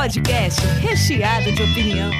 podcast 0.00 0.62
recheado 0.80 1.52
de 1.52 1.62
opinião. 1.62 2.10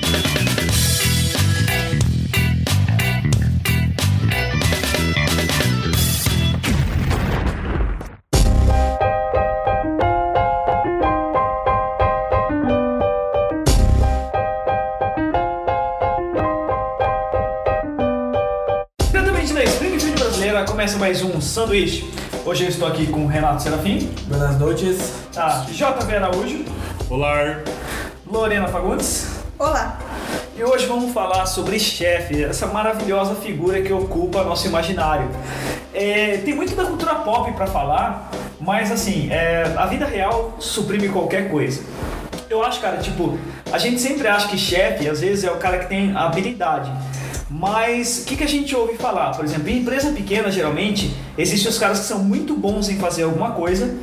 Diretamente 19.10 19.54
da 19.54 19.64
Springfield 19.64 20.20
Brasileira, 20.20 20.64
começa 20.66 20.98
mais 20.98 21.22
um 21.22 21.40
Sanduíche. 21.40 22.04
Hoje 22.44 22.64
eu 22.64 22.68
estou 22.68 22.86
aqui 22.86 23.06
com 23.06 23.24
o 23.24 23.26
Renato 23.26 23.62
Serafim, 23.62 24.10
Buenas 24.26 24.58
noches. 24.58 25.14
a 25.36 25.64
JV 25.70 26.16
Araújo, 26.16 26.64
Olá. 27.10 27.60
Lorena 28.24 28.68
Fagundes. 28.68 29.26
Olá. 29.58 29.98
E 30.56 30.62
hoje 30.62 30.86
vamos 30.86 31.12
falar 31.12 31.44
sobre 31.44 31.76
chefe, 31.76 32.44
essa 32.44 32.68
maravilhosa 32.68 33.34
figura 33.34 33.82
que 33.82 33.92
ocupa 33.92 34.44
nosso 34.44 34.68
imaginário. 34.68 35.28
É, 35.92 36.36
tem 36.44 36.54
muito 36.54 36.76
da 36.76 36.84
cultura 36.84 37.16
pop 37.16 37.50
para 37.50 37.66
falar, 37.66 38.30
mas 38.60 38.92
assim, 38.92 39.28
é, 39.28 39.74
a 39.76 39.86
vida 39.86 40.06
real 40.06 40.54
suprime 40.60 41.08
qualquer 41.08 41.50
coisa. 41.50 41.82
Eu 42.48 42.62
acho, 42.62 42.80
cara, 42.80 42.98
tipo, 42.98 43.36
a 43.72 43.78
gente 43.78 44.00
sempre 44.00 44.28
acha 44.28 44.46
que 44.46 44.56
chefe, 44.56 45.08
às 45.08 45.20
vezes, 45.20 45.42
é 45.42 45.50
o 45.50 45.56
cara 45.56 45.80
que 45.80 45.88
tem 45.88 46.16
habilidade. 46.16 46.92
Mas 47.50 48.22
o 48.22 48.26
que, 48.26 48.36
que 48.36 48.44
a 48.44 48.48
gente 48.48 48.74
ouve 48.76 48.96
falar? 48.96 49.32
Por 49.32 49.44
exemplo, 49.44 49.68
em 49.68 49.78
empresa 49.78 50.12
pequena, 50.12 50.48
geralmente, 50.48 51.12
existem 51.36 51.72
os 51.72 51.76
caras 51.76 51.98
que 51.98 52.06
são 52.06 52.20
muito 52.20 52.54
bons 52.54 52.88
em 52.88 53.00
fazer 53.00 53.24
alguma 53.24 53.50
coisa 53.50 53.98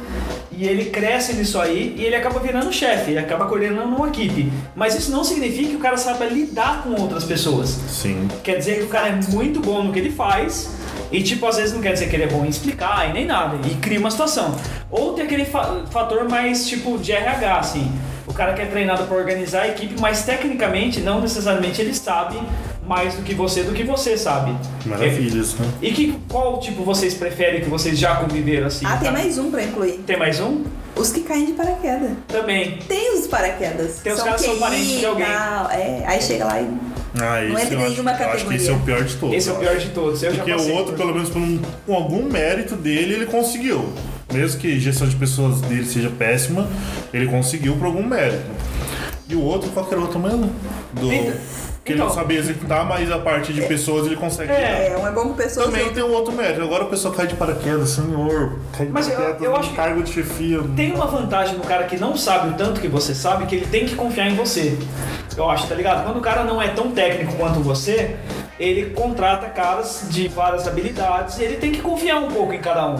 e 0.57 0.67
ele 0.67 0.85
cresce 0.85 1.33
nisso 1.33 1.59
aí 1.59 1.93
e 1.97 2.03
ele 2.03 2.15
acaba 2.15 2.39
virando 2.39 2.73
chefe, 2.73 3.11
ele 3.11 3.19
acaba 3.19 3.45
coordenando 3.45 3.95
uma 3.95 4.07
equipe. 4.07 4.51
Mas 4.75 4.95
isso 4.97 5.11
não 5.11 5.23
significa 5.23 5.69
que 5.69 5.75
o 5.75 5.79
cara 5.79 5.97
saiba 5.97 6.25
lidar 6.25 6.81
com 6.83 6.99
outras 6.99 7.23
pessoas. 7.23 7.69
Sim. 7.69 8.27
Quer 8.43 8.57
dizer 8.57 8.79
que 8.79 8.83
o 8.83 8.87
cara 8.87 9.09
é 9.09 9.19
muito 9.31 9.59
bom 9.59 9.83
no 9.83 9.93
que 9.93 9.99
ele 9.99 10.11
faz 10.11 10.71
e, 11.11 11.21
tipo, 11.21 11.45
às 11.45 11.57
vezes 11.57 11.73
não 11.73 11.81
quer 11.81 11.93
dizer 11.93 12.09
que 12.09 12.15
ele 12.15 12.23
é 12.23 12.27
bom 12.27 12.43
em 12.43 12.49
explicar 12.49 13.09
e 13.09 13.13
nem 13.13 13.25
nada, 13.25 13.57
e 13.67 13.75
cria 13.75 13.99
uma 13.99 14.09
situação. 14.11 14.55
Ou 14.89 15.13
tem 15.13 15.25
aquele 15.25 15.45
fa- 15.45 15.83
fator 15.91 16.27
mais, 16.27 16.67
tipo, 16.67 16.97
de 16.97 17.11
RH, 17.11 17.57
assim. 17.59 17.91
O 18.25 18.33
cara 18.33 18.53
que 18.53 18.61
é 18.61 18.65
treinado 18.65 19.03
para 19.05 19.15
organizar 19.15 19.61
a 19.61 19.67
equipe, 19.69 19.95
mas 20.01 20.23
tecnicamente, 20.23 20.99
não 20.99 21.21
necessariamente 21.21 21.81
ele 21.81 21.93
sabe 21.93 22.37
mais 22.87 23.15
do 23.15 23.21
que 23.23 23.33
você, 23.35 23.63
do 23.63 23.73
que 23.73 23.83
você 23.83 24.17
sabe. 24.17 24.55
Maravilhas, 24.85 25.53
né? 25.55 25.67
E 25.81 25.91
que, 25.91 26.17
qual 26.29 26.59
tipo 26.59 26.83
vocês 26.83 27.13
preferem 27.13 27.61
que 27.61 27.69
vocês 27.69 27.97
já 27.99 28.15
conviveram 28.15 28.67
assim? 28.67 28.85
Ah, 28.85 28.97
tem 28.97 29.07
tá? 29.07 29.11
mais 29.11 29.37
um 29.37 29.51
pra 29.51 29.63
incluir. 29.63 29.99
Tem 30.05 30.17
mais 30.17 30.39
um? 30.39 30.63
Os 30.95 31.11
que 31.11 31.21
caem 31.21 31.45
de 31.45 31.51
paraquedas. 31.53 32.11
Também. 32.27 32.79
Tem 32.87 33.13
os 33.19 33.27
paraquedas. 33.27 33.99
Tem 34.03 34.13
os 34.13 34.21
caras 34.21 34.41
que 34.41 34.47
são 34.47 34.57
parentes 34.57 34.99
de 34.99 35.05
alguém. 35.05 35.25
tal. 35.25 35.69
É, 35.69 36.03
aí 36.07 36.21
chega 36.21 36.45
lá 36.45 36.59
e. 36.61 36.67
Ah, 37.19 37.41
Não 37.49 37.59
entra 37.59 37.75
em 37.75 37.77
eu 37.77 37.79
acho, 37.81 37.89
nenhuma 37.91 38.11
eu 38.11 38.15
acho 38.15 38.21
que 38.23 38.31
categoria. 38.31 38.57
esse 38.57 38.69
é 38.69 38.73
o 38.73 38.79
pior 38.79 39.03
de 39.03 39.15
todos. 39.15 39.35
Esse 39.35 39.49
é 39.49 39.51
o 39.51 39.55
pior 39.57 39.75
acho. 39.75 39.85
de 39.87 39.89
todos. 39.93 40.23
Eu 40.23 40.33
Porque 40.33 40.49
já 40.51 40.57
o 40.57 40.71
outro, 40.71 40.93
por- 40.93 40.97
pelo 40.97 41.13
menos 41.13 41.29
por 41.29 41.39
um, 41.41 41.59
com 41.85 41.93
algum 41.95 42.23
mérito 42.23 42.75
dele, 42.75 43.13
ele 43.13 43.25
conseguiu. 43.25 43.89
Mesmo 44.33 44.59
que 44.59 44.75
a 44.75 44.79
gestão 44.79 45.07
de 45.07 45.15
pessoas 45.15 45.61
dele 45.61 45.85
seja 45.85 46.09
péssima, 46.09 46.67
ele 47.13 47.27
conseguiu 47.27 47.75
por 47.75 47.85
algum 47.85 48.03
mérito. 48.03 48.43
E 49.29 49.35
o 49.35 49.41
outro, 49.41 49.69
qualquer 49.71 49.97
outro 49.97 50.19
mesmo? 50.19 50.51
Do, 50.93 51.09
Então- 51.87 51.87
que 51.87 51.91
ele 51.93 51.99
não 51.99 52.05
então. 52.07 52.15
sabia 52.15 52.39
executar, 52.39 52.85
mas 52.85 53.11
a 53.11 53.17
parte 53.19 53.53
de 53.53 53.61
pessoas 53.61 54.05
ele 54.05 54.15
consegue. 54.15 54.51
É. 54.51 54.89
É, 54.93 54.97
um 54.97 55.07
é 55.07 55.11
bom 55.11 55.29
com 55.29 55.33
pessoas. 55.33 55.65
Também 55.67 55.89
tem 55.93 56.03
um 56.03 56.11
outro 56.11 56.33
mérito. 56.33 56.61
Agora 56.61 56.83
a 56.83 56.87
pessoa 56.87 57.13
cai 57.13 57.27
de 57.27 57.35
paraquedas, 57.35 57.89
senhor. 57.89 58.59
Cai 58.75 58.85
de 58.85 58.91
Mas 58.91 59.07
eu- 59.07 59.15
paraquedas 59.15 59.41
eu 59.43 59.51
num 59.51 59.57
acho 59.57 59.73
cargo 59.73 60.03
de 60.03 60.11
chefia. 60.11 60.59
Tem 60.75 60.93
uma 60.93 61.05
vantagem 61.07 61.55
no 61.55 61.63
cara 61.63 61.85
que 61.85 61.97
não 61.97 62.15
sabe 62.17 62.49
o 62.49 62.53
tanto 62.53 62.79
que 62.81 62.87
você 62.87 63.13
sabe, 63.15 63.45
que 63.45 63.55
ele 63.55 63.65
tem 63.67 63.85
que 63.85 63.95
confiar 63.95 64.27
em 64.27 64.35
você. 64.35 64.77
Eu 65.35 65.49
acho, 65.49 65.67
tá 65.67 65.75
ligado? 65.75 66.03
Quando 66.03 66.17
o 66.17 66.21
cara 66.21 66.43
não 66.43 66.61
é 66.61 66.67
tão 66.69 66.91
técnico 66.91 67.33
quanto 67.35 67.59
você, 67.59 68.15
ele 68.59 68.89
contrata 68.89 69.47
caras 69.47 70.05
de 70.09 70.27
várias 70.27 70.67
habilidades 70.67 71.37
e 71.39 71.43
ele 71.43 71.57
tem 71.57 71.71
que 71.71 71.79
confiar 71.81 72.17
um 72.17 72.27
pouco 72.31 72.53
em 72.53 72.59
cada 72.59 72.87
um. 72.87 72.97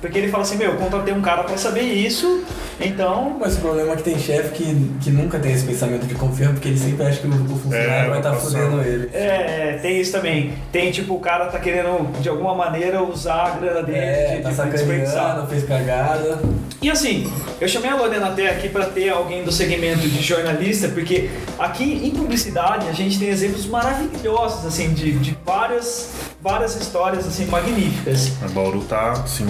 Porque 0.00 0.18
ele 0.18 0.28
fala 0.28 0.42
assim, 0.44 0.56
meu, 0.56 0.72
eu 0.72 0.76
contratei 0.76 1.12
um 1.12 1.20
cara 1.20 1.42
pra 1.44 1.56
saber 1.56 1.82
isso, 1.82 2.44
então. 2.80 3.36
Mas 3.40 3.56
o 3.56 3.60
problema 3.60 3.92
é 3.92 3.96
que 3.96 4.02
tem 4.02 4.18
chefe 4.18 4.50
que, 4.50 4.90
que 5.02 5.10
nunca 5.10 5.38
tem 5.38 5.52
esse 5.52 5.64
pensamento 5.64 6.06
de 6.06 6.14
confiança, 6.14 6.52
porque 6.54 6.68
ele 6.68 6.78
sempre 6.78 7.06
acha 7.06 7.18
que 7.20 7.26
o, 7.26 7.30
o 7.30 7.58
funcionário 7.58 8.06
É, 8.06 8.08
vai 8.08 8.18
estar 8.18 8.30
passar. 8.30 8.46
fudendo 8.46 8.80
ele. 8.82 9.10
É, 9.12 9.78
tem 9.82 10.00
isso 10.00 10.12
também. 10.12 10.52
Tem 10.70 10.90
tipo, 10.92 11.14
o 11.14 11.20
cara 11.20 11.46
tá 11.46 11.58
querendo 11.58 12.12
de 12.20 12.28
alguma 12.28 12.54
maneira 12.54 13.02
usar 13.02 13.46
a 13.46 13.50
grana 13.58 13.82
dele 13.82 13.98
É, 13.98 14.36
de, 14.36 14.42
tá 14.42 14.50
de 14.50 14.54
sacaneando, 14.54 14.86
desperdiçar. 14.86 15.46
fez 15.48 15.64
cagada. 15.64 16.38
E 16.80 16.88
assim, 16.88 17.28
eu 17.60 17.66
chamei 17.66 17.90
a 17.90 17.96
Lorena 17.96 18.28
até 18.28 18.48
aqui 18.50 18.68
para 18.68 18.84
ter 18.86 19.08
alguém 19.08 19.42
do 19.42 19.50
segmento 19.50 20.02
de 20.08 20.22
jornalista, 20.22 20.86
porque 20.88 21.28
aqui 21.58 22.06
em 22.06 22.10
publicidade 22.10 22.86
a 22.88 22.92
gente 22.92 23.18
tem 23.18 23.28
exemplos 23.30 23.66
maravilhosos, 23.66 24.64
assim, 24.64 24.92
de, 24.92 25.18
de 25.18 25.36
várias, 25.44 26.10
várias 26.40 26.76
histórias, 26.76 27.26
assim, 27.26 27.46
magníficas. 27.46 28.32
A 28.44 28.48
Bauru 28.48 28.80
tá, 28.84 29.26
sim. 29.26 29.44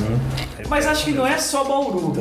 Mas 0.69 0.87
acho 0.87 1.05
que 1.05 1.13
não 1.13 1.27
é 1.27 1.39
só 1.39 1.65
Bauru. 1.65 2.13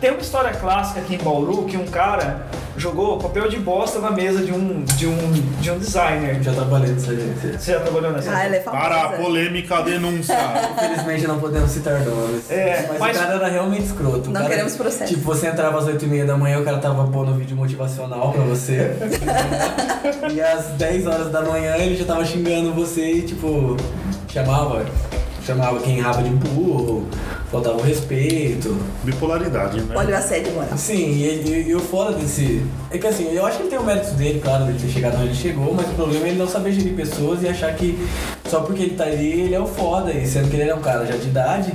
Tem 0.00 0.10
uma 0.10 0.20
história 0.20 0.52
clássica 0.52 1.00
aqui 1.00 1.14
em 1.16 1.18
Bauru 1.18 1.64
que 1.64 1.76
um 1.76 1.86
cara 1.86 2.46
jogou 2.76 3.18
papel 3.18 3.48
de 3.48 3.58
bosta 3.58 3.98
na 3.98 4.10
mesa 4.10 4.42
de 4.42 4.52
um, 4.52 4.82
de 4.84 5.06
um, 5.06 5.32
de 5.60 5.70
um 5.70 5.78
designer. 5.78 6.40
Já 6.42 6.52
trabalhei 6.52 6.90
nessa 6.92 7.10
agência. 7.10 7.58
Você 7.58 7.72
já 7.72 7.80
trabalhou 7.80 8.12
nessa? 8.12 8.30
Ah, 8.34 8.44
ela 8.44 8.56
é 8.56 8.60
famosa. 8.60 8.82
Para 8.84 9.02
a 9.02 9.08
polêmica 9.10 9.82
denúncia. 9.82 10.36
Infelizmente 10.76 11.26
não 11.26 11.38
podemos 11.40 11.70
citar 11.70 12.00
nomes. 12.00 12.50
É, 12.50 12.86
mas, 12.88 12.98
mas- 12.98 13.16
o 13.16 13.20
cara 13.20 13.34
era 13.34 13.48
realmente 13.48 13.84
escroto. 13.86 14.30
O 14.30 14.32
Não 14.32 14.40
cara- 14.40 14.48
queremos 14.48 14.76
processo. 14.76 15.12
Tipo, 15.12 15.24
você 15.24 15.48
entrava 15.48 15.78
às 15.78 15.86
8 15.86 16.04
e 16.04 16.08
meia 16.08 16.24
da 16.24 16.36
manhã, 16.36 16.60
o 16.60 16.64
cara 16.64 16.78
tava 16.78 17.06
pondo 17.08 17.34
vídeo 17.34 17.56
motivacional 17.56 18.32
pra 18.32 18.42
você. 18.44 18.92
e 20.32 20.40
às 20.40 20.66
10 20.78 21.06
horas 21.06 21.30
da 21.30 21.42
manhã 21.42 21.76
ele 21.76 21.96
já 21.96 22.04
tava 22.04 22.24
xingando 22.24 22.72
você 22.72 23.12
e, 23.14 23.22
tipo, 23.22 23.76
chamava. 24.32 24.84
Chamava 25.44 25.80
quem 25.80 26.00
raba 26.00 26.22
de 26.22 26.30
burro, 26.30 27.06
faltava 27.50 27.76
o 27.78 27.82
respeito. 27.82 28.76
Bipolaridade, 29.02 29.80
né? 29.80 29.94
Olha 29.96 30.14
o 30.14 30.18
assédio 30.18 30.52
moral. 30.52 30.76
Sim, 30.76 30.96
e, 30.96 31.24
e, 31.24 31.68
e 31.68 31.74
o 31.74 31.80
fora 31.80 32.12
desse. 32.12 32.64
É 32.90 32.98
que 32.98 33.06
assim, 33.06 33.32
eu 33.32 33.44
acho 33.46 33.56
que 33.56 33.62
ele 33.64 33.70
tem 33.70 33.78
o 33.78 33.84
mérito 33.84 34.12
dele, 34.12 34.40
claro, 34.40 34.66
dele 34.66 34.78
ter 34.78 34.88
chegado 34.88 35.14
onde 35.16 35.26
ele 35.26 35.34
chegou, 35.34 35.74
mas 35.74 35.86
o 35.86 35.94
problema 35.94 36.26
é 36.26 36.28
ele 36.30 36.38
não 36.38 36.48
saber 36.48 36.72
gerir 36.72 36.94
pessoas 36.94 37.42
e 37.42 37.48
achar 37.48 37.74
que 37.74 37.98
só 38.46 38.60
porque 38.60 38.82
ele 38.82 38.94
tá 38.96 39.04
ali, 39.04 39.42
ele 39.42 39.54
é 39.54 39.60
o 39.60 39.66
foda, 39.66 40.12
e 40.12 40.26
sendo 40.26 40.50
que 40.50 40.56
ele 40.56 40.70
é 40.70 40.74
um 40.74 40.80
cara 40.80 41.06
já 41.06 41.16
de 41.16 41.28
idade. 41.28 41.72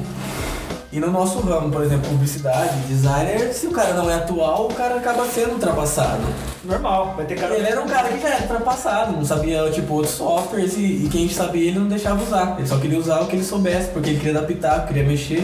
E 0.96 1.00
no 1.02 1.12
nosso 1.12 1.42
ramo, 1.42 1.70
por 1.70 1.84
exemplo, 1.84 2.10
publicidade, 2.10 2.74
designer, 2.88 3.54
se 3.54 3.68
o 3.68 3.72
cara 3.72 3.94
não 3.96 4.10
é 4.10 4.14
atual, 4.14 4.68
o 4.68 4.74
cara 4.74 4.96
acaba 4.96 5.26
sendo 5.26 5.56
ultrapassado. 5.56 6.24
Normal, 6.64 7.16
vai 7.18 7.26
ter 7.26 7.36
cara. 7.36 7.54
Ele 7.54 7.68
era 7.68 7.82
um 7.82 7.86
cara 7.86 8.08
que 8.08 8.22
já 8.22 8.30
era 8.30 8.44
ultrapassado, 8.44 9.12
não 9.12 9.26
sabia, 9.26 9.70
tipo, 9.72 9.94
outros 9.94 10.16
softwares 10.16 10.78
e, 10.78 11.04
e 11.04 11.10
quem 11.12 11.28
sabia 11.28 11.68
ele 11.68 11.80
não 11.80 11.90
deixava 11.90 12.24
usar. 12.24 12.56
Ele 12.58 12.66
só 12.66 12.78
queria 12.78 12.98
usar 12.98 13.20
o 13.20 13.28
que 13.28 13.36
ele 13.36 13.44
soubesse, 13.44 13.90
porque 13.90 14.12
ele 14.12 14.20
queria 14.20 14.40
adaptar, 14.40 14.88
queria 14.88 15.04
mexer. 15.04 15.44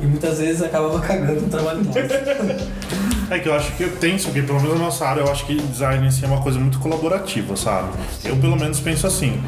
E 0.00 0.04
muitas 0.04 0.38
vezes 0.38 0.60
acabava 0.62 0.98
cagando 1.06 1.42
no 1.42 1.48
trabalho 1.48 1.84
nosso. 1.84 2.00
É 3.30 3.38
que 3.38 3.48
eu 3.48 3.54
acho 3.54 3.70
que 3.76 3.88
tem 3.88 4.16
isso 4.16 4.28
aqui, 4.28 4.42
pelo 4.42 4.60
menos 4.60 4.76
na 4.76 4.86
nossa 4.86 5.06
área, 5.06 5.20
eu 5.20 5.30
acho 5.30 5.46
que 5.46 5.54
design 5.54 6.08
é 6.20 6.26
uma 6.26 6.42
coisa 6.42 6.58
muito 6.58 6.80
colaborativa, 6.80 7.56
sabe? 7.56 7.90
Eu 8.24 8.36
pelo 8.36 8.56
menos 8.58 8.80
penso 8.80 9.06
assim. 9.06 9.40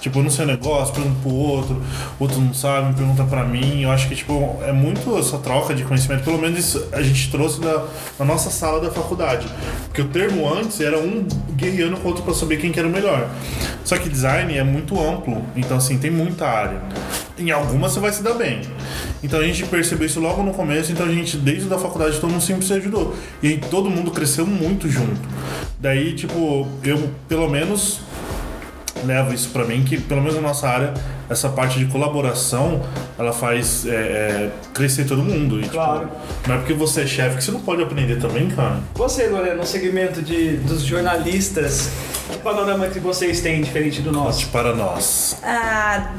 Tipo, 0.00 0.20
eu 0.20 0.22
não 0.22 0.30
sei 0.30 0.44
o 0.44 0.48
negócio, 0.48 0.94
pergunto 0.94 1.18
pro 1.20 1.32
outro, 1.32 1.82
outro 2.20 2.40
não 2.40 2.54
sabe, 2.54 2.90
me 2.90 2.94
pergunta 2.94 3.24
pra 3.24 3.42
mim. 3.42 3.82
Eu 3.82 3.90
acho 3.90 4.08
que, 4.08 4.14
tipo, 4.14 4.56
é 4.62 4.70
muito 4.70 5.18
essa 5.18 5.36
troca 5.38 5.74
de 5.74 5.82
conhecimento. 5.82 6.22
Pelo 6.22 6.38
menos 6.38 6.60
isso 6.60 6.86
a 6.92 7.02
gente 7.02 7.28
trouxe 7.28 7.60
da, 7.60 7.84
da 8.16 8.24
nossa 8.24 8.50
sala 8.50 8.80
da 8.80 8.90
faculdade. 8.92 9.48
Porque 9.86 10.02
o 10.02 10.08
termo 10.08 10.48
antes 10.48 10.80
era 10.80 10.96
um 10.96 11.26
guerreando 11.56 11.96
com 11.96 12.04
o 12.04 12.08
outro 12.10 12.22
pra 12.22 12.34
saber 12.34 12.58
quem 12.58 12.70
que 12.70 12.78
era 12.78 12.86
o 12.86 12.92
melhor. 12.92 13.28
Só 13.84 13.98
que 13.98 14.08
design 14.08 14.56
é 14.56 14.62
muito 14.62 14.96
amplo, 15.00 15.42
então 15.56 15.76
assim, 15.76 15.98
tem 15.98 16.10
muita 16.10 16.46
área. 16.46 16.80
Em 17.38 17.50
algumas 17.50 17.92
você 17.92 18.00
vai 18.00 18.12
se 18.12 18.22
dar 18.22 18.34
bem. 18.34 18.60
Então 19.22 19.40
a 19.40 19.42
gente 19.42 19.64
percebeu 19.66 20.06
isso 20.06 20.20
logo 20.20 20.42
no 20.42 20.52
começo, 20.52 20.92
então 20.92 21.06
a 21.06 21.12
gente, 21.12 21.36
desde 21.36 21.72
a 21.72 21.78
faculdade, 21.78 22.20
todo 22.20 22.30
mundo 22.30 22.42
sempre 22.42 22.64
se 22.64 22.72
ajudou. 22.74 23.14
E 23.42 23.48
aí 23.48 23.58
todo 23.58 23.90
mundo 23.90 24.10
cresceu 24.10 24.46
muito 24.46 24.88
junto. 24.88 25.20
Daí, 25.78 26.14
tipo, 26.14 26.66
eu 26.82 27.10
pelo 27.28 27.48
menos 27.48 28.00
levo 29.04 29.34
isso 29.34 29.50
pra 29.50 29.64
mim, 29.64 29.84
que 29.84 30.00
pelo 30.00 30.20
menos 30.20 30.36
na 30.36 30.42
nossa 30.42 30.68
área, 30.68 30.94
essa 31.28 31.48
parte 31.48 31.78
de 31.78 31.86
colaboração, 31.86 32.82
ela 33.18 33.32
faz 33.32 33.86
é, 33.86 33.90
é, 33.90 34.50
crescer 34.72 35.04
todo 35.04 35.22
mundo. 35.22 35.60
E, 35.60 35.68
Claro. 35.68 36.06
Tipo, 36.06 36.48
não 36.48 36.54
é 36.54 36.58
porque 36.58 36.72
você 36.72 37.02
é 37.02 37.06
chefe 37.06 37.36
que 37.36 37.44
você 37.44 37.50
não 37.50 37.60
pode 37.60 37.82
aprender 37.82 38.16
também, 38.20 38.48
cara. 38.48 38.80
Você, 38.94 39.28
Lorena, 39.28 39.56
no 39.56 39.66
segmento 39.66 40.22
de, 40.22 40.56
dos 40.58 40.82
jornalistas, 40.82 41.90
que 42.30 42.38
panorama 42.38 42.86
que 42.88 42.98
vocês 42.98 43.40
têm 43.40 43.62
diferente 43.62 44.00
do 44.00 44.12
nosso? 44.12 44.48
Para 44.48 44.74
nós. 44.74 45.36
Ah, 45.42 46.12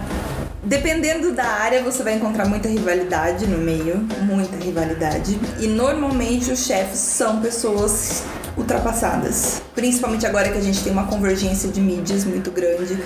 dependendo 0.65 1.31
da 1.31 1.45
área, 1.45 1.81
você 1.83 2.03
vai 2.03 2.15
encontrar 2.15 2.47
muita 2.47 2.67
rivalidade 2.67 3.47
no 3.47 3.57
meio, 3.57 3.97
muita 4.21 4.55
rivalidade. 4.57 5.39
E 5.59 5.67
normalmente 5.67 6.51
os 6.51 6.65
chefes 6.65 6.99
são 6.99 7.41
pessoas 7.41 8.23
ultrapassadas. 8.57 9.61
Principalmente 9.73 10.25
agora 10.25 10.49
que 10.49 10.57
a 10.57 10.61
gente 10.61 10.83
tem 10.83 10.91
uma 10.91 11.05
convergência 11.05 11.69
de 11.69 11.81
mídias 11.81 12.23
muito 12.23 12.51
grande. 12.51 12.97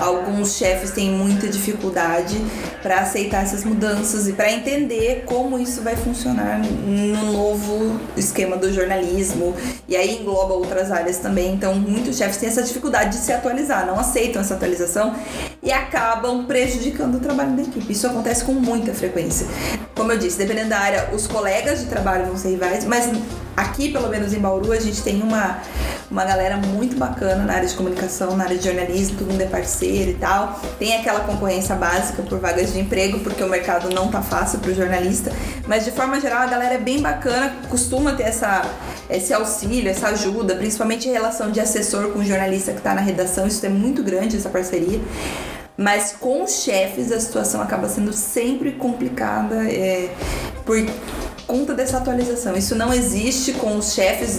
Alguns 0.00 0.56
chefes 0.56 0.90
têm 0.90 1.10
muita 1.10 1.48
dificuldade 1.48 2.36
para 2.82 3.00
aceitar 3.00 3.42
essas 3.42 3.64
mudanças 3.64 4.28
e 4.28 4.32
para 4.32 4.52
entender 4.52 5.24
como 5.24 5.58
isso 5.58 5.82
vai 5.82 5.96
funcionar 5.96 6.58
no 6.58 7.32
novo 7.32 7.98
esquema 8.16 8.56
do 8.56 8.72
jornalismo. 8.72 9.54
E 9.88 9.96
aí 9.96 10.20
engloba 10.20 10.54
outras 10.54 10.92
áreas 10.92 11.18
também. 11.18 11.54
Então, 11.54 11.74
muitos 11.74 12.16
chefes 12.16 12.36
têm 12.36 12.48
essa 12.48 12.62
dificuldade 12.62 13.16
de 13.16 13.24
se 13.24 13.32
atualizar, 13.32 13.86
não 13.86 13.98
aceitam 13.98 14.42
essa 14.42 14.54
atualização 14.54 15.14
e 15.62 15.72
acabam 15.72 16.44
prejudicando 16.44 17.16
o 17.16 17.20
trabalho 17.20 17.52
da 17.52 17.62
equipe. 17.62 17.92
Isso 17.92 18.06
acontece 18.06 18.44
com 18.44 18.52
muita 18.52 18.92
frequência. 18.92 19.46
Como 19.94 20.12
eu 20.12 20.18
disse, 20.18 20.38
dependendo 20.38 20.68
da 20.68 20.78
área, 20.78 21.08
os 21.12 21.26
colegas 21.26 21.80
de 21.80 21.86
trabalho 21.86 22.26
vão 22.26 22.36
ser 22.36 22.50
rivais, 22.50 22.84
mas 22.84 23.08
aqui, 23.58 23.90
pelo 23.90 24.08
menos 24.08 24.32
em 24.32 24.38
Bauru, 24.38 24.70
a 24.70 24.78
gente 24.78 25.02
tem 25.02 25.20
uma, 25.20 25.58
uma 26.08 26.24
galera 26.24 26.56
muito 26.56 26.96
bacana 26.96 27.44
na 27.44 27.54
área 27.54 27.66
de 27.66 27.74
comunicação, 27.74 28.36
na 28.36 28.44
área 28.44 28.56
de 28.56 28.64
jornalismo, 28.64 29.18
todo 29.18 29.32
mundo 29.32 29.40
é 29.40 29.46
parceiro 29.46 30.12
e 30.12 30.14
tal. 30.14 30.60
Tem 30.78 30.96
aquela 30.96 31.20
concorrência 31.20 31.74
básica 31.74 32.22
por 32.22 32.38
vagas 32.38 32.72
de 32.72 32.78
emprego, 32.78 33.18
porque 33.20 33.42
o 33.42 33.48
mercado 33.48 33.92
não 33.92 34.08
tá 34.08 34.22
fácil 34.22 34.60
pro 34.60 34.72
jornalista, 34.72 35.32
mas 35.66 35.84
de 35.84 35.90
forma 35.90 36.20
geral 36.20 36.42
a 36.42 36.46
galera 36.46 36.74
é 36.74 36.78
bem 36.78 37.00
bacana, 37.00 37.52
costuma 37.68 38.12
ter 38.12 38.24
essa, 38.24 38.62
esse 39.10 39.34
auxílio, 39.34 39.90
essa 39.90 40.08
ajuda, 40.08 40.54
principalmente 40.54 41.08
em 41.08 41.12
relação 41.12 41.50
de 41.50 41.58
assessor 41.58 42.12
com 42.12 42.20
o 42.20 42.24
jornalista 42.24 42.72
que 42.72 42.80
tá 42.80 42.94
na 42.94 43.00
redação, 43.00 43.46
isso 43.46 43.64
é 43.66 43.68
muito 43.68 44.04
grande 44.04 44.36
essa 44.36 44.48
parceria. 44.48 45.00
Mas 45.76 46.16
com 46.18 46.42
os 46.42 46.62
chefes 46.64 47.12
a 47.12 47.20
situação 47.20 47.62
acaba 47.62 47.88
sendo 47.88 48.12
sempre 48.12 48.72
complicada 48.72 49.62
é, 49.70 50.10
por 50.64 50.76
conta 51.48 51.74
dessa 51.74 51.96
atualização. 51.96 52.54
Isso 52.56 52.74
não 52.76 52.92
existe 52.92 53.52
com 53.54 53.76
os 53.76 53.94
chefes 53.94 54.38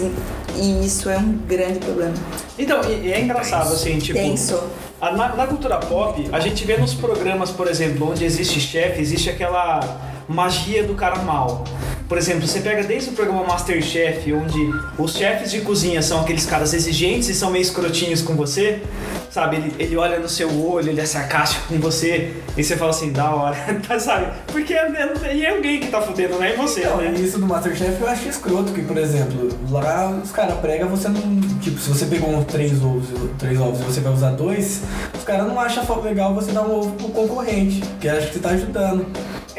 e 0.55 0.85
isso 0.85 1.09
é 1.09 1.17
um 1.17 1.33
grande 1.33 1.79
problema. 1.79 2.13
Então, 2.57 2.79
e, 2.89 3.11
é 3.11 3.19
engraçado, 3.19 3.73
assim, 3.73 3.97
tipo. 3.97 4.17
Tenso. 4.17 4.57
a- 5.01 5.11
na, 5.11 5.35
na 5.35 5.47
cultura 5.47 5.77
pop, 5.79 6.29
a 6.31 6.39
gente 6.39 6.63
vê 6.65 6.77
nos 6.77 6.93
programas, 6.93 7.49
por 7.51 7.67
exemplo, 7.67 8.09
onde 8.11 8.23
existe 8.23 8.59
chefe, 8.59 9.01
existe 9.01 9.29
aquela 9.29 9.79
magia 10.27 10.83
do 10.83 10.93
cara 10.93 11.17
mal. 11.23 11.63
Por 12.09 12.17
exemplo, 12.17 12.47
você 12.47 12.59
pega 12.59 12.83
desde 12.83 13.11
o 13.11 13.13
programa 13.13 13.43
Masterchef, 13.43 14.33
onde 14.33 14.73
os 14.97 15.13
chefes 15.13 15.51
de 15.51 15.61
cozinha 15.61 16.01
são 16.01 16.21
aqueles 16.21 16.43
caras 16.43 16.73
exigentes 16.73 17.29
e 17.29 17.35
são 17.35 17.51
meio 17.51 17.61
escrotinhos 17.61 18.23
com 18.23 18.35
você, 18.35 18.81
sabe? 19.29 19.57
Ele, 19.57 19.75
ele 19.77 19.95
olha 19.95 20.17
no 20.17 20.27
seu 20.27 20.49
olho, 20.67 20.89
ele 20.89 20.99
é 20.99 21.05
sarcástico 21.05 21.67
com 21.67 21.79
você, 21.79 22.33
e 22.57 22.63
você 22.63 22.75
fala 22.75 22.89
assim, 22.89 23.11
da 23.11 23.29
hora, 23.29 23.55
tá, 23.87 23.99
sabe? 23.99 24.25
Porque 24.47 24.73
é, 24.73 24.87
é, 25.23 25.35
e 25.35 25.45
é 25.45 25.51
alguém 25.51 25.79
que 25.79 25.89
tá 25.89 26.01
fudendo, 26.01 26.33
não 26.33 26.43
é 26.43 26.55
você, 26.55 26.79
Então, 26.81 26.97
né? 26.97 27.13
isso 27.15 27.37
do 27.37 27.45
Masterchef 27.45 28.01
eu 28.01 28.09
acho 28.09 28.27
escroto, 28.27 28.73
que, 28.73 28.81
por 28.81 28.97
exemplo, 28.97 29.47
lá 29.69 30.09
os 30.09 30.31
caras 30.31 30.57
pregam, 30.57 30.89
você 30.89 31.09
não. 31.09 31.39
Tipo, 31.61 31.79
se 31.79 31.89
você 31.89 32.07
pegou 32.07 32.43
três 32.43 32.81
ovos, 32.81 33.07
três 33.37 33.61
ovos 33.61 33.81
e 33.81 33.83
você 33.83 33.99
vai 33.99 34.13
usar 34.13 34.31
dois, 34.31 34.81
os 35.15 35.23
caras 35.23 35.45
não 35.45 35.59
acham 35.59 36.01
legal 36.01 36.33
você 36.33 36.51
dar 36.51 36.63
um 36.63 36.73
ovo 36.73 36.91
pro 36.93 37.09
concorrente, 37.09 37.83
que 38.01 38.09
acha 38.09 38.25
que 38.25 38.33
você 38.33 38.39
tá 38.39 38.49
ajudando. 38.49 39.05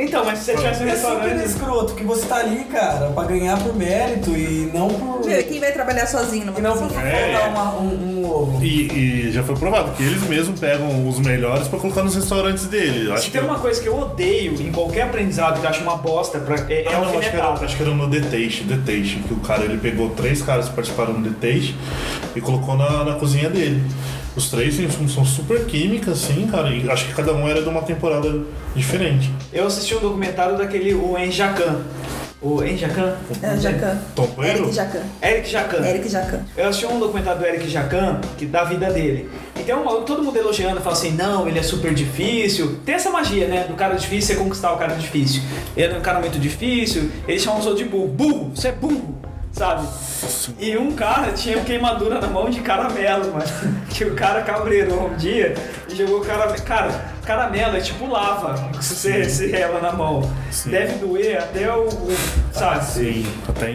Então, 0.03 0.25
mas 0.25 0.39
se 0.39 0.45
você 0.47 0.57
tivesse 0.57 0.83
no 0.83 0.89
É 0.89 0.97
super 0.97 1.11
restaurante... 1.19 1.45
escroto 1.47 1.95
que 1.95 2.05
você 2.05 2.27
tá 2.27 2.37
ali, 2.37 2.65
cara, 2.65 3.11
pra 3.11 3.25
ganhar 3.25 3.59
por 3.63 3.75
mérito 3.75 4.31
e 4.31 4.71
não 4.73 4.89
por. 4.89 5.21
Meu, 5.27 5.39
e 5.41 5.43
quem 5.45 5.61
vai 5.61 5.73
trabalhar 5.73 6.07
sozinho 6.07 6.47
numa 6.47 6.59
E 6.59 6.63
não 6.63 6.73
por 6.77 6.89
cozinha? 6.89 7.03
É. 7.03 7.33
dar 7.33 7.49
uma- 7.51 7.75
um, 7.81 8.21
um 8.21 8.25
ovo. 8.31 8.65
E, 8.65 9.27
e 9.29 9.33
já 9.33 9.43
foi 9.43 9.55
provado 9.57 9.91
que 9.93 10.03
eles 10.03 10.23
mesmos 10.29 10.59
pegam 10.59 11.09
os 11.09 11.19
melhores 11.19 11.69
pra 11.69 11.79
colocar 11.79 12.03
nos 12.03 12.15
restaurantes 12.15 12.67
dele. 12.67 13.09
Eu 13.09 13.13
Acho 13.15 13.23
Se 13.25 13.31
que 13.31 13.39
tem 13.39 13.47
uma 13.47 13.59
coisa 13.59 13.81
que 13.81 13.89
eu 13.89 13.99
odeio 13.99 14.55
em 14.61 14.73
qualquer 14.73 15.03
aprendizado 15.03 15.61
que 15.61 15.67
eu 15.67 15.71
acho 15.71 15.83
uma 15.83 15.97
bosta, 15.97 16.39
pra, 16.39 16.57
é, 16.69 16.83
é 16.85 16.89
Ah, 16.89 17.01
não, 17.01 17.03
acho 17.03 17.11
que, 17.11 17.37
era, 17.37 17.45
alfinetada. 17.45 17.65
acho 17.67 17.77
que 17.77 17.83
era 17.83 17.95
no 17.95 18.11
The 18.11 18.21
Taste, 18.21 18.65
The 18.65 18.77
Taste, 18.77 19.17
que 19.29 19.35
o 19.35 19.39
cara 19.41 19.65
ele 19.65 19.79
pegou 19.79 20.11
três 20.11 20.41
caras 20.43 20.69
que 20.69 20.75
participaram 20.75 21.15
do 21.21 21.31
The 21.31 21.47
Taste 21.53 21.77
e 22.35 22.41
colocou 22.41 22.77
na, 22.77 23.05
na 23.05 23.15
cozinha 23.17 23.51
dele. 23.51 23.83
Os 24.37 24.49
três 24.49 24.75
sim, 24.75 24.89
são, 25.09 25.25
super 25.25 25.65
químicas, 25.67 26.25
assim, 26.25 26.47
cara, 26.47 26.71
e 26.71 26.89
acho 26.89 27.07
que 27.07 27.15
cada 27.15 27.33
um 27.33 27.49
era 27.49 27.63
de 27.63 27.69
uma 27.69 27.83
temporada 27.83 28.43
diferente. 28.75 29.31
Eu 29.53 29.67
assisti 29.67 29.95
um 29.95 30.01
documentário 30.01 30.57
daquele, 30.57 30.95
o 30.95 31.19
Enjacan. 31.19 31.81
O 32.41 32.63
Enjacan? 32.63 33.17
É, 33.43 33.57
Jacan. 33.59 33.99
Tom 34.15 34.27
Coelho? 34.29 34.65
Eric 34.65 34.75
Jacan. 34.75 35.03
Eric 35.23 35.51
Jacan. 35.51 35.87
Eric 35.87 36.09
Jacan. 36.09 36.41
Eu 36.57 36.69
assisti 36.69 36.87
um 36.87 36.99
documentário 36.99 37.41
do 37.41 37.47
Eric 37.47 37.69
Jacan, 37.69 38.21
que 38.39 38.47
da 38.47 38.65
vida 38.65 38.91
dele. 38.91 39.29
E 39.59 39.63
tem 39.63 39.75
uma, 39.75 40.01
todo 40.03 40.23
mundo 40.23 40.39
elogiando, 40.39 40.81
fala 40.81 40.95
assim, 40.95 41.11
não, 41.11 41.47
ele 41.47 41.59
é 41.59 41.63
super 41.63 41.93
difícil. 41.93 42.79
Tem 42.85 42.95
essa 42.95 43.11
magia, 43.11 43.47
né, 43.47 43.67
do 43.69 43.75
cara 43.75 43.95
difícil, 43.95 44.35
você 44.37 44.43
conquistar 44.43 44.73
o 44.73 44.79
cara 44.79 44.95
difícil. 44.95 45.43
Ele 45.77 45.93
é 45.93 45.99
um 45.99 46.01
cara 46.01 46.21
muito 46.21 46.39
difícil, 46.39 47.11
ele 47.29 47.39
chama 47.39 47.59
os 47.59 47.67
outros 47.67 47.85
de 47.85 47.91
burro. 47.91 48.09
Burro, 48.09 48.53
você 48.55 48.69
é 48.69 48.73
burro, 48.73 49.15
sabe? 49.53 49.87
E 50.59 50.77
um 50.77 50.93
cara 50.93 51.33
tinha 51.33 51.61
queimadura 51.63 52.21
na 52.21 52.27
mão 52.29 52.49
de 52.51 52.61
caramelo, 52.61 53.33
mano. 53.33 53.45
Que 53.91 54.05
o 54.05 54.15
cara 54.15 54.41
cabreirou 54.43 55.09
um 55.11 55.17
dia 55.17 55.55
e 55.91 55.95
jogou 55.95 56.21
caramelo. 56.23 56.63
Cara, 56.63 56.91
caramelo 57.27 57.77
é 57.77 57.81
tipo 57.81 58.07
lava, 58.07 58.71
que 58.73 58.83
você 58.83 59.29
se 59.29 59.49
rela 59.49 59.79
na 59.81 59.93
mão. 59.93 60.23
Sim. 60.51 60.71
Deve 60.71 60.95
doer 60.95 61.39
até 61.39 61.71
o. 61.75 61.83
o- 61.87 62.17
sabe? 62.53 62.85
Sim, 62.85 63.27
até. 63.47 63.75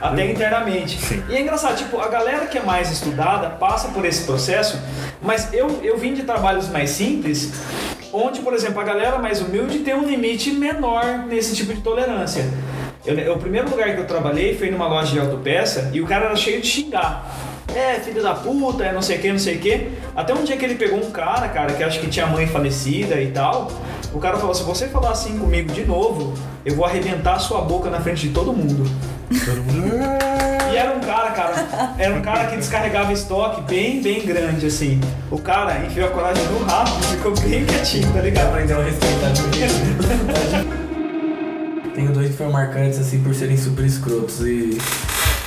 Até 0.00 0.30
internamente. 0.32 0.98
Sim. 1.00 1.22
E 1.28 1.36
é 1.36 1.40
engraçado, 1.42 1.76
tipo, 1.76 2.00
a 2.00 2.08
galera 2.08 2.46
que 2.46 2.58
é 2.58 2.62
mais 2.62 2.90
estudada 2.90 3.50
passa 3.50 3.88
por 3.88 4.04
esse 4.04 4.24
processo, 4.24 4.80
mas 5.22 5.52
eu, 5.54 5.80
eu 5.84 5.96
vim 5.96 6.12
de 6.14 6.22
trabalhos 6.24 6.68
mais 6.68 6.90
simples, 6.90 7.52
onde, 8.12 8.40
por 8.40 8.52
exemplo, 8.52 8.80
a 8.80 8.84
galera 8.84 9.18
mais 9.18 9.40
humilde 9.40 9.80
tem 9.80 9.94
um 9.94 10.04
limite 10.08 10.50
menor 10.50 11.04
nesse 11.28 11.54
tipo 11.54 11.72
de 11.72 11.82
tolerância. 11.82 12.44
Eu, 13.06 13.34
o 13.34 13.38
primeiro 13.38 13.70
lugar 13.70 13.94
que 13.94 14.00
eu 14.00 14.06
trabalhei 14.06 14.56
foi 14.56 14.70
numa 14.70 14.88
loja 14.88 15.12
de 15.12 15.20
autopeça 15.20 15.90
e 15.92 16.00
o 16.00 16.06
cara 16.06 16.26
era 16.26 16.36
cheio 16.36 16.60
de 16.60 16.66
xingar. 16.66 17.24
É, 17.74 18.00
filho 18.00 18.22
da 18.22 18.34
puta, 18.34 18.84
é 18.84 18.92
não 18.92 19.02
sei 19.02 19.18
o 19.18 19.20
que, 19.20 19.30
não 19.30 19.38
sei 19.38 19.56
o 19.56 19.58
que. 19.60 19.90
Até 20.14 20.32
um 20.34 20.42
dia 20.44 20.56
que 20.56 20.64
ele 20.64 20.76
pegou 20.76 20.98
um 20.98 21.10
cara, 21.10 21.46
cara, 21.48 21.72
que 21.72 21.84
acho 21.84 22.00
que 22.00 22.08
tinha 22.08 22.26
mãe 22.26 22.46
falecida 22.46 23.20
e 23.20 23.30
tal. 23.30 23.70
O 24.12 24.18
cara 24.18 24.38
falou: 24.38 24.54
se 24.54 24.62
você 24.62 24.88
falar 24.88 25.10
assim 25.10 25.38
comigo 25.38 25.72
de 25.72 25.84
novo, 25.84 26.32
eu 26.64 26.74
vou 26.74 26.84
arrebentar 26.84 27.34
a 27.34 27.38
sua 27.38 27.60
boca 27.60 27.90
na 27.90 28.00
frente 28.00 28.28
de 28.28 28.34
todo 28.34 28.52
mundo. 28.52 28.90
E 30.72 30.76
era 30.76 30.96
um 30.96 31.00
cara, 31.00 31.30
cara, 31.30 31.94
era 31.98 32.14
um 32.14 32.22
cara 32.22 32.46
que 32.46 32.56
descarregava 32.56 33.12
estoque 33.12 33.60
bem, 33.62 34.00
bem 34.00 34.24
grande, 34.24 34.66
assim. 34.66 35.00
O 35.30 35.38
cara 35.38 35.78
enfiou 35.84 36.08
a 36.08 36.10
coragem 36.10 36.44
no 36.44 36.64
rabo 36.64 36.90
e 36.98 37.16
ficou 37.16 37.32
bem 37.40 37.64
quietinho, 37.66 38.12
tá 38.12 38.20
ligado? 38.20 38.48
Aprendeu 38.48 38.80
a 38.80 38.84
respeitar. 38.84 39.32
Tenho 41.96 42.12
dois 42.12 42.28
que 42.28 42.36
foram 42.36 42.52
marcantes 42.52 42.98
assim 42.98 43.22
por 43.22 43.34
serem 43.34 43.56
super 43.56 43.82
escrotos 43.86 44.40
e 44.40 44.76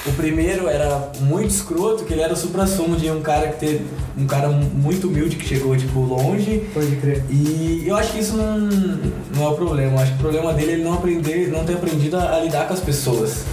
o 0.03 0.11
primeiro 0.13 0.67
era 0.67 1.11
muito 1.19 1.51
escroto, 1.51 2.05
que 2.05 2.11
ele 2.11 2.23
era 2.23 2.33
o 2.33 2.35
supra-sumo 2.35 2.95
de 2.95 3.11
um 3.11 3.21
cara 3.21 3.49
que 3.49 3.59
teve 3.59 3.85
um 4.17 4.25
cara 4.25 4.49
muito 4.49 5.07
humilde 5.07 5.35
que 5.35 5.45
chegou 5.45 5.77
tipo 5.77 5.99
longe 5.99 6.67
Pode 6.73 6.95
crer. 6.95 7.23
e 7.29 7.83
eu 7.85 7.95
acho 7.95 8.13
que 8.13 8.19
isso 8.19 8.35
não, 8.35 8.57
não 8.57 9.43
é 9.43 9.47
o 9.47 9.53
problema. 9.53 9.91
Eu 9.91 9.99
acho 9.99 10.13
que 10.13 10.17
o 10.17 10.21
problema 10.21 10.51
dele 10.51 10.71
é 10.71 10.73
ele 10.73 10.83
não 10.83 10.93
aprender, 10.93 11.49
não 11.49 11.63
ter 11.63 11.73
aprendido 11.73 12.17
a, 12.17 12.37
a 12.37 12.39
lidar 12.39 12.67
com 12.67 12.73
as 12.73 12.79
pessoas. 12.79 13.43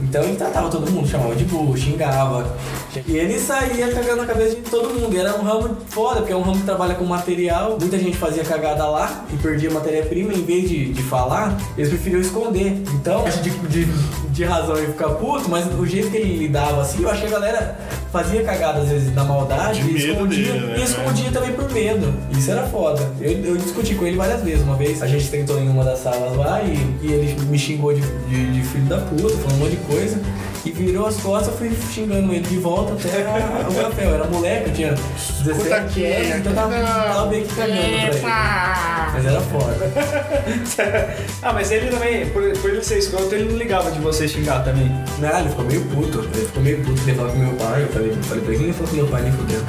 Então 0.00 0.22
ele 0.24 0.36
tratava 0.36 0.68
todo 0.68 0.90
mundo, 0.90 1.08
chamava 1.08 1.34
de 1.34 1.44
burro, 1.44 1.76
xingava. 1.76 2.56
E 3.06 3.16
ele 3.16 3.38
saía 3.38 3.92
cagando 3.92 4.22
na 4.22 4.26
cabeça 4.26 4.56
de 4.56 4.62
todo 4.62 4.88
mundo. 4.98 5.14
E 5.14 5.18
era 5.18 5.34
um 5.38 5.42
ramo 5.42 5.76
foda, 5.88 6.20
porque 6.20 6.32
é 6.32 6.36
um 6.36 6.42
ramo 6.42 6.58
que 6.58 6.64
trabalha 6.64 6.94
com 6.94 7.04
material. 7.04 7.76
Muita 7.80 7.98
gente 7.98 8.16
fazia 8.16 8.44
cagada 8.44 8.86
lá 8.86 9.24
e 9.32 9.36
perdia 9.36 9.70
matéria-prima. 9.70 10.32
Em 10.32 10.44
vez 10.44 10.68
de, 10.68 10.92
de 10.92 11.02
falar, 11.02 11.56
eles 11.76 11.88
preferiam 11.88 12.20
esconder. 12.20 12.82
Então, 12.94 13.24
acho 13.26 13.42
de, 13.42 13.50
de, 13.50 13.84
de 14.30 14.44
razão 14.44 14.76
ele 14.76 14.88
ficar 14.88 15.10
puto, 15.10 15.48
mas 15.48 15.66
o 15.78 15.86
jeito 15.86 16.10
que 16.10 16.16
ele 16.16 16.36
lidava 16.36 16.82
assim, 16.82 17.02
eu 17.02 17.10
acho 17.10 17.20
que 17.20 17.26
a 17.26 17.30
galera 17.30 17.78
fazia 18.12 18.42
cagada 18.44 18.80
às 18.80 18.88
vezes 18.88 19.14
na 19.14 19.24
maldade 19.24 19.82
De 19.82 19.90
e 19.90 20.10
escondia, 20.10 20.52
dele, 20.52 20.66
né? 20.66 20.78
e 20.78 20.82
escondia 20.82 21.30
também 21.30 21.52
por 21.52 21.70
medo. 21.72 22.12
Isso 22.36 22.50
era 22.50 22.62
foda. 22.64 23.10
Eu, 23.20 23.30
eu 23.30 23.56
discuti 23.56 23.94
com 23.94 24.06
ele 24.06 24.16
várias 24.16 24.42
vezes. 24.42 24.62
Uma 24.62 24.76
vez 24.76 25.02
a 25.02 25.06
gente 25.06 25.28
tentou 25.28 25.58
em 25.58 25.68
uma 25.68 25.82
das 25.82 26.00
salas 26.00 26.36
lá 26.36 26.62
e, 26.62 26.74
e 27.02 27.12
ele 27.12 27.34
me 27.44 27.58
xingou 27.58 27.94
de, 27.94 28.02
de, 28.28 28.52
de 28.52 28.62
filho 28.68 28.84
da 28.84 28.98
puta, 28.98 29.34
falou 29.38 29.54
um 29.54 29.58
monte 29.60 29.70
de 29.70 29.76
coisa. 29.78 29.91
E 30.64 30.70
virou 30.70 31.08
as 31.08 31.16
costas, 31.16 31.48
eu 31.48 31.54
fui 31.58 31.72
xingando 31.92 32.32
ele 32.32 32.46
de 32.46 32.56
volta 32.56 32.92
até 32.92 33.22
a- 33.24 33.66
o 33.68 33.74
papel. 33.74 34.14
Era 34.14 34.24
moleque, 34.26 34.68
eu 34.68 34.72
tinha 34.74 34.94
17 35.42 35.72
aqui, 35.72 36.06
anos, 36.06 36.36
então 36.36 36.52
eu 36.52 36.56
tava, 36.56 36.74
tava 36.80 37.26
meio 37.26 37.44
que 37.44 37.52
cagando 37.56 37.80
pra 37.80 37.88
ele. 37.88 38.20
Mas 39.12 39.26
era 39.26 39.40
foda. 39.40 39.76
Ah, 41.42 41.52
mas 41.52 41.72
ele 41.72 41.90
também, 41.90 42.26
por, 42.30 42.44
por 42.60 42.70
ele 42.70 42.84
ser 42.84 42.98
escroto, 42.98 43.34
ele 43.34 43.50
não 43.50 43.58
ligava 43.58 43.90
de 43.90 43.98
você 43.98 44.28
xingar 44.28 44.62
também. 44.62 44.86
Não, 45.18 45.38
ele 45.40 45.48
ficou 45.48 45.64
meio 45.64 45.84
puto. 45.86 46.20
Ele 46.20 46.46
ficou 46.46 46.62
meio 46.62 46.80
puto, 46.84 47.02
ele 47.02 47.14
falou 47.16 47.32
com 47.32 47.38
meu 47.38 47.52
pai. 47.54 47.82
Eu 47.82 47.88
falei, 47.88 48.16
falei 48.22 48.44
pra 48.44 48.54
ele, 48.54 48.64
quem 48.64 48.72
falou 48.72 48.88
com 48.90 48.96
meu 48.96 49.06
pai 49.08 49.22
nem 49.22 49.32
fudeu. 49.32 49.60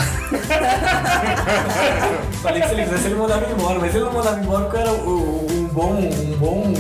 falei 2.44 2.62
que 2.62 2.68
se 2.68 2.74
ele 2.74 2.84
quisesse 2.84 3.06
ele 3.08 3.16
mandava 3.16 3.52
embora, 3.52 3.80
mas 3.80 3.96
ele 3.96 4.04
não 4.06 4.14
mandava 4.14 4.40
embora 4.40 4.64
porque 4.66 4.78
eu 4.78 4.82
era 4.82 4.92
o- 4.92 5.48
um 5.52 5.66
bom. 5.68 5.94
Um 5.94 6.38
bom 6.38 6.74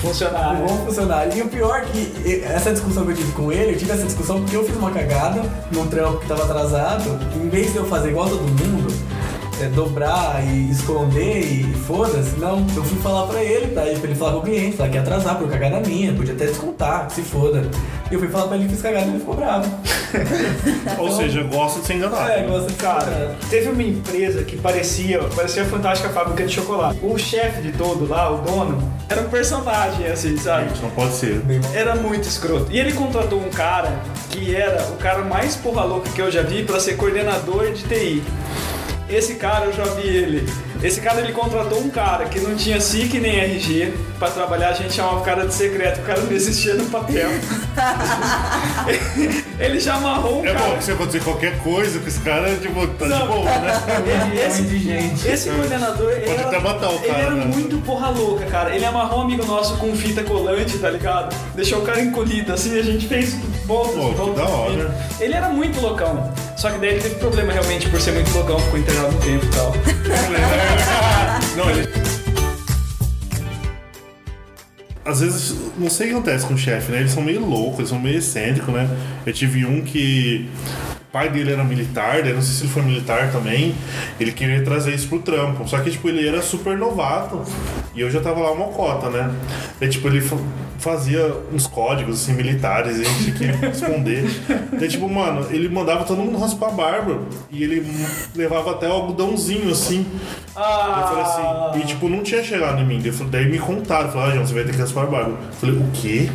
Funcionário. 0.00 0.62
Um 0.62 0.66
bom 0.66 0.86
funcionário. 0.86 1.36
E 1.36 1.42
o 1.42 1.48
pior 1.48 1.80
é 1.80 1.84
que 1.84 2.42
essa 2.44 2.72
discussão 2.72 3.04
que 3.04 3.12
eu 3.12 3.16
tive 3.16 3.32
com 3.32 3.52
ele, 3.52 3.74
eu 3.74 3.78
tive 3.78 3.92
essa 3.92 4.04
discussão 4.04 4.40
porque 4.40 4.56
eu 4.56 4.64
fiz 4.64 4.76
uma 4.76 4.90
cagada 4.90 5.42
num 5.70 5.86
trampo 5.86 6.18
que 6.20 6.26
tava 6.26 6.44
atrasado. 6.44 7.18
Em 7.36 7.48
vez 7.48 7.72
de 7.72 7.78
eu 7.78 7.84
fazer 7.84 8.10
igual 8.10 8.28
todo 8.28 8.42
mundo, 8.42 8.89
é, 9.60 9.66
dobrar 9.68 10.42
e 10.46 10.70
esconder 10.70 11.40
e 11.40 11.72
foda-se. 11.86 12.38
Não, 12.38 12.66
eu 12.74 12.84
fui 12.84 12.98
falar 13.00 13.26
pra 13.26 13.42
ele, 13.42 13.68
pra 13.68 13.86
ele, 13.86 13.98
pra 13.98 14.08
ele 14.10 14.18
falar 14.18 14.32
com 14.32 14.38
o 14.38 14.42
cliente, 14.42 14.76
falar 14.76 14.88
que 14.88 14.94
ia 14.96 15.02
atrasar 15.02 15.36
por 15.38 15.48
cagada 15.48 15.80
minha, 15.80 16.12
podia 16.12 16.34
até 16.34 16.46
descontar, 16.46 17.06
que 17.06 17.14
se 17.14 17.22
foda. 17.22 17.68
E 18.10 18.14
eu 18.14 18.18
fui 18.20 18.28
falar 18.28 18.48
pra 18.48 18.56
ele 18.56 18.64
que 18.66 18.72
fiz 18.72 18.82
cagada 18.82 19.06
e 19.06 19.10
ele 19.10 19.18
ficou 19.20 19.34
bravo. 19.36 19.70
Ou 20.98 21.10
seja, 21.12 21.42
gosta 21.44 21.80
de 21.80 21.86
ser 21.86 21.94
enganado. 21.94 22.30
É, 22.30 22.42
gosta 22.42 22.68
de 22.68 22.74
Cara, 22.74 23.04
cara. 23.04 23.36
teve 23.48 23.68
uma 23.68 23.82
empresa 23.82 24.42
que 24.42 24.56
parecia, 24.56 25.20
parecia 25.36 25.62
a 25.62 25.66
fantástica 25.66 26.08
fábrica 26.10 26.44
de 26.44 26.52
chocolate. 26.52 26.98
O 27.02 27.16
chefe 27.18 27.60
de 27.60 27.72
todo 27.72 28.08
lá, 28.08 28.30
o 28.30 28.38
dono, 28.38 28.82
era 29.08 29.20
um 29.20 29.28
personagem, 29.28 30.06
assim, 30.06 30.36
sabe? 30.36 30.68
Gente, 30.70 30.82
não 30.82 30.90
pode 30.90 31.12
ser. 31.12 31.42
Era 31.74 31.94
muito 31.94 32.24
escroto. 32.24 32.66
E 32.70 32.78
ele 32.78 32.92
contratou 32.92 33.38
um 33.38 33.50
cara 33.50 34.00
que 34.30 34.54
era 34.54 34.82
o 34.90 34.96
cara 34.96 35.22
mais 35.22 35.56
porra 35.56 35.84
louca 35.84 36.08
que 36.10 36.20
eu 36.20 36.30
já 36.30 36.42
vi 36.42 36.64
pra 36.64 36.80
ser 36.80 36.96
coordenador 36.96 37.72
de 37.72 37.82
TI. 37.84 38.22
Esse 39.10 39.34
cara 39.34 39.66
eu 39.66 39.72
já 39.72 39.84
vi 39.84 40.06
ele. 40.06 40.48
Esse 40.82 41.00
cara 41.00 41.20
ele 41.20 41.32
contratou 41.32 41.80
um 41.80 41.90
cara 41.90 42.24
que 42.26 42.40
não 42.40 42.54
tinha 42.54 42.80
SIC 42.80 43.18
nem 43.20 43.38
RG 43.38 43.92
pra 44.18 44.30
trabalhar, 44.30 44.70
a 44.70 44.72
gente 44.72 44.94
chamava 44.94 45.18
o 45.18 45.24
cara 45.24 45.46
de 45.46 45.52
secreto, 45.52 46.00
o 46.00 46.04
cara 46.04 46.20
não 46.20 46.32
existia 46.32 46.74
no 46.74 46.86
papel. 46.86 47.28
ele 49.60 49.78
já 49.78 49.94
amarrou 49.94 50.40
um 50.42 50.46
É 50.46 50.52
cara. 50.52 50.66
bom 50.70 50.76
que 50.78 50.84
se 50.84 50.92
acontecer 50.92 51.20
qualquer 51.22 51.58
coisa 51.58 51.98
com 52.00 52.08
esse 52.08 52.20
cara, 52.20 52.54
tipo, 52.56 52.86
tá 52.86 53.04
de 53.04 53.10
Não. 53.10 53.26
boa, 53.26 53.44
né? 53.44 53.82
Ele- 54.32 54.40
esse, 54.46 54.62
de 54.62 54.78
gente. 54.78 55.28
esse 55.28 55.50
coordenador, 55.50 56.10
ele 56.12 56.20
Pode 56.22 56.38
era, 56.38 56.48
até 56.48 56.58
matar 56.58 56.88
o 56.90 56.94
ele 56.96 57.06
cara, 57.06 57.18
era 57.22 57.30
né? 57.34 57.44
muito 57.44 57.76
porra 57.84 58.08
louca, 58.10 58.46
cara. 58.46 58.74
Ele 58.74 58.84
amarrou 58.84 59.20
um 59.20 59.22
amigo 59.22 59.44
nosso 59.46 59.76
com 59.76 59.94
fita 59.94 60.22
colante, 60.24 60.78
tá 60.78 60.90
ligado? 60.90 61.34
Deixou 61.54 61.80
o 61.80 61.82
cara 61.82 62.00
encolhido, 62.00 62.52
assim, 62.52 62.78
a 62.78 62.82
gente 62.82 63.06
fez 63.06 63.34
voltas, 63.66 63.94
Pô, 63.94 64.10
voltas. 64.12 64.36
da 64.36 64.44
de 64.46 64.52
hora. 64.52 64.90
fita. 65.08 65.24
Ele 65.24 65.34
era 65.34 65.48
muito 65.50 65.80
loucão. 65.80 66.32
Só 66.56 66.70
que 66.70 66.78
daí 66.78 66.90
ele 66.90 67.00
teve 67.00 67.14
problema 67.16 67.52
realmente 67.52 67.88
por 67.88 68.00
ser 68.00 68.12
muito 68.12 68.32
loucão, 68.34 68.58
ficou 68.58 68.78
internado 68.78 69.12
no 69.12 69.18
tempo 69.20 69.44
e 69.44 69.48
tal. 69.48 69.72
Não, 71.56 71.70
ele. 71.70 71.88
Às 75.04 75.20
vezes, 75.20 75.56
não 75.78 75.88
sei 75.88 76.06
o 76.06 76.10
que 76.10 76.16
acontece 76.16 76.46
com 76.46 76.54
o 76.54 76.58
chefe, 76.58 76.92
né? 76.92 77.00
Eles 77.00 77.12
são 77.12 77.22
meio 77.22 77.44
loucos, 77.44 77.78
eles 77.78 77.88
são 77.88 77.98
meio 77.98 78.18
excêntricos, 78.18 78.72
né? 78.72 78.88
Eu 79.24 79.32
tive 79.32 79.64
um 79.64 79.82
que. 79.82 80.48
O 81.10 81.12
pai 81.12 81.28
dele 81.28 81.52
era 81.52 81.64
militar, 81.64 82.22
daí 82.22 82.32
não 82.32 82.40
sei 82.40 82.54
se 82.54 82.62
ele 82.62 82.72
foi 82.72 82.82
militar 82.82 83.32
também. 83.32 83.74
Ele 84.20 84.30
queria 84.30 84.62
trazer 84.62 84.94
isso 84.94 85.08
pro 85.08 85.18
trampo. 85.18 85.66
Só 85.68 85.80
que, 85.80 85.90
tipo, 85.90 86.08
ele 86.08 86.24
era 86.28 86.40
super 86.40 86.78
novato. 86.78 87.42
E 87.96 88.00
eu 88.00 88.08
já 88.08 88.20
tava 88.20 88.38
lá 88.38 88.52
uma 88.52 88.68
cota, 88.68 89.10
né? 89.10 89.28
Tipo, 89.90 90.06
ele 90.06 90.20
fa- 90.20 90.36
fazia 90.78 91.34
uns 91.52 91.66
códigos, 91.66 92.22
assim, 92.22 92.32
militares, 92.34 92.96
e 92.98 93.00
a 93.00 93.04
gente 93.04 93.32
tinha 93.36 93.52
que 93.52 93.58
responder. 93.66 94.24
Daí, 94.78 94.88
tipo, 94.88 95.08
mano, 95.08 95.48
ele 95.50 95.68
mandava 95.68 96.04
todo 96.04 96.18
mundo 96.18 96.38
raspar 96.38 96.68
a 96.68 96.70
barba. 96.70 97.18
E 97.50 97.64
ele 97.64 97.84
levava 98.36 98.70
até 98.70 98.86
o 98.88 98.92
algodãozinho, 98.92 99.68
assim. 99.72 100.06
Eu 100.54 100.62
falei 100.62 101.24
Ah, 101.24 101.70
assim, 101.72 101.80
e 101.80 101.86
tipo, 101.86 102.08
não 102.08 102.22
tinha 102.22 102.44
chegado 102.44 102.80
em 102.82 102.86
mim. 102.86 103.00
Daí, 103.02 103.10
daí 103.28 103.50
me 103.50 103.58
contaram, 103.58 104.12
falaram, 104.12 104.30
ah, 104.30 104.34
João, 104.36 104.46
você 104.46 104.54
vai 104.54 104.62
ter 104.62 104.70
que 104.72 104.78
raspar 104.78 105.02
a 105.02 105.06
barba. 105.06 105.30
Eu 105.30 105.52
falei, 105.54 105.74
o 105.74 105.88
quê? 105.92 106.30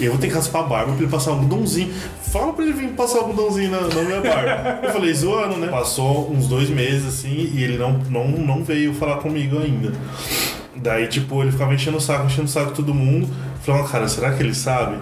Eu 0.00 0.12
vou 0.12 0.20
ter 0.20 0.28
que 0.28 0.34
raspar 0.34 0.60
a 0.60 0.62
barba 0.62 0.92
pra 0.92 1.02
ele 1.02 1.10
passar 1.10 1.32
algodãozinho. 1.32 1.92
Fala 2.34 2.52
pra 2.52 2.64
ele 2.64 2.72
vir 2.72 2.88
passar 2.94 3.18
algodãozinho 3.18 3.70
na, 3.70 3.82
na 3.82 4.02
minha 4.02 4.20
barba. 4.20 4.80
Eu 4.82 4.92
falei, 4.92 5.14
zoando, 5.14 5.56
né? 5.56 5.68
Passou 5.68 6.28
uns 6.32 6.48
dois 6.48 6.68
meses 6.68 7.06
assim 7.06 7.52
e 7.54 7.62
ele 7.62 7.78
não, 7.78 7.92
não, 8.10 8.26
não 8.26 8.64
veio 8.64 8.92
falar 8.92 9.18
comigo 9.18 9.56
ainda. 9.60 9.92
Daí, 10.74 11.06
tipo, 11.06 11.40
ele 11.40 11.52
ficava 11.52 11.72
enchendo 11.72 11.98
o 11.98 12.00
saco, 12.00 12.26
enchendo 12.26 12.48
o 12.48 12.50
saco 12.50 12.72
todo 12.72 12.92
mundo. 12.92 13.28
Falando, 13.62 13.88
cara, 13.88 14.08
será 14.08 14.32
que 14.32 14.42
ele 14.42 14.52
sabe? 14.52 14.98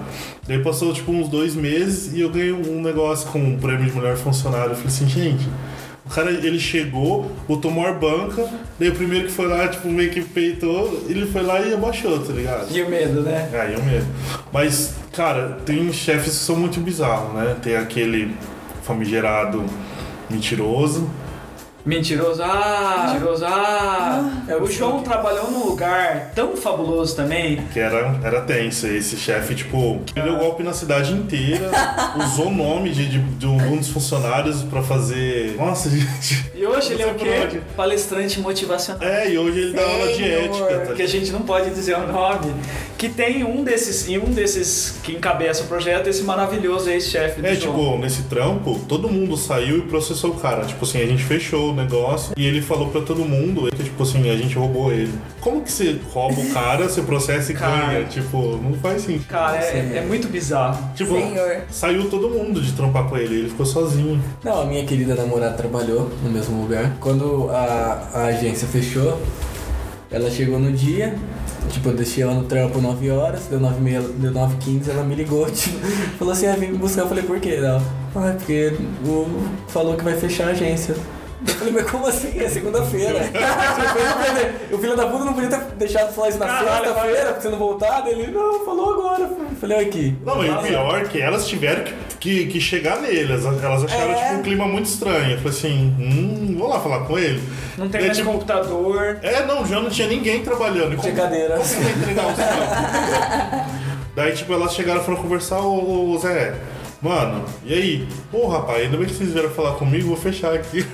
Daí 0.47 0.63
passou, 0.63 0.93
tipo, 0.93 1.11
uns 1.11 1.27
dois 1.31 1.55
meses 1.55 2.13
e 2.13 2.21
eu 2.21 2.29
ganhei 2.29 2.53
um 2.53 2.83
negócio 2.83 3.27
com 3.31 3.39
um 3.39 3.57
prêmio 3.57 3.87
de 3.87 3.97
melhor 3.97 4.15
funcionário. 4.19 4.73
Eu 4.73 4.77
falei 4.77 4.89
assim, 4.89 5.09
gente, 5.09 5.49
o 6.13 6.15
cara, 6.15 6.31
ele 6.31 6.61
chegou, 6.61 7.33
botou 7.49 7.71
maior 7.71 7.99
banca, 7.99 8.47
daí 8.79 8.91
o 8.91 8.95
primeiro 8.95 9.29
que 9.29 9.33
foi 9.33 9.47
lá, 9.47 9.67
tipo, 9.67 9.89
meio 9.89 10.11
que 10.11 10.21
peitou, 10.21 11.03
ele 11.09 11.25
foi 11.25 11.41
lá 11.43 11.59
e 11.61 11.73
abaixou, 11.73 12.19
tá 12.19 12.35
ligado? 12.35 12.71
e 12.71 12.83
o 12.83 12.91
medo, 12.91 13.23
né? 13.23 13.49
É, 13.51 13.75
eu 13.75 13.83
mesmo. 13.83 14.13
Mas, 14.53 14.95
cara, 15.11 15.59
tem 15.65 15.91
chefes 15.91 16.35
que 16.39 16.45
são 16.45 16.57
muito 16.57 16.81
bizarros, 16.81 17.33
né? 17.33 17.57
Tem 17.63 17.77
aquele 17.77 18.37
famigerado 18.83 19.65
mentiroso. 20.29 21.09
Mentiroso, 21.85 22.41
ah! 22.45 23.09
Mentiroso, 23.13 23.45
ah! 23.45 24.31
É 24.49 24.57
o 24.57 24.67
João 24.67 25.03
trabalhou 25.03 25.51
num 25.51 25.67
lugar 25.67 26.31
tão 26.35 26.57
fabuloso 26.57 27.17
também. 27.17 27.57
Que 27.73 27.81
era, 27.81 28.19
era 28.23 28.41
tenso. 28.43 28.87
Esse 28.87 29.17
chefe, 29.17 29.55
tipo, 29.55 30.01
ele 30.15 30.25
deu 30.25 30.37
golpe 30.39 30.63
na 30.63 30.73
cidade 30.73 31.13
inteira, 31.13 31.71
usou 32.17 32.47
o 32.49 32.55
nome 32.55 32.91
de, 32.91 33.09
de, 33.09 33.19
de 33.19 33.47
um 33.47 33.77
dos 33.77 33.89
funcionários 33.89 34.63
pra 34.63 34.83
fazer. 34.83 35.57
Nossa, 35.57 35.91
gente. 35.91 36.53
E 36.55 36.65
hoje 36.65 36.93
ele 36.93 37.03
é 37.03 37.07
o 37.07 37.15
quê? 37.15 37.61
Palestrante 37.77 38.39
motivacional. 38.41 39.03
É, 39.03 39.31
e 39.31 39.39
hoje 39.39 39.59
ele 39.59 39.73
dá 39.73 39.83
aula 39.83 40.07
de 40.09 40.15
Senhor. 40.17 40.45
ética, 40.45 40.87
tá 40.87 40.95
que 40.95 41.03
a 41.03 41.09
gente 41.09 41.33
não 41.33 41.43
pode 41.43 41.71
dizer 41.71 41.97
o 41.97 42.07
nome, 42.07 42.55
que 42.97 43.09
tem 43.09 43.43
um 43.43 43.65
desses, 43.65 44.09
e 44.09 44.19
um 44.19 44.27
desses 44.33 44.95
que 45.03 45.13
encabeça 45.13 45.65
o 45.65 45.67
projeto, 45.67 46.07
esse 46.09 46.23
maravilhoso 46.23 46.89
ex-chefe 46.89 47.41
do 47.41 47.47
É, 47.49 47.55
João. 47.57 47.77
tipo, 47.77 47.99
nesse 47.99 48.23
trampo, 48.25 48.79
todo 48.89 49.09
mundo 49.09 49.37
saiu 49.37 49.79
e 49.79 49.83
processou 49.83 50.31
o 50.31 50.35
cara. 50.35 50.65
Tipo 50.65 50.85
assim, 50.85 51.03
a 51.03 51.07
gente 51.07 51.25
fechou 51.25 51.72
o 51.73 51.77
negócio 51.77 52.33
e 52.37 52.47
ele 52.47 52.63
falou 52.63 52.89
pra 52.89 53.01
todo 53.01 53.25
mundo 53.25 53.71
que, 53.75 53.85
tipo 53.85 54.03
assim, 54.03 54.31
a 54.31 54.37
gente 54.37 54.55
roubou 54.57 54.93
ele. 54.93 55.13
Como 55.41 55.63
que 55.63 55.73
você 55.73 55.99
rouba 56.13 56.41
o 56.41 56.51
cara, 56.53 56.89
você 56.89 57.03
processa 57.03 57.53
e 57.53 57.55
Cara. 57.55 57.87
ganha? 57.87 58.05
Tipo, 58.05 58.57
não 58.57 58.75
faz 58.75 59.03
sentido. 59.03 59.27
Cara, 59.27 59.59
é, 59.59 59.99
é 59.99 60.05
muito 60.07 60.29
bizarro. 60.29 60.93
Tipo, 60.95 61.15
Senhor. 61.15 61.63
saiu 61.71 62.09
todo 62.09 62.31
mundo 62.31 62.61
de 62.61 62.73
trampar 62.73 63.05
com 63.05 63.17
ele, 63.17 63.41
ele 63.41 63.49
ficou 63.49 63.67
sozinho. 63.67 64.23
Não, 64.45 64.63
a 64.63 64.65
minha 64.65 64.85
querida 64.85 65.15
namorada 65.15 65.57
trabalhou 65.57 66.11
no 66.23 66.31
mesmo 66.31 66.61
lugar. 66.61 66.97
Quando 67.01 67.51
a, 67.51 68.09
a 68.13 68.25
agência 68.27 68.67
fechou, 68.69 69.21
ela 70.11 70.31
chegou 70.31 70.59
no 70.59 70.71
dia, 70.71 71.15
tipo, 71.71 71.89
eu 71.89 71.95
deixei 71.95 72.23
ela 72.23 72.35
no 72.35 72.45
trampo 72.45 72.81
9 72.81 73.11
horas, 73.11 73.47
deu 73.47 73.59
9 73.59 73.79
e 73.79 73.81
meia, 73.81 74.01
deu 74.01 74.31
9 74.31 74.55
e 74.55 74.59
15, 74.59 74.91
ela 74.91 75.03
me 75.03 75.15
ligou, 75.15 75.47
tipo, 75.51 75.79
falou 76.19 76.33
assim, 76.33 76.47
ah, 76.47 76.57
vem 76.57 76.71
me 76.71 76.79
buscar. 76.79 77.03
Eu 77.03 77.09
falei, 77.09 77.25
por 77.25 77.41
quê? 77.41 77.55
Ela, 77.59 77.83
ah, 78.15 78.29
é 78.29 78.33
porque 78.33 78.75
o 79.07 79.27
falou 79.69 79.97
que 79.97 80.05
vai 80.05 80.15
fechar 80.15 80.49
a 80.49 80.51
agência. 80.51 80.95
Eu 81.47 81.55
falei, 81.55 81.73
mas 81.73 81.91
como 81.91 82.07
assim? 82.07 82.41
É 82.41 82.49
segunda-feira. 82.49 83.19
o 84.73 84.79
filho 84.79 84.97
da 84.97 85.07
puta 85.07 85.25
não 85.25 85.35
podia 85.35 85.49
ter 85.51 85.61
deixado 85.77 86.13
falar 86.13 86.29
isso 86.29 86.39
na 86.39 86.59
sexta-feira 86.59 87.33
pra 87.33 87.41
você 87.41 87.49
não 87.49 87.59
voltar. 87.59 88.01
Daí 88.03 88.13
Ele, 88.13 88.33
não, 88.33 88.65
falou 88.65 88.93
agora. 88.95 89.23
Eu 89.25 89.57
falei, 89.61 89.79
olha 89.79 89.87
aqui. 89.87 90.17
Não, 90.25 90.45
e 90.45 90.51
o 90.51 90.59
pior 90.63 91.01
é 91.01 91.05
que 91.05 91.21
elas 91.21 91.47
tiveram 91.49 91.85
que, 91.85 91.93
que, 92.21 92.47
que 92.47 92.61
chegar 92.61 93.01
nele. 93.01 93.33
Elas, 93.33 93.45
elas 93.45 93.85
acharam, 93.85 94.13
É. 94.13 94.15
tipo, 94.15 94.35
um 94.35 94.43
clima 94.43 94.67
muito 94.67 94.87
estranho. 94.87 95.33
Eu 95.33 95.39
falei 95.39 95.51
assim, 95.53 95.95
hum, 95.99 96.57
vou 96.59 96.69
lá 96.69 96.81
falar 96.81 97.01
com 97.01 97.19
ele. 97.19 97.43
Não 97.77 97.89
tem 97.89 98.01
Daí, 98.01 98.07
mais 98.09 98.19
tipo, 98.19 98.31
computador. 98.31 99.19
É, 99.23 99.45
não, 99.45 99.67
já 99.67 99.81
não 99.81 99.91
tinha 99.91 100.07
ninguém 100.09 100.43
trabalhando. 100.43 100.97
Tinha 101.01 101.15
cadeira. 101.15 101.57
Como 101.57 101.69
que 101.69 101.75
vai 101.75 101.93
entregar 101.93 102.35
trampos? 102.35 103.73
Daí, 104.15 104.33
tipo, 104.33 104.53
elas 104.53 104.75
chegaram 104.75 105.01
e 105.01 105.05
foram 105.05 105.17
conversar, 105.23 105.61
ô, 105.61 106.11
ô 106.11 106.19
Zé, 106.19 106.55
mano, 107.03 107.45
e 107.65 107.75
aí? 107.75 108.09
Pô, 108.31 108.47
rapaz, 108.49 108.83
ainda 108.85 108.97
bem 108.97 109.07
que 109.07 109.15
vocês 109.15 109.33
vieram 109.33 109.51
falar 109.51 109.73
comigo, 109.75 110.09
vou 110.09 110.17
fechar 110.17 110.55
aqui. 110.55 110.87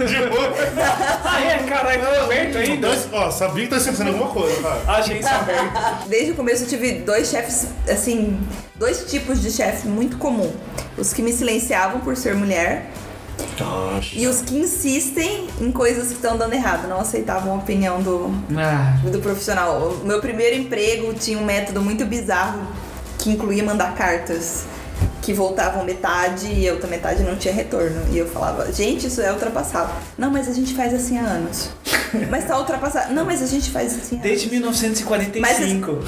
Ah, 1.25 1.41
é, 1.41 1.59
caralho, 1.69 2.01
tá 2.03 2.25
aberto 2.25 2.57
ainda? 2.59 2.89
Dois- 2.89 3.09
ó, 3.13 3.31
sabia 3.31 3.65
que 3.65 3.71
tá 3.71 3.77
acontecendo 3.77 4.09
alguma 4.09 4.31
coisa, 4.31 4.63
cara. 4.63 4.83
Agência 4.97 5.31
aberta. 5.31 5.99
Desde 6.09 6.33
o 6.33 6.35
começo 6.35 6.65
eu 6.65 6.69
tive 6.69 6.93
dois 7.01 7.29
chefes, 7.29 7.69
assim, 7.89 8.39
dois 8.77 9.05
tipos 9.11 9.41
de 9.43 9.51
chefe 9.51 9.87
muito 9.89 10.17
comum. 10.17 10.51
Os 10.97 11.13
que 11.13 11.23
me 11.23 11.33
silenciavam 11.33 12.01
por 12.01 12.17
ser 12.17 12.35
mulher 12.35 12.87
e 14.13 14.27
os 14.27 14.41
que 14.41 14.57
insistem 14.59 15.47
em 15.61 15.71
coisas 15.71 16.09
que 16.09 16.15
estão 16.15 16.37
dando 16.37 16.55
errado, 16.55 16.89
não 16.89 16.99
aceitavam 17.01 17.53
a 17.53 17.57
opinião 17.57 18.01
do, 18.03 18.31
Ah, 18.57 18.97
do 19.09 19.19
profissional. 19.21 19.79
O 20.03 20.07
meu 20.07 20.21
primeiro 20.21 20.57
emprego 20.57 21.13
tinha 21.15 21.39
um 21.39 21.45
método 21.45 21.81
muito 21.81 22.05
bizarro 22.07 22.63
que 23.19 23.31
incluía 23.31 23.63
mandar 23.63 23.95
cartas 23.95 24.65
que 25.29 25.35
voltavam 25.35 25.85
metade 25.85 26.51
e 26.51 26.67
a 26.67 26.73
outra 26.73 26.89
metade 26.89 27.23
não 27.23 27.37
tinha 27.37 27.53
retorno. 27.53 28.01
E 28.11 28.17
eu 28.17 28.27
falava, 28.27 28.73
gente, 28.73 29.09
isso 29.09 29.21
é 29.21 29.31
ultrapassado. 29.31 29.93
Não, 30.17 30.31
mas 30.31 30.49
a 30.49 30.55
gente 30.55 30.73
faz 30.75 30.95
assim 30.95 31.19
há 31.19 31.23
anos. 31.23 31.69
Mas 32.31 32.47
tá 32.47 32.59
ultrapassado. 32.59 33.13
Não, 33.13 33.23
mas 33.27 33.43
a 33.43 33.47
gente 33.47 33.69
faz 33.71 33.95
assim 33.95 34.17
há 34.19 34.23
desde 34.23 34.47
anos. 34.47 34.53
1945. 34.81 35.99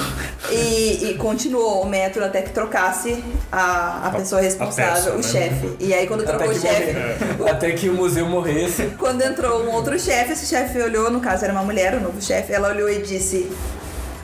E, 0.50 1.10
e 1.10 1.14
continuou 1.18 1.82
o 1.82 1.86
método 1.86 2.24
até 2.24 2.40
que 2.40 2.52
trocasse 2.52 3.22
a, 3.52 4.06
a 4.06 4.10
pessoa 4.10 4.40
responsável, 4.40 4.94
peça, 4.94 5.10
o 5.12 5.16
né? 5.18 5.22
chefe. 5.22 5.76
E 5.78 5.92
aí 5.92 6.06
quando 6.06 6.22
Até 6.22 6.32
trocou 6.32 6.48
que, 6.48 6.58
o 6.58 6.60
chefe, 6.62 6.94
morre- 7.36 7.50
Até 7.50 7.70
que 7.72 7.88
o 7.90 7.92
museu 7.92 8.24
morresse. 8.26 8.84
quando 8.98 9.20
entrou 9.20 9.62
um 9.64 9.72
outro 9.74 9.98
chefe, 10.00 10.32
esse 10.32 10.46
chefe 10.46 10.80
olhou, 10.80 11.10
no 11.10 11.20
caso 11.20 11.44
era 11.44 11.52
uma 11.52 11.62
mulher, 11.62 11.94
o 11.94 12.00
novo 12.00 12.22
chefe, 12.22 12.50
ela 12.54 12.70
olhou 12.70 12.88
e 12.88 13.02
disse: 13.02 13.52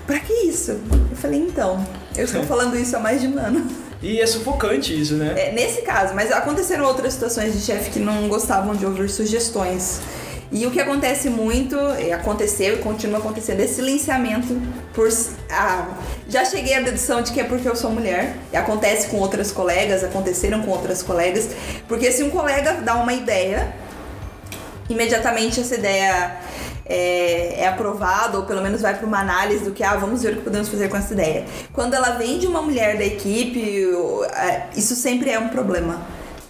Pra 0.07 0.19
que 0.19 0.33
isso? 0.33 0.71
Eu 1.11 1.17
falei, 1.17 1.41
então, 1.41 1.87
eu 2.17 2.25
estou 2.25 2.43
falando 2.45 2.75
isso 2.79 2.97
há 2.97 3.01
mais 3.01 3.21
de 3.21 3.27
um 3.29 3.39
ano. 3.39 3.67
E 4.03 4.21
é 4.21 4.27
sufocante 4.27 4.99
isso, 4.99 5.15
né? 5.15 5.35
É, 5.37 5.53
nesse 5.53 5.83
caso, 5.83 6.15
mas 6.15 6.31
aconteceram 6.31 6.85
outras 6.85 7.15
situações 7.15 7.55
de 7.55 7.61
chefe 7.61 7.91
que 7.91 7.99
não 7.99 8.29
gostavam 8.29 8.75
de 8.75 8.85
ouvir 8.85 9.09
sugestões. 9.09 10.01
E 10.53 10.65
o 10.65 10.71
que 10.71 10.81
acontece 10.81 11.29
muito, 11.29 11.77
aconteceu 12.15 12.75
e 12.75 12.79
continua 12.79 13.19
acontecendo, 13.19 13.61
é 13.61 13.67
silenciamento 13.67 14.57
por. 14.95 15.09
Ah, 15.51 15.89
já 16.29 16.45
cheguei 16.45 16.75
à 16.75 16.81
dedução 16.81 17.21
de 17.21 17.33
que 17.33 17.41
é 17.41 17.45
porque 17.45 17.69
eu 17.69 17.75
sou 17.75 17.91
mulher. 17.91 18.37
E 18.53 18.57
acontece 18.57 19.09
com 19.09 19.17
outras 19.17 19.51
colegas, 19.51 20.05
aconteceram 20.05 20.63
com 20.63 20.71
outras 20.71 21.03
colegas. 21.03 21.49
Porque 21.89 22.13
se 22.13 22.23
um 22.23 22.31
colega 22.31 22.75
dá 22.75 22.95
uma 22.95 23.13
ideia, 23.13 23.75
imediatamente 24.89 25.61
essa 25.61 25.75
ideia 25.75 26.37
é, 26.89 27.61
é 27.61 27.69
aprovada, 27.69 28.39
ou 28.39 28.45
pelo 28.45 28.63
menos 28.63 28.81
vai 28.81 28.95
para 28.95 29.07
uma 29.07 29.21
análise 29.21 29.65
do 29.65 29.73
que, 29.73 29.83
ah, 29.83 29.97
vamos 29.97 30.23
ver 30.23 30.35
o 30.35 30.37
que 30.37 30.43
podemos 30.43 30.69
fazer 30.69 30.89
com 30.89 30.97
essa 30.97 31.13
ideia. 31.13 31.45
Quando 31.73 31.95
ela 31.95 32.11
vem 32.11 32.39
de 32.39 32.47
uma 32.47 32.63
mulher 32.63 32.97
da 32.97 33.05
equipe, 33.05 33.89
isso 34.75 34.95
sempre 34.95 35.31
é 35.31 35.39
um 35.39 35.49
problema. 35.49 36.01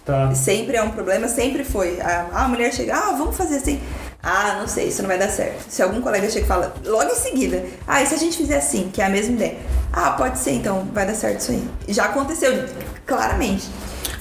Tá. 0.05 0.33
Sempre 0.33 0.77
é 0.77 0.81
um 0.81 0.91
problema, 0.91 1.27
sempre 1.27 1.65
foi. 1.65 1.99
A, 1.99 2.27
a 2.31 2.47
mulher 2.47 2.73
chega, 2.73 2.95
ah, 2.95 3.11
vamos 3.11 3.35
fazer 3.35 3.57
assim. 3.57 3.81
Ah, 4.23 4.55
não 4.59 4.67
sei, 4.67 4.87
isso 4.87 5.01
não 5.01 5.07
vai 5.09 5.17
dar 5.19 5.29
certo. 5.29 5.69
Se 5.69 5.81
algum 5.81 6.01
colega 6.01 6.29
chega 6.29 6.45
e 6.45 6.47
fala, 6.47 6.73
logo 6.85 7.11
em 7.11 7.15
seguida, 7.15 7.65
ah, 7.85 8.01
e 8.01 8.05
se 8.05 8.15
a 8.15 8.17
gente 8.17 8.37
fizer 8.37 8.57
assim, 8.57 8.89
que 8.91 9.01
é 9.01 9.05
a 9.05 9.09
mesma 9.09 9.33
ideia? 9.33 9.57
Ah, 9.91 10.11
pode 10.11 10.39
ser, 10.39 10.51
então 10.51 10.87
vai 10.93 11.05
dar 11.05 11.13
certo 11.13 11.41
isso 11.41 11.51
aí. 11.51 11.67
Já 11.89 12.05
aconteceu, 12.05 12.51
claramente. 13.05 13.67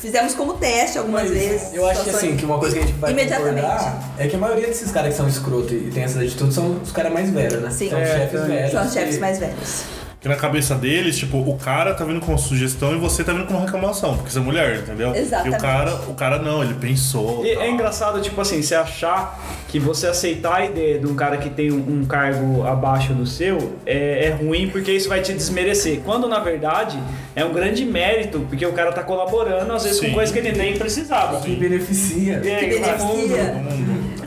Fizemos 0.07 0.37
como 0.37 0.55
teste 0.55 0.99
algumas 0.99 1.23
Mas 1.25 1.33
vezes. 1.33 1.75
eu 1.75 1.85
acho 1.85 2.05
que 2.05 2.11
assim, 2.11 2.37
que 2.37 2.45
uma 2.45 2.61
coisa 2.61 2.77
que 2.77 2.81
a 2.85 2.87
gente 2.87 2.97
vai 2.97 3.11
Imediatamente. 3.11 3.55
concordar 3.61 4.15
é 4.17 4.29
que 4.29 4.37
a 4.37 4.39
maioria 4.39 4.69
desses 4.69 4.93
caras 4.93 5.11
que 5.11 5.17
são 5.17 5.27
escroto 5.27 5.75
e 5.75 5.91
tem 5.91 6.05
essa 6.05 6.21
atitude 6.21 6.55
são 6.55 6.81
os 6.81 6.93
caras 6.93 7.13
mais 7.13 7.29
velhos, 7.29 7.61
né? 7.61 7.71
Sim. 7.73 7.91
São 7.91 8.01
os 8.01 8.09
É, 8.09 8.19
chefes 8.21 8.41
é. 8.41 8.45
velhos. 8.45 8.71
São 8.71 8.87
os 8.87 8.93
chefes 8.93 9.19
mais 9.19 9.39
velhos. 9.41 9.83
Que 10.27 10.31
na 10.31 10.35
cabeça 10.35 10.75
deles, 10.75 11.17
tipo, 11.17 11.39
o 11.39 11.57
cara 11.57 11.95
tá 11.95 12.05
vindo 12.05 12.19
com 12.19 12.33
uma 12.33 12.39
sugestão 12.39 12.93
e 12.93 12.99
você 12.99 13.23
tá 13.23 13.33
vindo 13.33 13.47
com 13.47 13.55
uma 13.55 13.65
reclamação, 13.65 14.17
porque 14.17 14.29
você 14.29 14.41
é 14.41 14.43
mulher, 14.43 14.79
entendeu? 14.81 15.15
Exatamente. 15.15 15.55
E 15.55 15.57
o 15.57 15.61
cara, 15.61 15.95
o 16.09 16.15
cara 16.15 16.39
não, 16.41 16.65
ele 16.65 16.75
pensou. 16.75 17.47
E 17.47 17.51
é 17.51 17.71
engraçado, 17.71 18.21
tipo 18.21 18.41
assim, 18.41 18.61
você 18.61 18.75
achar 18.75 19.41
que 19.69 19.79
você 19.79 20.09
aceitar 20.09 20.57
a 20.57 20.65
ideia 20.65 20.99
de 20.99 21.07
um 21.07 21.15
cara 21.15 21.37
que 21.37 21.49
tem 21.49 21.71
um, 21.71 22.01
um 22.01 22.05
cargo 22.05 22.67
abaixo 22.67 23.13
do 23.15 23.25
seu 23.25 23.75
é, 23.87 24.27
é 24.27 24.31
ruim 24.31 24.69
porque 24.69 24.91
isso 24.91 25.09
vai 25.09 25.23
te 25.23 25.33
desmerecer. 25.33 26.01
Quando 26.05 26.27
na 26.27 26.41
verdade 26.41 26.99
é 27.37 27.45
um 27.45 27.53
grande 27.53 27.85
mérito, 27.85 28.41
porque 28.49 28.67
o 28.67 28.73
cara 28.73 28.91
tá 28.91 29.05
colaborando, 29.05 29.73
às 29.73 29.85
vezes 29.85 30.01
Sim. 30.01 30.09
com 30.09 30.15
coisa 30.15 30.33
que 30.33 30.41
ele 30.41 30.59
nem 30.59 30.77
precisava. 30.77 31.41
Que 31.41 31.55
beneficia. 31.55 32.43
É, 32.45 32.59
Que 32.59 32.67
beneficia. 32.67 33.63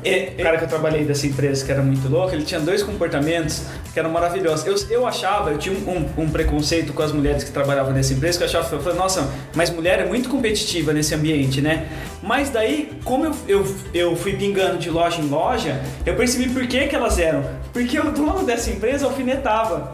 É, 0.03 0.33
o 0.37 0.43
cara 0.43 0.57
que 0.57 0.63
eu 0.63 0.67
trabalhei 0.67 1.03
dessa 1.03 1.27
empresa, 1.27 1.65
que 1.65 1.71
era 1.71 1.81
muito 1.81 2.07
louco, 2.07 2.33
ele 2.33 2.43
tinha 2.43 2.59
dois 2.59 2.81
comportamentos 2.83 3.63
que 3.93 3.99
eram 3.99 4.09
maravilhosos. 4.09 4.65
Eu, 4.65 4.99
eu 4.99 5.07
achava, 5.07 5.51
eu 5.51 5.57
tinha 5.57 5.75
um, 5.75 6.05
um 6.17 6.29
preconceito 6.29 6.93
com 6.93 7.01
as 7.01 7.11
mulheres 7.11 7.43
que 7.43 7.51
trabalhavam 7.51 7.93
nessa 7.93 8.13
empresa, 8.13 8.37
que 8.37 8.43
eu 8.43 8.47
achava, 8.47 8.75
eu 8.75 8.81
falei, 8.81 8.97
nossa, 8.97 9.29
mas 9.53 9.69
mulher 9.69 9.99
é 9.99 10.05
muito 10.05 10.29
competitiva 10.29 10.93
nesse 10.93 11.13
ambiente, 11.13 11.61
né? 11.61 11.87
Mas 12.21 12.49
daí, 12.49 12.91
como 13.03 13.25
eu, 13.25 13.35
eu, 13.47 13.75
eu 13.93 14.15
fui 14.15 14.33
pingando 14.33 14.77
de 14.77 14.89
loja 14.89 15.21
em 15.21 15.27
loja, 15.27 15.81
eu 16.05 16.15
percebi 16.15 16.49
por 16.49 16.65
que, 16.67 16.87
que 16.87 16.95
elas 16.95 17.19
eram. 17.19 17.43
Porque 17.73 17.99
o 17.99 18.11
dono 18.11 18.43
dessa 18.43 18.69
empresa 18.69 19.05
alfinetava. 19.05 19.93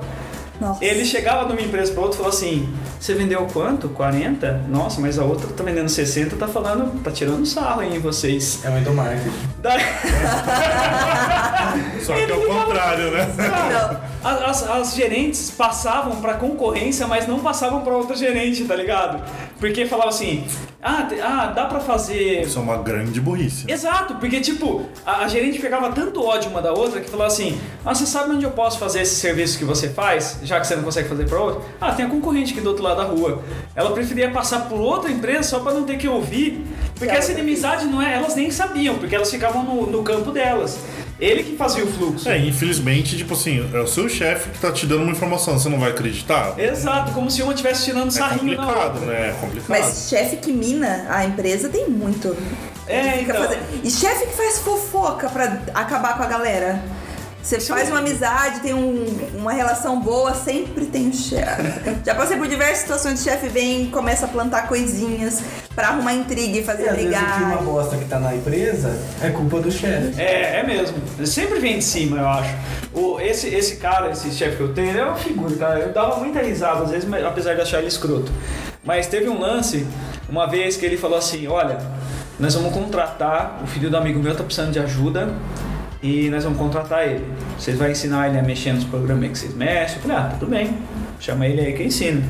Nossa. 0.59 0.83
Ele 0.83 1.05
chegava 1.05 1.45
de 1.45 1.53
uma 1.53 1.61
empresa 1.61 1.91
para 1.91 2.01
outra 2.01 2.15
e 2.15 2.17
falou 2.17 2.31
assim: 2.31 2.73
Você 2.99 3.13
vendeu 3.13 3.45
quanto? 3.51 3.89
40? 3.89 4.63
Nossa, 4.69 5.01
mas 5.01 5.19
a 5.19 5.23
outra 5.23 5.47
tá 5.49 5.63
vendendo 5.63 5.89
60, 5.89 6.35
tá 6.35 6.47
falando, 6.47 7.01
tá 7.03 7.11
tirando 7.11 7.45
sarro 7.45 7.81
aí 7.81 7.95
em 7.95 7.99
vocês. 7.99 8.59
É 8.63 8.69
o 8.69 8.77
endomarketing. 8.77 9.31
Daí, 9.61 9.81
Só 12.01 12.13
que 12.13 12.31
é 12.31 12.35
o 12.35 12.47
contrário, 12.47 13.11
né? 13.11 13.27
Não. 13.37 14.14
As, 14.25 14.69
as- 14.69 14.95
gerentes 14.95 15.51
passavam 15.51 16.17
pra 16.17 16.35
concorrência, 16.35 17.07
mas 17.07 17.27
não 17.27 17.39
passavam 17.39 17.81
pra 17.81 17.95
outra 17.95 18.15
gerente, 18.15 18.63
tá 18.65 18.75
ligado? 18.75 19.21
Porque 19.59 19.85
falava 19.85 20.09
assim: 20.09 20.45
ah, 20.81 21.03
te- 21.03 21.19
ah 21.19 21.47
dá 21.55 21.65
pra 21.65 21.79
fazer. 21.79 22.41
Isso 22.41 22.57
é 22.59 22.61
uma 22.61 22.77
grande 22.77 23.19
burrice. 23.21 23.65
Exato, 23.69 24.15
porque 24.15 24.39
tipo, 24.41 24.85
a, 25.05 25.23
a 25.23 25.27
gerente 25.27 25.59
pegava 25.59 25.91
tanto 25.91 26.23
ódio 26.23 26.49
uma 26.49 26.61
da 26.61 26.71
outra 26.73 27.01
que 27.01 27.09
falava 27.09 27.31
assim: 27.31 27.59
Ah, 27.85 27.93
você 27.93 28.05
sabe 28.05 28.31
onde 28.31 28.45
eu 28.45 28.51
posso 28.51 28.77
fazer 28.79 29.01
esse 29.01 29.15
serviço 29.15 29.57
que 29.57 29.65
você 29.65 29.89
faz, 29.89 30.39
já 30.43 30.59
que 30.59 30.67
você 30.67 30.75
não 30.75 30.83
consegue 30.83 31.07
fazer 31.09 31.27
pra 31.27 31.39
outra? 31.39 31.61
Ah, 31.79 31.91
tem 31.91 32.05
a 32.05 32.09
concorrente 32.09 32.51
aqui 32.53 32.61
do 32.61 32.69
outro 32.69 32.83
lado 32.83 32.97
da 32.97 33.03
rua. 33.03 33.41
Ela 33.75 33.91
preferia 33.91 34.31
passar 34.31 34.61
por 34.69 34.79
outra 34.79 35.11
empresa 35.11 35.43
só 35.43 35.59
pra 35.59 35.73
não 35.73 35.83
ter 35.83 35.97
que 35.97 36.07
ouvir, 36.07 36.65
porque 36.95 37.13
essa 37.13 37.31
inimizade 37.31 37.85
não 37.85 38.01
é, 38.01 38.15
elas 38.15 38.35
nem 38.35 38.49
sabiam, 38.51 38.95
porque 38.97 39.15
elas 39.15 39.29
ficavam 39.29 39.63
no, 39.63 39.87
no 39.87 40.03
campo 40.03 40.31
delas. 40.31 40.77
Ele 41.19 41.43
que 41.43 41.55
fazia 41.55 41.83
o 41.83 41.87
fluxo. 41.87 42.27
É, 42.27 42.37
infelizmente, 42.37 43.15
tipo 43.17 43.33
assim, 43.33 43.69
é 43.73 43.79
o 43.79 43.87
seu 43.87 44.09
chefe 44.09 44.49
que 44.49 44.59
tá 44.59 44.71
te 44.71 44.85
dando 44.85 45.03
uma 45.03 45.11
informação, 45.13 45.57
você 45.57 45.69
não 45.69 45.79
vai 45.79 45.91
acreditar? 45.91 46.59
Exato, 46.59 47.11
como 47.13 47.31
se 47.31 47.41
uma 47.41 47.53
estivesse 47.53 47.85
tirando 47.85 48.09
É 48.09 48.11
sarrinho 48.11 48.57
na 48.57 48.65
complicado, 48.65 48.93
outra. 48.99 49.05
né? 49.13 49.29
É 49.29 49.33
complicado. 49.39 49.69
Mas 49.69 50.07
chefe 50.09 50.35
que 50.37 50.51
mina 50.51 51.05
a 51.09 51.23
empresa 51.25 51.69
tem 51.69 51.87
muito. 51.89 52.35
É, 52.87 53.21
então. 53.21 53.35
fazendo- 53.43 53.63
E 53.83 53.89
chefe 53.89 54.25
que 54.27 54.33
faz 54.33 54.59
fofoca 54.59 55.29
pra 55.29 55.59
acabar 55.73 56.17
com 56.17 56.23
a 56.23 56.27
galera. 56.27 56.83
Você 57.45 57.59
faz 57.59 57.89
uma 57.89 57.99
amizade, 57.99 58.61
tem 58.61 58.73
um- 58.73 59.05
uma 59.37 59.53
relação 59.53 59.99
boa, 60.01 60.33
sempre 60.33 60.85
tem 60.87 61.09
um 61.09 61.13
chefe. 61.13 61.79
Já 62.03 62.15
passei 62.15 62.37
por 62.37 62.47
diversas 62.47 62.79
situações 62.79 63.19
de 63.23 63.29
chefe 63.29 63.47
vem 63.49 63.83
e 63.83 63.87
começa 63.89 64.25
a 64.25 64.27
plantar 64.27 64.67
coisinhas 64.67 65.43
pra 65.75 65.89
arrumar 65.89 66.13
intriga 66.15 66.57
e 66.57 66.61
E 66.61 66.63
fazer 66.63 66.89
às 66.89 66.95
vezes 66.95 67.11
o 67.11 67.19
clima 67.19 67.45
brigar. 67.57 67.63
bosta 67.63 67.97
que 67.97 68.05
tá 68.05 68.19
na 68.19 68.35
empresa 68.35 68.97
é 69.21 69.29
culpa 69.29 69.59
do 69.59 69.71
chefe. 69.71 70.19
É, 70.19 70.61
é 70.61 70.63
mesmo. 70.65 70.97
Sempre 71.27 71.59
vem 71.59 71.77
de 71.77 71.83
cima, 71.85 72.17
eu 72.17 72.27
acho. 72.27 72.49
O, 72.91 73.19
esse, 73.19 73.47
esse 73.53 73.75
cara, 73.75 74.09
esse 74.09 74.31
chefe 74.31 74.57
que 74.57 74.63
eu 74.63 74.73
tenho, 74.73 74.89
ele 74.89 74.99
é 74.99 75.05
uma 75.05 75.15
figura, 75.15 75.55
cara. 75.55 75.79
Eu 75.81 75.93
dava 75.93 76.15
muita 76.17 76.41
risada, 76.41 76.83
às 76.83 76.89
vezes, 76.89 77.07
mas- 77.07 77.23
apesar 77.23 77.53
de 77.53 77.61
achar 77.61 77.77
ele 77.77 77.87
escroto. 77.89 78.31
Mas 78.83 79.05
teve 79.05 79.29
um 79.29 79.39
lance, 79.39 79.85
uma 80.27 80.47
vez 80.47 80.77
que 80.77 80.85
ele 80.85 80.97
falou 80.97 81.17
assim, 81.19 81.45
olha, 81.47 81.77
nós 82.39 82.55
vamos 82.55 82.73
contratar, 82.73 83.59
o 83.63 83.67
filho 83.67 83.91
do 83.91 83.97
amigo 83.97 84.19
meu 84.19 84.35
tá 84.35 84.43
precisando 84.43 84.71
de 84.71 84.79
ajuda 84.79 85.29
e 86.01 86.29
nós 86.29 86.43
vamos 86.43 86.59
contratar 86.59 87.07
ele. 87.07 87.25
Vocês 87.57 87.77
vão 87.77 87.89
ensinar 87.89 88.29
ele 88.29 88.39
a 88.39 88.43
mexer 88.43 88.73
nos 88.73 88.83
programas 88.83 89.29
que 89.29 89.37
vocês 89.37 89.53
mexem? 89.53 89.97
Eu 89.97 90.01
falei, 90.01 90.17
ah, 90.17 90.35
tudo 90.39 90.49
bem. 90.49 90.77
Chama 91.19 91.47
ele 91.47 91.61
aí 91.61 91.73
que 91.73 91.81
eu 91.81 91.87
ensino. 91.87 92.23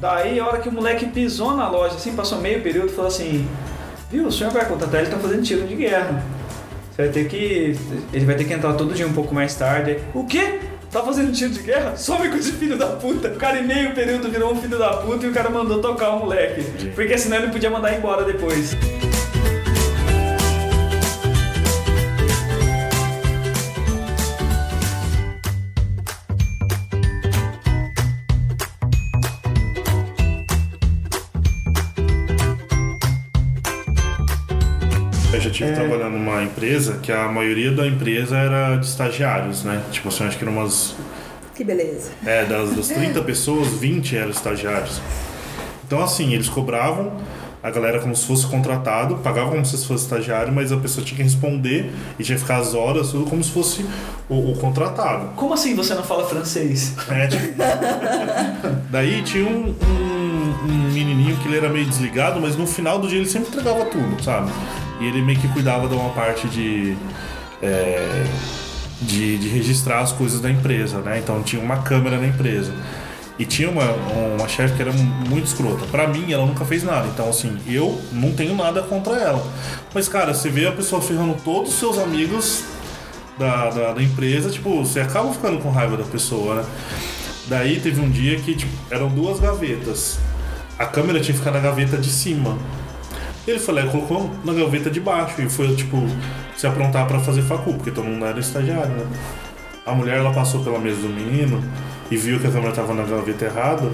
Daí, 0.00 0.38
a 0.38 0.46
hora 0.46 0.58
que 0.58 0.68
o 0.68 0.72
moleque 0.72 1.06
pisou 1.06 1.56
na 1.56 1.68
loja, 1.68 1.96
assim, 1.96 2.14
passou 2.14 2.38
meio 2.38 2.60
período, 2.60 2.90
falou 2.90 3.08
assim, 3.08 3.48
viu, 4.10 4.26
o 4.26 4.32
senhor 4.32 4.52
vai 4.52 4.66
contratar, 4.66 5.00
ele 5.00 5.10
tá 5.10 5.18
fazendo 5.18 5.42
tiro 5.42 5.66
de 5.66 5.74
guerra. 5.74 6.22
Você 6.90 7.02
vai 7.02 7.10
ter 7.10 7.28
que. 7.28 7.78
Ele 8.12 8.24
vai 8.24 8.34
ter 8.36 8.44
que 8.44 8.54
entrar 8.54 8.72
todo 8.72 8.94
dia 8.94 9.06
um 9.06 9.12
pouco 9.12 9.34
mais 9.34 9.54
tarde. 9.54 9.98
O 10.14 10.24
quê? 10.24 10.60
Tá 10.90 11.02
fazendo 11.02 11.30
tiro 11.30 11.50
de 11.50 11.62
guerra? 11.62 11.94
Some 11.94 12.28
com 12.30 12.36
esse 12.36 12.52
filho 12.52 12.78
da 12.78 12.86
puta. 12.86 13.28
O 13.28 13.36
cara 13.36 13.58
em 13.58 13.66
meio 13.66 13.94
período 13.94 14.30
virou 14.30 14.52
um 14.52 14.56
filho 14.56 14.78
da 14.78 14.94
puta 14.94 15.26
e 15.26 15.28
o 15.28 15.32
cara 15.32 15.50
mandou 15.50 15.78
tocar 15.80 16.10
o 16.10 16.20
moleque. 16.20 16.62
Porque 16.94 17.18
senão 17.18 17.36
ele 17.36 17.48
podia 17.48 17.68
mandar 17.68 17.94
embora 17.94 18.24
depois. 18.24 18.74
Tive 35.56 35.72
trabalhando 35.72 36.18
numa 36.18 36.42
empresa 36.42 36.98
que 37.02 37.10
a 37.10 37.28
maioria 37.28 37.72
da 37.72 37.86
empresa 37.86 38.36
era 38.36 38.76
de 38.76 38.86
estagiários, 38.86 39.64
né? 39.64 39.82
Tipo 39.90 40.08
assim, 40.08 40.24
acho 40.24 40.36
que 40.36 40.44
eram 40.44 40.52
umas. 40.52 40.94
Que 41.54 41.64
beleza. 41.64 42.10
É, 42.24 42.44
das, 42.44 42.76
das 42.76 42.88
30 42.88 43.22
pessoas, 43.24 43.68
20 43.68 44.16
eram 44.16 44.30
estagiários. 44.30 45.00
Então, 45.86 46.02
assim, 46.02 46.34
eles 46.34 46.48
cobravam 46.48 47.12
a 47.62 47.70
galera 47.70 47.98
como 47.98 48.14
se 48.14 48.26
fosse 48.26 48.46
contratado, 48.46 49.16
pagavam 49.16 49.52
como 49.52 49.64
se 49.64 49.84
fosse 49.84 50.04
estagiário, 50.04 50.52
mas 50.52 50.70
a 50.70 50.76
pessoa 50.76 51.04
tinha 51.04 51.16
que 51.16 51.22
responder 51.22 51.90
e 52.18 52.22
tinha 52.22 52.36
que 52.36 52.42
ficar 52.42 52.58
as 52.58 52.74
horas, 52.74 53.10
tudo 53.10 53.28
como 53.28 53.42
se 53.42 53.50
fosse 53.50 53.84
o, 54.28 54.52
o 54.52 54.58
contratado. 54.58 55.30
Como 55.34 55.54
assim 55.54 55.74
você 55.74 55.94
não 55.94 56.04
fala 56.04 56.26
francês? 56.28 56.94
É, 57.10 57.26
tipo... 57.26 57.54
Daí 58.90 59.22
tinha 59.22 59.44
um, 59.44 59.74
um, 59.74 60.54
um 60.64 60.92
menininho 60.92 61.36
que 61.38 61.48
ele 61.48 61.56
era 61.56 61.68
meio 61.68 61.86
desligado, 61.86 62.40
mas 62.40 62.56
no 62.56 62.66
final 62.66 62.98
do 62.98 63.08
dia 63.08 63.18
ele 63.18 63.28
sempre 63.28 63.48
entregava 63.48 63.86
tudo, 63.86 64.22
sabe? 64.22 64.52
E 65.00 65.06
ele 65.06 65.22
meio 65.22 65.38
que 65.38 65.48
cuidava 65.48 65.88
de 65.88 65.94
uma 65.94 66.10
parte 66.10 66.48
de. 66.48 66.96
é, 67.62 68.24
de, 69.00 69.36
de 69.38 69.48
registrar 69.48 70.00
as 70.00 70.12
coisas 70.12 70.40
da 70.40 70.50
empresa, 70.50 71.00
né? 71.00 71.18
Então 71.18 71.42
tinha 71.42 71.60
uma 71.60 71.82
câmera 71.82 72.18
na 72.18 72.26
empresa. 72.26 72.72
E 73.38 73.44
tinha 73.44 73.68
uma, 73.68 73.84
uma 74.38 74.48
chefe 74.48 74.76
que 74.76 74.82
era 74.82 74.92
muito 74.92 75.44
escrota. 75.44 75.84
Pra 75.86 76.06
mim, 76.08 76.32
ela 76.32 76.46
nunca 76.46 76.64
fez 76.64 76.82
nada. 76.82 77.06
Então, 77.08 77.28
assim, 77.28 77.58
eu 77.66 78.00
não 78.10 78.32
tenho 78.32 78.56
nada 78.56 78.80
contra 78.82 79.14
ela. 79.16 79.46
Mas, 79.92 80.08
cara, 80.08 80.32
você 80.32 80.48
vê 80.48 80.66
a 80.66 80.72
pessoa 80.72 81.02
ferrando 81.02 81.36
todos 81.44 81.74
os 81.74 81.78
seus 81.78 81.98
amigos 81.98 82.64
da, 83.38 83.68
da, 83.68 83.92
da 83.92 84.02
empresa, 84.02 84.48
tipo, 84.48 84.82
você 84.82 85.00
acaba 85.00 85.30
ficando 85.34 85.58
com 85.58 85.70
raiva 85.70 85.98
da 85.98 86.04
pessoa, 86.04 86.56
né? 86.56 86.64
Daí 87.46 87.78
teve 87.78 88.00
um 88.00 88.10
dia 88.10 88.40
que 88.40 88.56
tipo, 88.56 88.72
eram 88.90 89.08
duas 89.08 89.38
gavetas. 89.38 90.18
A 90.78 90.86
câmera 90.86 91.20
tinha 91.20 91.32
que 91.32 91.38
ficar 91.38 91.52
na 91.52 91.60
gaveta 91.60 91.98
de 91.98 92.08
cima. 92.08 92.58
Ele 93.46 93.58
foi 93.58 93.74
lá 93.74 93.82
e 93.82 93.88
colocou 93.88 94.30
na 94.44 94.52
gaveta 94.52 94.90
de 94.90 95.00
baixo 95.00 95.40
e 95.40 95.48
foi, 95.48 95.74
tipo, 95.74 95.96
se 96.56 96.66
aprontar 96.66 97.06
pra 97.06 97.20
fazer 97.20 97.42
facu, 97.42 97.74
porque 97.74 97.90
todo 97.90 98.04
mundo 98.04 98.24
era 98.24 98.40
estagiário, 98.40 98.90
né? 98.90 99.06
A 99.84 99.94
mulher, 99.94 100.18
ela 100.18 100.32
passou 100.32 100.64
pela 100.64 100.78
mesa 100.78 101.00
do 101.02 101.08
menino 101.08 101.62
e 102.10 102.16
viu 102.16 102.40
que 102.40 102.46
a 102.46 102.50
câmera 102.50 102.72
tava 102.72 102.92
na 102.92 103.04
gaveta 103.04 103.44
errada. 103.44 103.88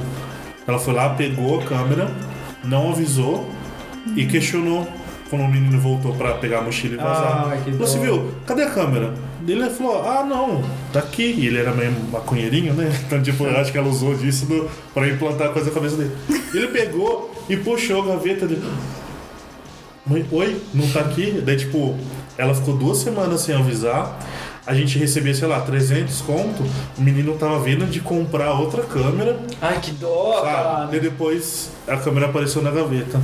Ela 0.66 0.78
foi 0.78 0.94
lá, 0.94 1.10
pegou 1.10 1.60
a 1.60 1.64
câmera, 1.64 2.10
não 2.64 2.90
avisou 2.90 3.50
e 4.16 4.24
questionou 4.26 4.88
quando 5.28 5.42
o 5.42 5.48
menino 5.48 5.80
voltou 5.80 6.14
pra 6.14 6.34
pegar 6.34 6.58
a 6.58 6.62
mochila 6.62 6.94
e 6.94 6.96
vazar. 6.96 7.52
Ah, 7.52 7.56
dó. 7.70 7.86
viu, 8.00 8.32
cadê 8.46 8.62
a 8.64 8.70
câmera? 8.70 9.14
Ele 9.46 9.68
falou, 9.70 10.08
ah, 10.08 10.22
não, 10.22 10.62
tá 10.92 11.00
aqui. 11.00 11.34
E 11.36 11.46
ele 11.46 11.58
era 11.58 11.72
meio 11.72 11.92
maconheirinho, 12.10 12.74
né? 12.74 12.92
Então, 13.06 13.20
tipo, 13.22 13.44
eu 13.44 13.56
acho 13.58 13.72
que 13.72 13.78
ela 13.78 13.88
usou 13.88 14.14
disso 14.14 14.46
do, 14.46 14.70
pra 14.94 15.08
implantar 15.08 15.50
coisa 15.50 15.68
na 15.68 15.74
cabeça 15.74 15.96
dele. 15.96 16.12
Ele 16.54 16.68
pegou 16.68 17.34
e 17.48 17.56
puxou 17.56 18.02
a 18.02 18.14
gaveta 18.14 18.46
dele. 18.46 18.62
Mãe, 20.04 20.26
oi, 20.32 20.60
não 20.74 20.88
tá 20.90 21.00
aqui? 21.00 21.40
Daí, 21.44 21.56
tipo, 21.56 21.94
Ela 22.36 22.54
ficou 22.54 22.76
duas 22.76 22.98
semanas 22.98 23.42
sem 23.42 23.54
avisar. 23.54 24.18
A 24.66 24.74
gente 24.74 24.98
recebia, 24.98 25.34
sei 25.34 25.46
lá, 25.46 25.60
300 25.60 26.20
conto. 26.22 26.64
O 26.96 27.00
menino 27.02 27.34
tava 27.36 27.58
vindo 27.60 27.84
de 27.86 28.00
comprar 28.00 28.52
outra 28.54 28.82
câmera. 28.82 29.38
Ai, 29.60 29.78
que 29.80 29.90
dó, 29.92 30.40
Sabe? 30.40 30.46
cara. 30.46 30.96
E 30.96 31.00
depois 31.00 31.70
a 31.86 31.96
câmera 31.96 32.26
apareceu 32.26 32.62
na 32.62 32.70
gaveta. 32.70 33.20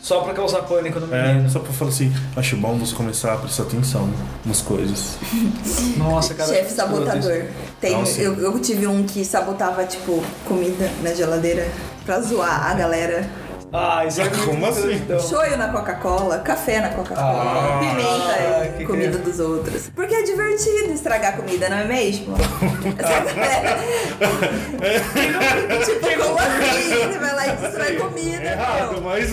Só 0.00 0.20
pra 0.20 0.32
causar 0.32 0.60
pânico 0.62 1.00
no 1.00 1.12
É, 1.12 1.32
menino. 1.32 1.50
só 1.50 1.58
pra 1.58 1.72
falar 1.72 1.90
assim, 1.90 2.14
acho 2.36 2.56
bom 2.58 2.78
você 2.78 2.94
começar 2.94 3.32
a 3.32 3.36
prestar 3.38 3.64
atenção 3.64 4.08
nas 4.44 4.60
coisas. 4.62 5.16
Nossa, 5.98 6.32
cara. 6.34 6.48
Chefe 6.54 6.72
sabotador. 6.72 7.46
Tem, 7.80 7.92
Nossa. 7.92 8.20
eu, 8.20 8.34
eu 8.38 8.58
tive 8.60 8.86
um 8.86 9.02
que 9.02 9.24
sabotava, 9.24 9.84
tipo, 9.84 10.22
comida 10.46 10.88
na 11.02 11.12
geladeira 11.12 11.66
pra 12.04 12.20
zoar 12.20 12.70
a 12.70 12.74
galera. 12.74 13.28
Ah, 13.72 14.04
isso 14.06 14.20
é 14.22 14.28
Como 14.30 14.52
muito 14.54 14.66
assim? 14.66 14.82
doidão. 14.82 15.20
Shoyu 15.20 15.56
na 15.56 15.68
Coca-Cola, 15.68 16.38
café 16.38 16.80
na 16.80 16.88
Coca-Cola, 16.90 17.42
Ah, 17.42 17.78
pimenta 17.80 18.72
que 18.76 18.82
em 18.82 18.86
comida 18.86 19.18
dos 19.18 19.38
outros. 19.40 19.90
Porque 19.94 20.14
é 20.14 20.22
divertido 20.22 20.92
estragar 20.92 21.36
comida, 21.36 21.68
não 21.68 21.78
é 21.78 21.84
mesmo? 21.84 22.34
tipo, 25.84 26.06
como 26.22 26.38
assim? 26.38 26.86
Você 27.12 27.18
vai 27.18 27.34
lá 27.34 27.46
e 27.48 27.56
destrói 27.56 27.96
comida, 27.96 28.42
Errado, 28.44 28.92
meu. 28.92 29.00
mas. 29.02 29.30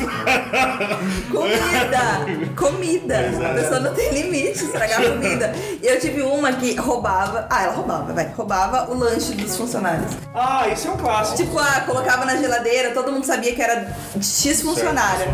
Comida! 1.30 2.26
Comida! 2.56 3.20
A 3.50 3.54
pessoa 3.54 3.80
não 3.80 3.94
tem 3.94 4.12
limite 4.12 4.64
estragar 4.66 5.02
comida. 5.02 5.54
E 5.82 5.88
eu 5.88 6.00
tive 6.00 6.22
uma 6.22 6.54
que 6.54 6.76
roubava. 6.76 7.48
Ah, 7.50 7.64
ela 7.64 7.74
roubava, 7.74 8.14
vai. 8.14 8.32
Roubava 8.36 8.92
o 8.92 8.96
lanche 8.98 9.34
dos 9.34 9.56
funcionários. 9.56 10.12
Ah, 10.34 10.68
isso 10.70 10.88
é 10.88 10.92
um 10.92 10.98
clássico. 10.98 11.38
Tipo, 11.38 11.58
ah, 11.60 11.82
colocava 11.86 12.26
na 12.26 12.36
geladeira, 12.38 12.92
todo 12.92 13.12
mundo 13.12 13.26
sabia 13.26 13.54
que 13.54 13.62
era 13.62 13.88
X 14.24 14.62
funcionário. 14.62 15.34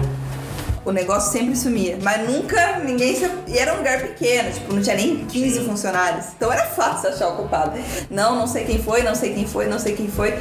O 0.84 0.92
negócio 0.92 1.32
sempre 1.32 1.56
sumia. 1.56 1.98
Mas 2.02 2.28
nunca 2.28 2.80
ninguém 2.80 3.16
se... 3.16 3.30
E 3.48 3.58
era 3.58 3.74
um 3.74 3.78
lugar 3.78 4.00
pequeno, 4.02 4.52
tipo, 4.52 4.74
não 4.74 4.82
tinha 4.82 4.96
nem 4.96 5.26
15 5.26 5.66
funcionários. 5.66 6.28
Então 6.36 6.52
era 6.52 6.66
fácil 6.66 7.10
achar 7.10 7.28
o 7.30 7.36
culpado. 7.36 7.80
Não, 8.10 8.36
não 8.36 8.48
sei 8.48 8.66
quem 8.66 8.82
foi, 8.82 9.04
não 9.04 9.14
sei 9.14 9.34
quem 9.34 9.46
foi, 9.46 9.68
não 9.68 9.78
sei 9.78 9.96
quem 9.96 10.08
foi. 10.08 10.40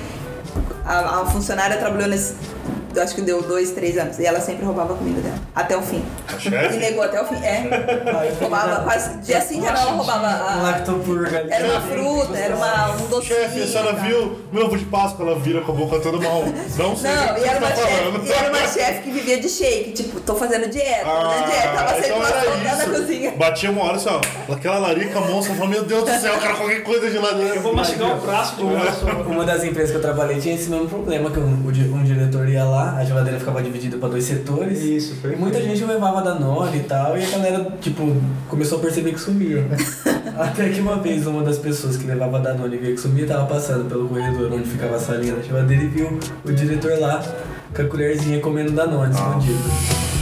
A, 0.85 1.21
a 1.21 1.27
funcionária 1.27 1.77
trabalhou 1.77 2.09
nesse. 2.09 2.35
Eu 2.95 3.03
Acho 3.03 3.15
que 3.15 3.21
deu 3.23 3.43
dois, 3.43 3.71
três 3.73 3.97
anos. 3.97 4.19
E 4.19 4.27
ela 4.27 4.41
sempre 4.41 4.65
roubava 4.65 4.95
a 4.95 4.97
comida 4.97 5.21
dela. 5.21 5.37
Até 5.55 5.77
o 5.77 5.83
fim. 5.83 6.05
A 6.27 6.75
E 6.75 6.79
negou 6.79 7.03
até 7.03 7.21
o 7.23 7.25
fim. 7.25 7.37
É. 7.37 7.65
Roubava 8.41 8.83
quase. 8.83 9.19
Dia 9.19 9.41
sim, 9.41 9.61
dia 9.61 9.73
não, 9.73 9.81
ela 9.81 9.91
roubava. 9.93 10.27
Um 10.27 10.59
A, 10.59 10.63
lactopurga 10.63 11.39
ali. 11.39 11.51
era 11.53 11.65
uma 11.67 11.81
fruta, 11.81 12.37
era 12.39 12.57
uma, 12.57 12.91
um 12.93 13.07
docinho. 13.07 13.23
Chefe, 13.41 13.63
a 13.63 13.67
senhora 13.67 13.95
tá? 13.95 14.03
viu 14.03 14.39
meu 14.53 14.67
ovo 14.67 14.77
de 14.77 14.85
Páscoa? 14.87 15.27
Ela 15.27 15.39
vira 15.39 15.61
com 15.61 15.73
a 15.73 15.75
boca 15.75 16.01
toda 16.01 16.19
mal. 16.19 16.43
Não 16.77 16.97
sei 16.97 17.11
Não, 17.11 17.39
e 17.39 17.45
era, 17.45 17.61
tá 17.61 17.67
uma 17.67 17.77
chefe, 17.77 18.27
e 18.29 18.33
era 18.33 18.49
uma 18.51 18.67
chefe 18.69 19.01
que 19.03 19.11
vivia 19.11 19.41
de 19.41 19.49
shake, 19.49 19.93
tipo, 19.93 20.21
tô 20.21 20.35
fazendo 20.35 20.69
dieta, 20.69 21.05
tô 21.05 21.11
Ah, 21.11 21.31
fazendo 21.31 21.47
dieta, 21.51 21.69
tava 21.69 21.89
sempre 21.95 22.07
então 22.07 22.19
lá 22.19 22.29
era 22.29 22.41
soltando 22.41 22.65
na 22.65 22.73
isso. 22.75 22.91
cozinha. 22.91 23.31
Batia 23.37 23.71
uma 23.71 23.85
hora 23.85 23.97
assim, 23.97 24.09
ó. 24.09 24.53
Aquela 24.53 24.79
larica 24.79 25.21
monstra, 25.21 25.55
falou, 25.55 25.69
meu 25.71 25.85
Deus 25.85 26.05
do 26.05 26.21
céu, 26.21 26.35
eu 26.35 26.41
quero 26.41 26.57
qualquer 26.57 26.83
coisa 26.83 27.11
de 27.11 27.19
ladeira. 27.19 27.55
Eu 27.57 27.63
vou 27.63 27.75
mastigar 27.75 28.17
o 28.17 28.21
braço 28.21 28.57
de 28.57 28.63
uma. 28.63 28.79
Uma 29.29 29.45
das 29.45 29.63
empresas 29.65 29.91
que 29.91 29.97
eu 29.97 30.03
trabalhei 30.03 30.41
tinha 30.41 30.55
esse 30.55 30.69
mesmo 30.71 30.89
problema, 30.89 31.31
que 31.31 31.39
um, 31.39 31.53
um 31.95 32.05
diretor 32.05 32.49
ia 32.49 32.65
lá, 32.65 32.78
a 32.97 33.05
geladeira 33.05 33.39
ficava 33.39 33.63
dividida 33.63 33.97
para 33.99 34.09
dois 34.11 34.25
setores. 34.25 34.81
Isso, 34.83 35.13
E 35.13 35.17
perfeito. 35.17 35.41
muita 35.41 35.63
gente 35.63 35.85
levava 35.85 36.23
Danone 36.23 36.79
e 36.79 36.83
tal, 36.85 37.17
e 37.19 37.25
a 37.25 37.31
galera, 37.31 37.73
tipo, 37.81 38.17
começou 38.49 38.79
a 38.79 38.81
perceber 38.81 39.13
que 39.13 39.21
sumia. 39.21 39.67
Até 40.39 40.69
que 40.69 40.81
uma 40.81 40.97
vez 40.97 41.27
uma 41.27 41.43
das 41.43 41.59
pessoas 41.59 41.97
que 41.97 42.07
levava 42.07 42.39
Danone 42.41 42.77
e 42.77 42.79
via 42.79 42.93
que 42.95 43.01
sumia, 43.01 43.27
tava 43.27 43.47
passando 43.47 43.89
pelo 43.89 44.09
corredor 44.09 44.53
onde 44.53 44.69
ficava 44.69 44.97
a 44.97 45.01
salinha 45.01 45.35
da 45.35 45.43
geladeira 45.43 45.83
e 45.83 45.89
viu 45.89 46.19
o 46.45 46.53
diretor 46.53 46.99
lá 47.01 47.23
com 47.75 47.83
a 47.83 47.85
colherzinha 47.87 48.41
comendo 48.41 48.73
Danone 48.73 49.13
escondido. 49.13 50.18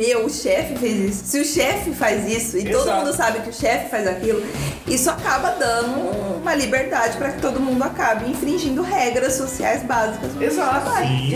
Meu, 0.00 0.24
o 0.24 0.30
chefe 0.30 0.76
fez 0.76 1.10
isso. 1.10 1.24
Se 1.26 1.38
o 1.40 1.44
chefe 1.44 1.92
faz 1.92 2.26
isso 2.26 2.56
e 2.56 2.64
todo 2.64 2.84
Exato. 2.84 2.96
mundo 3.04 3.14
sabe 3.14 3.40
que 3.40 3.50
o 3.50 3.52
chefe 3.52 3.90
faz 3.90 4.06
aquilo, 4.06 4.42
isso 4.86 5.10
acaba 5.10 5.50
dando 5.58 6.38
uma 6.40 6.54
liberdade 6.54 7.18
pra 7.18 7.32
que 7.32 7.38
todo 7.42 7.60
mundo 7.60 7.82
acabe 7.82 8.30
infringindo 8.30 8.80
regras 8.80 9.34
sociais 9.34 9.82
básicas. 9.82 10.30
Exato. 10.40 10.90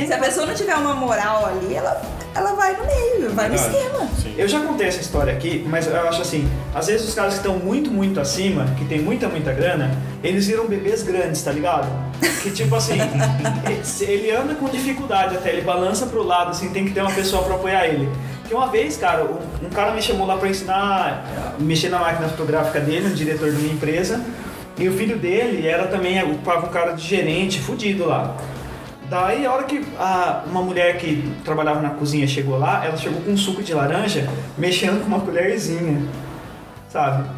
Se 0.07 0.11
a 0.11 0.17
pessoa 0.19 0.47
não 0.47 0.55
tiver 0.55 0.75
uma 0.77 0.95
moral 0.95 1.45
ali, 1.45 1.75
ela, 1.75 2.01
ela 2.35 2.55
vai 2.55 2.75
no 2.75 2.87
meio, 2.87 3.31
vai 3.35 3.51
no 3.51 3.55
esquema. 3.55 4.09
Sim. 4.23 4.35
Eu 4.39 4.49
já 4.49 4.61
contei 4.61 4.87
essa 4.89 5.01
história 5.03 5.35
aqui, 5.35 5.63
mas 5.69 5.87
eu 5.87 6.09
acho 6.09 6.23
assim, 6.23 6.49
às 6.75 6.87
vezes 6.87 7.07
os 7.07 7.15
caras 7.15 7.35
que 7.35 7.41
estão 7.41 7.59
muito, 7.59 7.91
muito 7.91 8.19
acima, 8.19 8.65
que 8.79 8.87
tem 8.87 8.99
muita, 9.03 9.29
muita 9.29 9.53
grana, 9.53 9.91
eles 10.23 10.47
viram 10.47 10.67
bebês 10.67 11.03
grandes, 11.03 11.43
tá 11.43 11.53
ligado? 11.53 11.87
Que 12.43 12.51
tipo 12.51 12.75
assim, 12.75 12.97
ele- 14.01 14.11
ele 14.11 14.31
anda 14.31 14.55
com 14.55 14.71
dificuldade 14.71 15.37
até, 15.37 15.51
ele 15.51 15.61
balança 15.61 16.07
pro 16.07 16.23
lado, 16.23 16.53
assim, 16.53 16.71
tem 16.71 16.87
que 16.87 16.93
ter 16.93 17.03
uma 17.03 17.13
pessoa 17.13 17.43
pra 17.43 17.57
apoiar 17.57 17.87
ele. 17.87 18.09
Uma 18.55 18.69
vez, 18.69 18.97
cara, 18.97 19.25
um, 19.25 19.69
cara 19.71 19.91
me 19.93 20.01
chamou 20.01 20.25
lá 20.29 20.37
pra 20.37 20.49
ensinar 20.49 21.27
mexer 21.59 21.89
na 21.89 21.99
máquina 21.99 22.29
fotográfica 22.29 22.79
dele, 22.79 23.09
um 23.09 23.13
diretor 23.13 23.51
de 23.51 23.57
uma 23.57 23.73
empresa, 23.73 24.25
e 24.79 24.89
o 24.89 24.93
filho 24.93 25.19
dele 25.19 25.67
era 25.67 25.89
também 25.89 26.23
ocupava 26.23 26.67
um 26.67 26.69
cara 26.69 26.93
de 26.93 27.03
gerente, 27.03 27.59
fudido 27.61 28.07
lá. 28.07 28.37
Daí 29.11 29.45
a 29.45 29.53
hora 29.53 29.65
que 29.65 29.85
a- 29.99 30.45
uma 30.47 30.63
mulher 30.63 30.99
que 30.99 31.35
trabalhava 31.45 31.81
na 31.81 31.91
cozinha 31.91 32.29
chegou 32.29 32.57
lá, 32.57 32.85
ela 32.87 32.97
chegou 32.97 33.21
com 33.23 33.33
um 33.33 33.37
suco 33.37 33.61
de 33.61 33.75
laranja, 33.75 34.29
mexendo 34.57 35.01
com 35.01 35.09
uma 35.09 35.19
colherzinha, 35.21 36.03
sabe? 36.89 37.29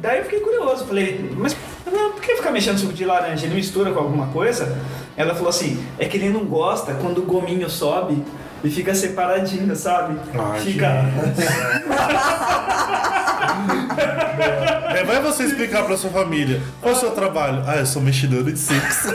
Daí 0.00 0.18
eu 0.20 0.24
fiquei 0.24 0.40
curioso, 0.40 0.86
falei, 0.86 1.32
mas 1.36 1.54
por 1.84 2.22
que 2.22 2.34
ficar 2.34 2.50
mexendo 2.50 2.78
suco 2.78 2.94
de 2.94 3.04
laranja? 3.04 3.44
Ele 3.44 3.56
mistura 3.56 3.92
com 3.92 4.00
alguma 4.00 4.28
coisa? 4.28 4.74
Ela 5.18 5.34
falou 5.34 5.50
assim, 5.50 5.84
é 5.98 6.06
que 6.06 6.16
ele 6.16 6.30
não 6.30 6.46
gosta 6.46 6.94
quando 6.94 7.18
o 7.18 7.26
gominho 7.26 7.68
sobe 7.68 8.22
e 8.66 8.70
fica 8.70 8.94
separadinho, 8.94 9.74
sabe? 9.76 10.18
Ai, 10.34 10.60
fica. 10.60 11.04
É, 14.94 15.04
vai 15.04 15.20
você 15.20 15.44
explicar 15.44 15.84
pra 15.84 15.96
sua 15.96 16.10
família. 16.10 16.60
Qual 16.80 16.94
é 16.94 16.96
o 16.96 17.00
seu 17.00 17.10
trabalho? 17.12 17.62
Ah, 17.66 17.76
eu 17.76 17.86
sou 17.86 18.02
mexidor 18.02 18.42
de 18.42 18.58
sexo. 18.58 19.08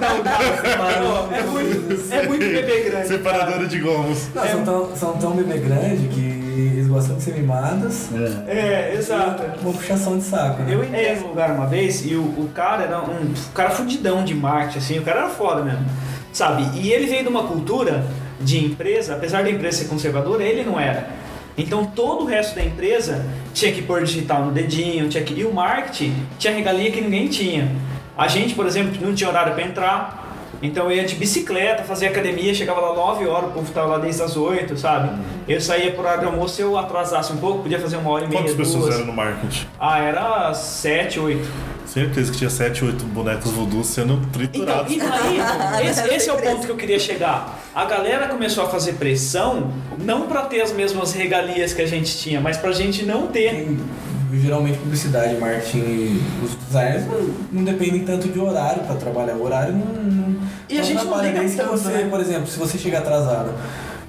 Não, 0.00 0.24
não, 0.24 1.32
é 1.32 1.42
muito, 1.42 2.12
é 2.12 2.26
muito 2.26 2.40
bebê 2.48 2.80
grande. 2.90 3.08
Separadora 3.08 3.66
de 3.66 3.78
gomos. 3.78 4.28
Não, 4.34 4.46
são, 4.46 4.64
tão, 4.64 4.96
são 4.96 5.12
tão 5.18 5.30
bebê 5.32 5.58
grande 5.58 6.08
que 6.08 6.20
eles 6.20 6.88
gostam 6.88 7.16
de 7.16 7.22
ser 7.22 7.34
mimados. 7.34 8.08
É, 8.48 8.94
exato. 8.96 9.44
Uma 9.62 9.72
puxação 9.72 10.18
de 10.18 10.24
saco, 10.24 10.62
né? 10.62 10.74
Eu 10.74 10.82
entrei 10.82 11.14
num 11.16 11.28
lugar 11.28 11.50
uma 11.52 11.66
vez 11.66 12.04
e 12.04 12.14
o, 12.14 12.22
o 12.22 12.50
cara 12.54 12.82
era 12.84 13.00
um 13.00 13.32
cara 13.54 13.70
fudidão 13.70 14.24
de 14.24 14.34
marketing, 14.34 14.78
assim, 14.78 14.98
o 14.98 15.02
cara 15.02 15.20
era 15.20 15.28
foda 15.28 15.62
mesmo, 15.62 15.84
sabe? 16.32 16.78
E 16.78 16.90
ele 16.90 17.06
veio 17.06 17.22
de 17.22 17.28
uma 17.28 17.44
cultura 17.44 18.04
de 18.40 18.64
empresa, 18.64 19.14
apesar 19.14 19.42
da 19.42 19.50
empresa 19.50 19.78
ser 19.78 19.88
conservadora, 19.88 20.42
ele 20.42 20.64
não 20.64 20.78
era. 20.78 21.08
Então 21.56 21.84
todo 21.84 22.22
o 22.22 22.26
resto 22.26 22.54
da 22.54 22.64
empresa 22.64 23.26
tinha 23.52 23.72
que 23.72 23.82
pôr 23.82 24.02
digital 24.02 24.46
no 24.46 24.52
dedinho, 24.52 25.08
tinha 25.08 25.22
que... 25.22 25.34
e 25.34 25.44
o 25.44 25.52
marketing 25.52 26.14
tinha 26.38 26.54
regalia 26.54 26.90
que 26.90 27.00
ninguém 27.00 27.28
tinha. 27.28 27.70
A 28.16 28.28
gente, 28.28 28.54
por 28.54 28.66
exemplo, 28.66 28.96
não 29.00 29.14
tinha 29.14 29.28
horário 29.28 29.54
para 29.54 29.62
entrar, 29.62 30.20
então 30.62 30.90
eu 30.90 30.96
ia 30.96 31.04
de 31.04 31.14
bicicleta, 31.14 31.82
fazia 31.84 32.08
academia, 32.08 32.54
chegava 32.54 32.80
lá 32.80 32.94
9 32.94 33.26
horas, 33.26 33.50
o 33.50 33.52
povo 33.52 33.72
tava 33.72 33.86
lá 33.88 33.98
desde 33.98 34.22
as 34.22 34.36
8, 34.36 34.76
sabe? 34.76 35.18
Eu 35.48 35.60
saía 35.60 35.90
por 35.92 36.00
horário 36.04 36.20
de 36.20 36.26
almoço, 36.26 36.56
se 36.56 36.62
eu 36.62 36.76
atrasasse 36.76 37.32
um 37.32 37.38
pouco, 37.38 37.62
podia 37.62 37.78
fazer 37.78 37.96
uma 37.96 38.10
hora 38.10 38.24
e 38.24 38.28
meia, 38.28 38.42
Quantas 38.42 38.56
pessoas 38.56 38.94
eram 38.94 39.06
no 39.06 39.12
marketing? 39.12 39.66
Ah, 39.78 39.98
era 40.00 40.52
7, 40.52 41.18
8. 41.18 41.48
Certeza 41.92 42.30
que 42.30 42.38
tinha 42.38 42.50
7, 42.50 42.84
8 42.84 43.04
bonecos 43.06 43.50
voodoo 43.50 43.82
sendo 43.82 44.14
Então, 44.14 44.30
triturados. 44.30 44.92
e 44.92 44.98
daí, 44.98 45.40
esse, 45.90 46.14
esse 46.14 46.30
é 46.30 46.32
o 46.32 46.36
ponto 46.36 46.64
que 46.64 46.70
eu 46.70 46.76
queria 46.76 47.00
chegar. 47.00 47.58
A 47.74 47.84
galera 47.84 48.28
começou 48.28 48.64
a 48.64 48.68
fazer 48.68 48.92
pressão, 48.92 49.72
não 49.98 50.28
pra 50.28 50.42
ter 50.42 50.60
as 50.60 50.72
mesmas 50.72 51.12
regalias 51.12 51.72
que 51.74 51.82
a 51.82 51.86
gente 51.86 52.16
tinha, 52.16 52.40
mas 52.40 52.56
pra 52.56 52.70
gente 52.70 53.04
não 53.04 53.26
ter. 53.26 53.76
Geralmente 54.32 54.78
publicidade, 54.78 55.34
marketing, 55.38 56.22
os 56.44 56.54
designers 56.54 57.04
não, 57.06 57.34
não 57.50 57.64
dependem 57.64 58.04
tanto 58.04 58.28
de 58.28 58.38
horário 58.38 58.84
para 58.84 58.94
trabalhar. 58.94 59.34
O 59.34 59.42
horário 59.42 59.72
não, 59.74 59.86
não 60.02 60.36
E 60.68 60.78
a 60.78 60.82
gente 60.82 60.94
não 60.94 61.06
trabalha 61.08 61.26
liga 61.26 61.40
desde 61.40 61.56
que 61.56 61.62
tanto, 61.64 61.76
você, 61.76 61.88
né? 61.88 62.06
por 62.08 62.20
exemplo, 62.20 62.46
se 62.46 62.56
você 62.56 62.78
chegar 62.78 63.00
atrasado 63.00 63.52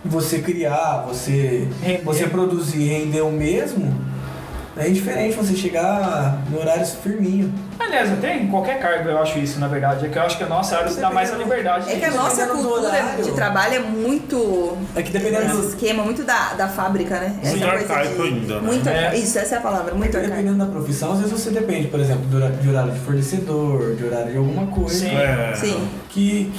você 0.03 0.39
criar, 0.39 1.05
você, 1.07 1.67
Render. 1.81 2.03
você 2.03 2.25
produzir 2.27 2.81
e 2.81 2.87
render 2.87 3.21
o 3.21 3.31
mesmo, 3.31 3.93
é 4.77 4.89
indiferente 4.89 5.35
você 5.35 5.55
chegar 5.55 6.41
no 6.49 6.59
horário 6.59 6.85
firminho. 6.85 7.53
Aliás, 7.77 8.11
até 8.11 8.37
em 8.37 8.47
qualquer 8.47 8.79
cargo 8.79 9.09
eu 9.09 9.17
acho 9.17 9.37
isso, 9.39 9.59
na 9.59 9.67
verdade. 9.67 10.05
É 10.05 10.09
que 10.09 10.17
eu 10.17 10.21
acho 10.21 10.37
que 10.37 10.43
a 10.43 10.47
nossa 10.47 10.77
área 10.77 10.89
se 10.89 10.99
dá 10.99 11.09
mais 11.09 11.33
a 11.33 11.35
liberdade. 11.35 11.91
É 11.91 11.95
que 11.97 12.05
a 12.05 12.11
nossa 12.11 12.47
cultura 12.47 12.87
horário. 12.87 13.23
de 13.23 13.31
trabalho 13.31 13.75
é 13.75 13.79
muito. 13.79 14.77
É 14.95 15.01
que 15.01 15.11
dependendo 15.11 15.45
Esse 15.45 15.55
do, 15.55 15.67
esquema, 15.67 16.03
muito 16.03 16.23
da, 16.23 16.53
da 16.53 16.67
fábrica, 16.69 17.19
né? 17.19 17.35
Muito 17.43 17.65
arcaico 17.65 18.21
ainda, 18.21 18.55
né? 18.55 18.61
Muito 18.61 18.87
É. 18.87 19.17
Isso, 19.17 19.37
essa 19.37 19.55
é 19.55 19.57
a 19.57 19.61
palavra, 19.61 19.93
muito 19.93 20.15
arcaico. 20.15 20.35
dependendo 20.35 20.65
da 20.65 20.71
profissão, 20.71 21.11
às 21.13 21.19
vezes 21.19 21.33
você 21.33 21.49
depende, 21.49 21.87
por 21.87 21.99
exemplo, 21.99 22.23
de 22.61 22.69
horário 22.69 22.91
de 22.91 22.99
fornecedor, 22.99 23.95
de 23.95 24.05
horário 24.05 24.31
de 24.31 24.37
alguma 24.37 24.67
coisa. 24.67 24.99
Sim. 24.99 25.15
É. 25.15 25.53
Sim. 25.55 25.87
que, 26.09 26.51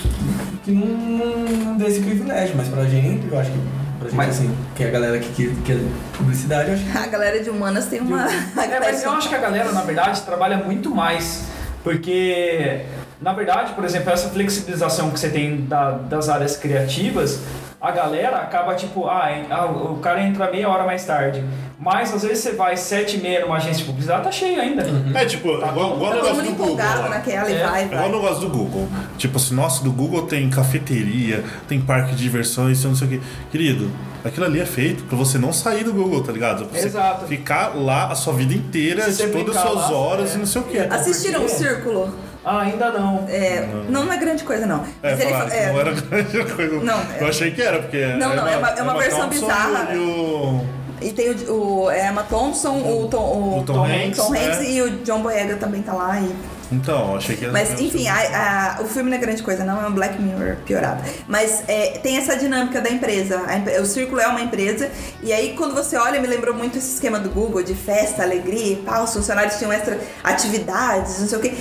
que 0.65 0.71
não, 0.71 0.87
não, 0.87 1.37
não 1.65 1.77
dê 1.77 1.87
esse 1.87 2.01
privilégio, 2.01 2.55
mas 2.57 2.69
pra 2.69 2.85
gente, 2.85 3.27
eu 3.31 3.39
acho 3.39 3.51
que 3.51 3.82
pra 4.03 4.11
gente, 4.11 4.17
Mas- 4.17 4.31
assim, 4.39 4.57
que 4.75 4.85
é 4.85 4.89
a 4.89 4.91
galera 4.91 5.19
que, 5.19 5.29
que, 5.33 5.55
que 5.63 5.73
é 5.73 5.79
publicidade, 6.17 6.69
eu 6.69 6.75
acho 6.75 6.85
que 6.85 6.99
A 6.99 7.07
galera 7.07 7.43
de 7.43 7.51
humanas 7.51 7.87
tem 7.87 8.01
uma. 8.01 8.27
É, 8.31 8.81
mas 8.81 9.03
eu 9.03 9.11
acho 9.13 9.29
que 9.29 9.35
a 9.35 9.39
galera, 9.39 9.73
na 9.73 9.83
verdade, 9.83 10.21
trabalha 10.23 10.57
muito 10.59 10.91
mais. 10.95 11.45
Porque 11.83 12.83
na 13.21 13.33
verdade, 13.33 13.73
por 13.75 13.85
exemplo, 13.85 14.11
essa 14.13 14.29
flexibilização 14.31 15.11
que 15.11 15.19
você 15.21 15.29
tem 15.29 15.63
da- 15.67 15.93
das 15.93 16.29
áreas 16.29 16.57
criativas, 16.57 17.41
a 17.83 17.91
galera 17.91 18.37
acaba 18.39 18.75
tipo, 18.77 19.07
ah, 19.09 19.29
ah, 19.51 19.67
o 19.67 19.97
cara 19.99 20.23
entra 20.23 20.51
meia 20.51 20.69
hora 20.69 20.85
mais 20.85 21.05
tarde. 21.05 21.45
Mas 21.81 22.15
às 22.15 22.23
vezes 22.23 22.39
você 22.45 22.53
vai 22.53 22.77
sete 22.77 23.17
e 23.17 23.21
meia 23.21 23.41
numa 23.41 23.57
agência 23.57 23.79
de 23.79 23.85
publicidade, 23.87 24.23
tá 24.23 24.31
cheio 24.31 24.61
ainda. 24.61 24.85
É 25.19 25.25
tipo, 25.27 25.49
igual, 25.49 25.69
igual 25.73 25.91
o 25.91 25.99
Tá 25.99 26.07
todo 26.07 26.15
negócio 26.15 26.43
do 26.45 26.53
Google. 26.55 26.77
naquela 27.09 27.51
e 27.51 27.55
É, 27.55 27.67
vai, 27.67 27.83
É 27.83 27.85
igual 27.87 28.01
vai. 28.03 28.09
o 28.09 28.13
negócio 28.13 28.41
do 28.43 28.49
Google. 28.57 28.89
Tipo 29.19 29.37
assim, 29.37 29.55
nossa, 29.57 29.83
do 29.83 29.91
Google 29.91 30.23
tem 30.23 30.49
cafeteria, 30.49 31.43
tem 31.67 31.81
parque 31.81 32.15
de 32.15 32.23
diversões, 32.23 32.85
não 32.85 32.95
sei 32.95 33.07
o 33.09 33.11
que. 33.11 33.21
Querido, 33.51 33.91
aquilo 34.25 34.47
ali 34.47 34.61
é 34.61 34.65
feito 34.67 35.03
pra 35.05 35.17
você 35.19 35.37
não 35.37 35.53
sair 35.53 35.83
do 35.83 35.93
Google, 35.93 36.23
tá 36.23 36.31
ligado? 36.31 36.67
Pra 36.67 36.79
você 36.81 36.87
Exato. 36.87 37.27
ficar 37.27 37.75
lá 37.75 38.13
a 38.13 38.15
sua 38.15 38.33
vida 38.33 38.55
inteira, 38.55 39.03
todas 39.33 39.57
as 39.57 39.63
suas 39.63 39.91
lá, 39.91 39.97
horas 39.97 40.31
é. 40.33 40.35
e 40.37 40.39
não 40.39 40.47
sei 40.47 40.61
o 40.63 40.65
que. 40.65 40.79
Assistiram 40.79 41.41
o 41.41 41.43
Porque- 41.43 41.57
Círculo? 41.57 42.15
Ah, 42.45 42.61
ainda 42.63 42.91
não. 42.91 43.25
É, 43.29 43.67
não, 43.89 44.05
não 44.05 44.13
é 44.13 44.17
grande 44.17 44.43
coisa, 44.45 44.67
não. 44.67 44.85
É, 45.03 45.11
Mas 45.13 45.21
ele 45.21 45.31
falaram 45.31 45.49
fa- 45.49 45.55
que 45.57 45.63
é, 45.63 45.73
não 45.73 45.81
era 45.81 45.93
grande 46.01 46.55
coisa. 46.55 46.77
Não, 46.81 46.99
Eu 47.21 47.27
é- 47.27 47.31
achei 47.31 47.51
que 47.53 47.63
era, 47.63 47.79
porque. 47.81 48.05
Não, 48.19 48.35
não, 48.35 48.49
é 48.49 48.57
uma- 48.57 48.71
é 48.71 48.83
uma 48.83 48.99
versão 48.99 49.21
Thompson 49.29 49.47
bizarra. 49.47 49.95
E 49.95 49.99
o. 49.99 50.65
E 51.01 51.11
tem 51.13 51.31
o, 51.31 51.83
o 51.85 51.91
é, 51.91 52.09
Emma 52.09 52.23
Thompson, 52.23 52.77
o 52.79 53.09
Tom, 53.09 53.19
o 53.19 53.59
O 53.61 53.65
Tom 53.65 53.85
Hanks, 53.85 54.17
Tom 54.19 54.33
Hanks 54.35 54.59
né? 54.61 54.71
e 54.71 54.83
o 54.83 54.91
John 54.99 55.21
Boyega 55.21 55.57
também 55.57 55.83
tá 55.83 55.93
lá. 55.93 56.21
E... 56.21 56.33
Então, 56.71 57.17
achei 57.17 57.37
que 57.37 57.45
era. 57.45 57.53
Mas 57.53 57.79
enfim, 57.81 58.07
a- 58.09 58.77
a- 58.79 58.83
o 58.83 58.87
filme 58.87 59.11
não 59.11 59.17
é 59.17 59.21
grande 59.21 59.43
coisa, 59.43 59.65
não 59.65 59.83
é 59.83 59.87
um 59.87 59.93
Black 59.93 60.21
Mirror 60.23 60.57
piorado. 60.65 61.03
Mas 61.29 61.65
é, 61.69 61.99
tem 62.03 62.17
essa 62.17 62.37
dinâmica 62.37 62.81
da 62.81 62.89
empresa. 62.89 63.41
A 63.47 63.81
o 63.81 63.85
Círculo 63.87 64.21
é 64.21 64.27
uma 64.29 64.41
empresa. 64.41 64.89
E 65.23 65.33
aí, 65.33 65.55
quando 65.57 65.75
você 65.75 65.97
olha, 65.97 66.21
me 66.21 66.27
lembrou 66.27 66.55
muito 66.55 66.79
esse 66.79 66.95
esquema 66.95 67.19
do 67.19 67.31
Google 67.31 67.63
de 67.65 67.75
festa, 67.75 68.23
alegria 68.23 68.73
e 68.75 68.77
pá, 68.77 69.01
os 69.01 69.13
funcionários 69.13 69.57
tinham 69.59 69.73
extra 69.73 69.99
atividades, 70.23 71.21
não 71.21 71.29
sei 71.29 71.39
o 71.39 71.41
quê. 71.41 71.53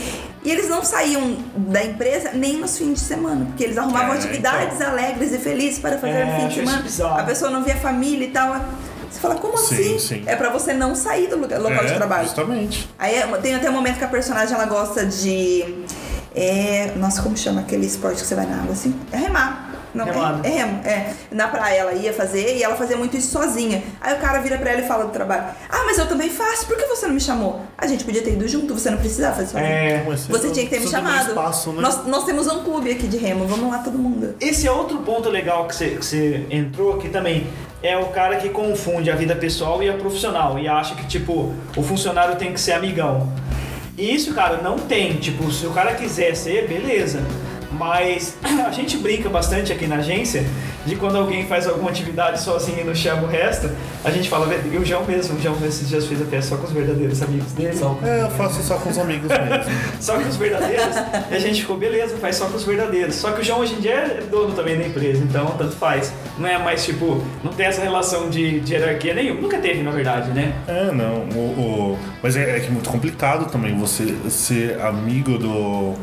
E 0.44 0.50
eles 0.52 0.68
não 0.68 0.84
saíam 0.84 1.38
da 1.56 1.84
empresa 1.84 2.32
nem 2.34 2.58
nos 2.58 2.78
fins 2.78 2.94
de 2.96 3.00
semana, 3.06 3.46
porque 3.46 3.64
eles 3.64 3.78
arrumavam 3.78 4.14
É, 4.16 4.18
atividades 4.18 4.82
alegres 4.82 5.32
e 5.34 5.38
felizes 5.38 5.78
para 5.80 5.98
fazer 6.00 6.14
É, 6.14 6.26
no 6.26 6.40
fim 6.42 6.48
de 6.48 6.54
semana. 6.56 6.82
bizarro. 6.82 7.20
A 7.20 7.24
pessoa 7.24 7.52
não 7.52 7.64
via 7.64 7.76
família 7.76 8.26
e 8.28 8.32
tal. 8.32 8.56
Você 9.12 9.20
fala, 9.20 9.36
como 9.36 9.58
Sim, 9.58 9.76
assim? 9.76 10.00
sim. 10.00 10.24
É 10.26 10.36
pra 10.36 10.50
você 10.50 10.74
não 10.74 10.96
sair 10.96 11.28
do 11.28 11.38
lugar- 11.38 11.60
local 11.60 11.86
de 11.86 11.92
É, 11.92 11.96
trabalho. 11.96 12.24
Justamente. 12.24 12.90
Aí 12.98 13.14
é- 13.16 13.28
tem 13.38 13.54
até 13.54 13.70
um 13.70 13.74
momento 13.74 13.98
que 13.98 14.04
a 14.04 14.08
personagem 14.08 14.56
ela 14.56 14.66
gosta 14.66 15.06
de. 15.06 15.64
É, 16.34 16.94
nossa, 16.96 17.22
como 17.22 17.36
chama 17.38 17.62
aquele 17.62 17.86
esporte 17.86 18.22
que 18.22 18.28
você 18.28 18.34
vai 18.36 18.46
na 18.46 18.62
água 18.62 18.72
assim? 18.72 18.96
É 19.12 19.18
remar. 19.18 19.70
Não, 19.94 20.06
Remada. 20.06 20.48
é, 20.48 20.52
é 20.52 20.56
remo, 20.58 20.82
é. 20.86 21.14
Na 21.32 21.48
praia 21.48 21.80
ela 21.80 21.94
ia 21.94 22.14
fazer 22.14 22.58
e 22.58 22.64
ela 22.64 22.76
fazia 22.76 22.96
muito 22.98 23.18
isso 23.18 23.32
sozinha. 23.32 23.84
Aí 24.00 24.14
o 24.14 24.20
cara 24.20 24.40
vira 24.40 24.58
pra 24.58 24.72
ela 24.72 24.82
e 24.82 24.88
fala 24.88 25.06
do 25.06 25.12
trabalho: 25.12 25.44
Ah, 25.70 25.84
mas 25.86 25.98
eu 25.98 26.08
também 26.08 26.30
faço, 26.30 26.66
por 26.66 26.78
que 26.78 26.86
você 26.86 27.08
não 27.08 27.14
me 27.14 27.22
chamou? 27.22 27.62
A 27.78 27.88
gente 27.88 28.04
podia 28.04 28.22
ter 28.22 28.34
ido 28.34 28.48
junto, 28.48 28.74
você 28.74 28.90
não 28.90 28.98
precisava 28.98 29.36
fazer 29.36 29.48
sozinho. 29.48 29.66
É. 29.70 30.04
Mas 30.08 30.28
Você 30.28 30.50
tinha 30.52 30.66
que 30.66 30.72
ter 30.72 30.80
me 30.80 30.88
chamado. 30.88 31.30
Espaço, 31.30 31.72
né? 31.72 31.82
nós, 31.82 32.06
nós 32.08 32.26
temos 32.26 32.48
um 32.48 32.64
clube 32.64 32.92
aqui 32.92 33.08
de 33.08 33.18
remo, 33.18 33.46
vamos 33.46 33.72
lá 33.72 33.80
todo 33.80 33.98
mundo. 33.98 34.36
Esse 34.40 34.68
é 34.68 34.72
outro 34.72 35.00
ponto 35.00 35.30
legal 35.30 35.68
que 35.68 35.76
você, 35.76 35.90
que 35.92 36.06
você 36.06 36.46
entrou 36.50 36.96
aqui 36.96 37.10
também. 37.10 37.48
É 37.84 37.98
o 37.98 38.06
cara 38.08 38.36
que 38.36 38.50
confunde 38.50 39.10
a 39.10 39.16
vida 39.16 39.36
pessoal 39.36 39.82
e 39.82 39.90
a 39.90 39.94
profissional 39.94 40.60
e 40.60 40.68
acha 40.68 40.94
que, 40.94 41.08
tipo, 41.08 41.52
o 41.76 41.82
funcionário 41.82 42.36
tem 42.36 42.54
que 42.54 42.60
ser 42.62 42.74
amigão. 42.74 43.34
E 43.98 44.14
isso, 44.16 44.34
cara, 44.34 44.58
não 44.58 44.78
tem. 44.78 45.14
Tipo, 45.18 45.52
se 45.52 45.66
o 45.66 45.72
cara 45.72 45.96
quiser 45.96 46.36
ser, 46.36 46.68
beleza. 46.68 47.24
Mas 47.82 48.36
a 48.68 48.70
gente 48.72 48.96
brinca 48.98 49.28
bastante 49.28 49.74
aqui 49.74 49.88
na 49.88 49.96
agência 49.96 50.46
de 50.86 50.96
quando 50.96 51.18
alguém 51.18 51.48
faz 51.48 51.68
alguma 51.68 51.90
atividade 51.90 52.40
sozinho 52.40 52.80
e 52.82 52.84
não 52.84 52.94
chama 52.94 53.24
o 53.24 53.28
resto, 53.28 53.70
a 54.04 54.12
gente 54.12 54.30
fala, 54.30 54.48
e 54.72 54.78
o 54.78 54.86
João 54.86 55.04
mesmo, 55.04 55.36
o 55.38 55.42
João 55.42 55.58
esses 55.66 55.90
dias 55.90 56.06
fez 56.06 56.22
a 56.22 56.26
festa 56.26 56.52
só 56.56 56.58
com 56.62 56.68
os 56.68 56.72
verdadeiros 56.74 57.22
amigos 57.24 57.52
dele. 57.54 57.76
Só- 57.76 57.98
É, 58.04 58.22
eu 58.22 58.30
faço 58.32 58.62
só 58.62 58.76
com 58.78 58.90
os 58.92 58.98
amigos 59.00 59.28
mesmo. 59.30 59.72
Só 60.00 60.18
que 60.18 60.28
os 60.28 60.36
verdadeiros, 60.36 60.96
e 61.32 61.36
a 61.36 61.40
gente 61.40 61.62
ficou, 61.62 61.78
beleza, 61.78 62.16
faz 62.18 62.36
só 62.36 62.46
com 62.46 62.56
os 62.58 62.64
verdadeiros. 62.64 63.16
Só 63.16 63.32
que 63.32 63.42
o 63.42 63.44
João 63.44 63.60
hoje 63.60 63.74
em 63.76 63.80
dia 63.80 63.94
é 63.96 64.24
dono 64.30 64.54
também 64.54 64.78
da 64.78 64.86
empresa, 64.86 65.24
então 65.24 65.46
tanto 65.58 65.76
faz. 65.76 66.12
Não 66.38 66.48
é 66.48 66.58
mais 66.58 66.84
tipo, 66.86 67.24
não 67.44 67.52
tem 67.52 67.66
essa 67.68 67.82
relação 67.82 68.30
de, 68.30 68.60
de 68.60 68.74
hierarquia 68.74 69.14
nenhuma. 69.14 69.42
Nunca 69.42 69.58
teve, 69.60 69.82
na 69.84 69.92
verdade, 69.92 70.30
né? 70.32 70.54
É, 70.68 70.92
não. 70.92 71.26
O, 71.36 71.40
o- 71.94 72.00
Mas 72.22 72.36
é, 72.36 72.58
é 72.58 72.60
que 72.60 72.68
é 72.68 72.70
muito 72.72 72.90
complicado 72.90 73.50
também 73.52 73.76
você 73.78 74.16
ser 74.30 74.80
amigo 74.82 75.38
do. 75.38 75.94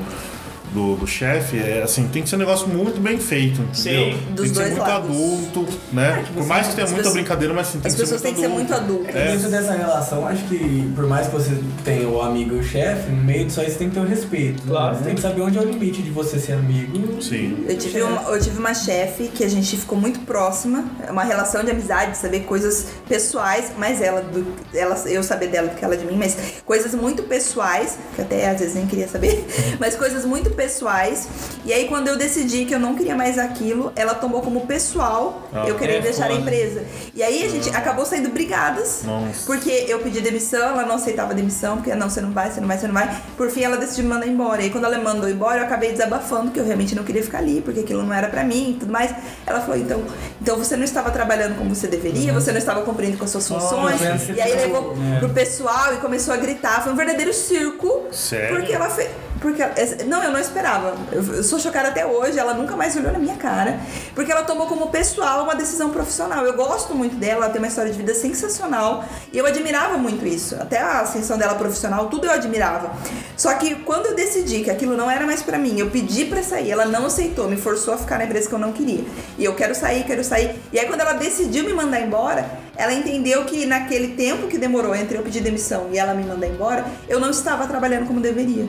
Do, 0.72 0.96
do 0.96 1.06
chefe, 1.06 1.56
é 1.58 1.82
assim, 1.82 2.06
tem 2.08 2.22
que 2.22 2.28
ser 2.28 2.36
um 2.36 2.40
negócio 2.40 2.68
muito 2.68 3.00
bem 3.00 3.18
feito, 3.18 3.60
entendeu? 3.62 3.72
Sim, 4.12 4.18
tem 4.26 4.34
dos 4.34 4.48
que 4.48 4.54
ser 4.54 4.54
dois 4.54 4.68
muito 4.74 4.80
lados. 4.88 5.10
adulto, 5.10 5.66
né? 5.92 6.24
Por 6.34 6.46
mais 6.46 6.66
que 6.68 6.74
tenha 6.74 6.86
muita 6.86 6.98
pessoas- 7.02 7.14
brincadeira, 7.14 7.54
mas 7.54 7.66
sim, 7.68 7.78
tem 7.80 7.88
As 7.88 7.94
que 7.94 8.00
pessoas 8.02 8.20
ser 8.20 8.26
têm 8.26 8.34
que 8.34 8.40
ser 8.42 8.48
muito 8.48 8.74
adultas. 8.74 9.14
É. 9.14 9.32
Dentro 9.32 9.50
dessa 9.50 9.72
relação, 9.72 10.26
acho 10.26 10.44
que 10.44 10.92
por 10.94 11.06
mais 11.06 11.26
que 11.26 11.32
você 11.32 11.58
tenha 11.84 12.06
o 12.08 12.20
amigo 12.20 12.56
e 12.56 12.58
o 12.58 12.62
chefe, 12.62 13.10
no 13.10 13.24
meio 13.24 13.46
disso 13.46 13.60
aí 13.60 13.70
você 13.70 13.78
tem 13.78 13.88
que 13.88 13.94
ter 13.94 14.00
o 14.00 14.06
respeito. 14.06 14.62
né? 14.64 14.68
Claro. 14.68 14.96
Você 14.96 15.04
tem 15.04 15.14
que 15.14 15.20
saber 15.22 15.40
onde 15.40 15.56
é 15.58 15.60
o 15.60 15.64
limite 15.64 16.02
de 16.02 16.10
você 16.10 16.38
ser 16.38 16.52
amigo. 16.52 17.22
Sim. 17.22 17.64
Eu 17.68 17.76
tive, 17.78 18.02
uma, 18.02 18.22
eu 18.30 18.40
tive 18.40 18.58
uma 18.58 18.74
chefe 18.74 19.28
que 19.28 19.42
a 19.44 19.48
gente 19.48 19.76
ficou 19.76 19.98
muito 19.98 20.20
próxima, 20.20 20.84
é 21.06 21.10
uma 21.10 21.24
relação 21.24 21.64
de 21.64 21.70
amizade, 21.70 22.12
de 22.12 22.18
saber 22.18 22.40
coisas 22.40 22.86
pessoais, 23.08 23.72
mais 23.78 24.00
ela, 24.02 24.20
do, 24.20 24.46
ela 24.74 24.94
eu 25.06 25.22
saber 25.22 25.48
dela 25.48 25.68
do 25.68 25.76
que 25.76 25.84
ela 25.84 25.96
de 25.96 26.04
mim, 26.04 26.16
mas 26.16 26.36
coisas 26.64 26.94
muito 26.94 27.22
pessoais, 27.22 27.98
que 28.14 28.20
até 28.22 28.50
às 28.50 28.60
vezes 28.60 28.74
nem 28.74 28.86
queria 28.86 29.08
saber, 29.08 29.44
mas 29.80 29.96
coisas 29.96 30.24
muito 30.24 30.50
pessoais. 30.58 31.28
E 31.64 31.72
aí 31.72 31.86
quando 31.86 32.08
eu 32.08 32.18
decidi 32.18 32.64
que 32.64 32.74
eu 32.74 32.80
não 32.80 32.96
queria 32.96 33.14
mais 33.14 33.38
aquilo, 33.38 33.92
ela 33.94 34.12
tomou 34.12 34.42
como 34.42 34.66
pessoal 34.66 35.48
Ah, 35.52 35.64
eu 35.68 35.76
querer 35.76 35.98
é 35.98 36.00
deixar 36.00 36.24
a 36.24 36.28
foda. 36.28 36.40
empresa. 36.40 36.84
E 37.14 37.22
aí 37.22 37.44
a 37.44 37.48
gente 37.48 37.70
acabou 37.70 38.04
saindo 38.04 38.28
brigadas. 38.30 39.02
Nossa. 39.04 39.46
Porque 39.46 39.70
eu 39.88 40.00
pedi 40.00 40.20
demissão, 40.20 40.70
ela 40.70 40.84
não 40.84 40.96
aceitava 40.96 41.32
demissão, 41.32 41.76
porque 41.76 41.94
não, 41.94 42.10
você 42.10 42.20
não 42.20 42.32
vai, 42.32 42.50
você 42.50 42.60
não 42.60 42.66
vai, 42.66 42.76
você 42.76 42.86
não 42.88 42.94
vai. 42.94 43.22
Por 43.36 43.48
fim, 43.50 43.62
ela 43.62 43.76
decidiu 43.76 44.04
me 44.04 44.10
mandar 44.10 44.26
embora. 44.26 44.60
E 44.60 44.64
aí, 44.64 44.70
quando 44.70 44.84
ela 44.84 44.98
me 44.98 45.04
mandou 45.04 45.30
embora, 45.30 45.60
eu 45.60 45.64
acabei 45.64 45.92
desabafando 45.92 46.50
que 46.50 46.58
eu 46.58 46.64
realmente 46.64 46.94
não 46.96 47.04
queria 47.04 47.22
ficar 47.22 47.38
ali, 47.38 47.60
porque 47.60 47.80
aquilo 47.80 48.02
não 48.02 48.12
era 48.12 48.28
pra 48.28 48.42
mim 48.42 48.72
e 48.72 48.80
tudo 48.80 48.90
mais. 48.92 49.14
Ela 49.46 49.60
falou: 49.60 49.76
então, 49.76 50.02
então 50.42 50.56
você 50.56 50.76
não 50.76 50.84
estava 50.84 51.10
trabalhando 51.10 51.56
como 51.56 51.72
você 51.74 51.86
deveria, 51.86 52.32
você 52.32 52.50
não 52.50 52.58
estava 52.58 52.82
cumprindo 52.82 53.16
com 53.16 53.24
as 53.24 53.30
suas 53.30 53.46
funções. 53.46 54.00
você 54.00 54.32
e 54.32 54.40
aí 54.40 54.54
levou 54.56 54.96
é. 55.14 55.20
pro 55.20 55.30
pessoal 55.30 55.94
e 55.94 55.98
começou 55.98 56.34
a 56.34 56.36
gritar. 56.36 56.82
Foi 56.82 56.92
um 56.92 56.96
verdadeiro 56.96 57.32
circo. 57.32 58.06
Sério? 58.10 58.56
Porque 58.56 58.72
ela 58.72 58.90
fez. 58.90 59.08
Porque 59.40 59.62
não, 60.04 60.22
eu 60.22 60.30
não 60.30 60.40
esperava. 60.40 60.96
Eu, 61.12 61.22
eu 61.34 61.42
sou 61.42 61.58
chocada 61.58 61.88
até 61.88 62.04
hoje. 62.04 62.38
Ela 62.38 62.54
nunca 62.54 62.76
mais 62.76 62.96
olhou 62.96 63.12
na 63.12 63.18
minha 63.18 63.36
cara. 63.36 63.78
Porque 64.14 64.30
ela 64.32 64.42
tomou 64.42 64.66
como 64.66 64.88
pessoal 64.88 65.44
uma 65.44 65.54
decisão 65.54 65.90
profissional. 65.90 66.44
Eu 66.44 66.54
gosto 66.54 66.94
muito 66.94 67.16
dela, 67.16 67.44
ela 67.44 67.48
tem 67.50 67.60
uma 67.60 67.68
história 67.68 67.90
de 67.90 67.96
vida 67.96 68.14
sensacional. 68.14 69.04
E 69.32 69.38
eu 69.38 69.46
admirava 69.46 69.96
muito 69.96 70.26
isso. 70.26 70.54
Até 70.56 70.78
a 70.78 71.00
ascensão 71.00 71.38
dela 71.38 71.54
profissional, 71.54 72.08
tudo 72.08 72.26
eu 72.26 72.32
admirava. 72.32 72.92
Só 73.36 73.54
que 73.54 73.76
quando 73.76 74.06
eu 74.06 74.14
decidi 74.14 74.64
que 74.64 74.70
aquilo 74.70 74.96
não 74.96 75.10
era 75.10 75.24
mais 75.24 75.42
pra 75.42 75.58
mim, 75.58 75.78
eu 75.78 75.90
pedi 75.90 76.24
pra 76.24 76.42
sair, 76.42 76.70
ela 76.70 76.84
não 76.86 77.06
aceitou, 77.06 77.48
me 77.48 77.56
forçou 77.56 77.94
a 77.94 77.98
ficar 77.98 78.18
na 78.18 78.24
empresa 78.24 78.48
que 78.48 78.54
eu 78.54 78.58
não 78.58 78.72
queria. 78.72 79.04
E 79.38 79.44
eu 79.44 79.54
quero 79.54 79.74
sair, 79.74 80.04
quero 80.04 80.24
sair. 80.24 80.60
E 80.72 80.78
aí 80.78 80.86
quando 80.86 81.00
ela 81.00 81.12
decidiu 81.12 81.64
me 81.64 81.72
mandar 81.72 82.00
embora, 82.00 82.48
ela 82.76 82.92
entendeu 82.92 83.44
que 83.44 83.66
naquele 83.66 84.14
tempo 84.14 84.48
que 84.48 84.58
demorou 84.58 84.94
entre 84.94 85.18
eu 85.18 85.22
pedir 85.22 85.40
demissão 85.40 85.88
e 85.92 85.98
ela 85.98 86.14
me 86.14 86.24
mandar 86.24 86.46
embora, 86.46 86.84
eu 87.08 87.20
não 87.20 87.30
estava 87.30 87.66
trabalhando 87.66 88.06
como 88.06 88.20
deveria. 88.20 88.68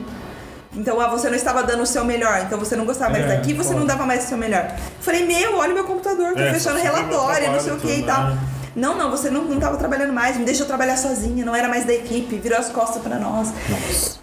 Então, 0.72 1.00
ah, 1.00 1.08
você 1.08 1.28
não 1.28 1.34
estava 1.36 1.62
dando 1.64 1.82
o 1.82 1.86
seu 1.86 2.04
melhor, 2.04 2.42
então 2.46 2.58
você 2.58 2.76
não 2.76 2.84
gostava 2.84 3.10
mais 3.10 3.24
É, 3.24 3.36
daqui, 3.36 3.52
você 3.52 3.74
não 3.74 3.84
dava 3.84 4.06
mais 4.06 4.24
o 4.24 4.28
seu 4.28 4.38
melhor. 4.38 4.70
Falei, 5.00 5.26
meu, 5.26 5.56
olha 5.56 5.74
meu 5.74 5.84
computador, 5.84 6.32
tô 6.34 6.40
É, 6.40 6.52
fechando 6.54 6.78
relatório, 6.78 7.50
não 7.52 7.60
sei 7.60 7.72
o 7.72 7.76
que 7.76 7.92
e 7.92 8.02
tal. 8.04 8.28
né? 8.28 8.38
Não, 8.76 8.96
não, 8.96 9.10
você 9.10 9.30
não, 9.30 9.42
não 9.42 9.58
tava 9.58 9.76
trabalhando 9.76 10.12
mais, 10.12 10.36
me 10.36 10.44
deixou 10.44 10.64
trabalhar 10.64 10.96
sozinha, 10.96 11.44
não 11.44 11.56
era 11.56 11.66
mais 11.68 11.84
da 11.84 11.92
equipe, 11.92 12.36
virou 12.36 12.56
as 12.56 12.68
costas 12.68 13.02
pra 13.02 13.18
nós. 13.18 13.48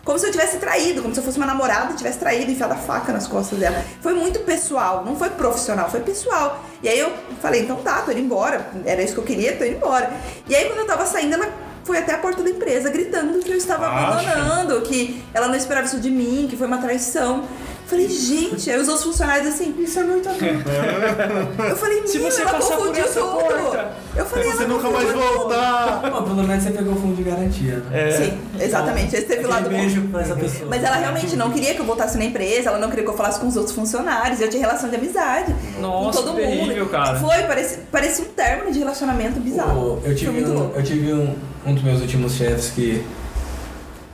Como 0.06 0.18
se 0.18 0.26
eu 0.26 0.32
tivesse 0.32 0.56
traído, 0.56 1.02
como 1.02 1.14
se 1.14 1.20
eu 1.20 1.24
fosse 1.26 1.36
uma 1.38 1.46
namorada 1.46 1.92
e 1.92 1.96
tivesse 1.98 2.18
traído, 2.18 2.50
enfiado 2.50 2.72
a 2.72 2.78
faca 2.78 3.12
nas 3.12 3.28
costas 3.28 3.60
dela. 3.60 3.84
Foi 4.02 4.14
muito 4.14 4.40
pessoal, 4.40 5.04
não 5.06 5.18
foi 5.18 5.30
profissional, 5.32 5.90
foi 5.92 6.00
pessoal. 6.00 6.64
E 6.82 6.88
aí 6.88 6.98
eu 6.98 7.12
falei, 7.42 7.64
então 7.64 7.76
tá, 7.78 8.02
tô 8.04 8.12
indo 8.12 8.22
embora. 8.22 8.66
Era 8.86 9.02
isso 9.04 9.14
que 9.16 9.20
eu 9.20 9.26
queria, 9.26 9.58
tô 9.58 9.66
indo 9.66 9.76
embora. 9.76 10.10
E 10.48 10.56
aí 10.56 10.64
quando 10.64 10.80
eu 10.80 10.88
tava 10.88 11.06
saindo, 11.06 11.34
ela 11.34 11.50
foi 11.88 11.98
até 12.00 12.14
a 12.14 12.18
porta 12.18 12.44
da 12.44 12.50
empresa 12.50 12.90
gritando 12.90 13.40
que 13.40 13.50
eu 13.50 13.56
estava 13.58 13.88
Acha? 13.88 14.30
abandonando, 14.30 14.82
que 14.82 15.24
ela 15.34 15.48
não 15.48 15.56
esperava 15.56 15.88
isso 15.88 16.00
de 16.02 16.12
mim, 16.12 16.46
que 16.50 16.58
foi 16.58 16.68
uma 16.68 16.80
traição. 16.80 17.46
Falei, 17.88 18.10
gente, 18.10 18.70
aí 18.70 18.78
os 18.82 18.88
outros 18.90 19.06
funcionários 19.06 19.48
assim, 19.48 19.74
Isso 19.80 19.98
é 19.98 20.04
muito 20.04 20.28
adulto. 20.28 20.44
eu 21.70 21.76
falei, 21.78 22.06
Se 22.06 22.20
você 22.20 22.42
ela 22.42 22.52
passar 22.52 22.76
por 22.76 22.80
confundiu 22.88 23.06
essa 23.06 23.20
tudo. 23.22 23.32
porta, 23.40 23.92
Eu 24.14 24.26
falei, 24.26 24.52
Você 24.52 24.64
ela 24.64 24.74
nunca 24.74 24.90
mais 24.90 25.12
voltar. 25.14 26.02
Bom, 26.12 26.24
pelo 26.24 26.44
menos 26.44 26.64
você 26.64 26.72
pegou 26.72 26.94
o 26.94 26.96
fundo 26.98 27.16
de 27.16 27.24
garantia. 27.24 27.76
Né? 27.90 28.12
Sim, 28.12 28.38
exatamente. 28.60 29.16
Esse 29.16 29.26
teve 29.26 29.46
o 29.46 29.50
lado 29.50 29.68
Aquele 29.68 29.76
bom. 29.76 29.82
beijo 29.82 30.02
pra 30.10 30.22
essa 30.22 30.36
pessoa. 30.36 30.70
Mas 30.70 30.84
ela 30.84 30.98
realmente 30.98 31.36
não 31.38 31.50
queria 31.50 31.74
que 31.76 31.80
eu 31.80 31.86
voltasse 31.86 32.18
na 32.18 32.26
empresa, 32.26 32.70
ela 32.70 32.78
não 32.78 32.90
queria 32.90 33.06
que 33.06 33.10
eu 33.10 33.16
falasse 33.16 33.40
com 33.40 33.48
os 33.48 33.56
outros 33.56 33.74
funcionários, 33.74 34.42
eu 34.42 34.50
tinha 34.50 34.62
relação 34.62 34.90
de 34.90 34.96
amizade 34.98 35.56
Nossa, 35.80 36.20
com 36.20 36.26
todo 36.26 36.36
mundo. 36.36 36.46
terrível, 36.46 36.90
cara. 36.90 37.18
Foi, 37.20 37.42
parecia, 37.44 37.80
parecia 37.90 38.26
um 38.26 38.28
término 38.28 38.72
de 38.74 38.80
relacionamento 38.80 39.40
bizarro. 39.40 40.02
Pô, 40.02 40.08
eu 40.10 40.14
tive, 40.14 40.44
um, 40.44 40.72
eu 40.76 40.84
tive 40.84 41.14
um, 41.14 41.36
um 41.66 41.74
dos 41.74 41.84
meus 41.84 42.02
últimos 42.02 42.34
chefes 42.34 42.70
que, 42.72 43.02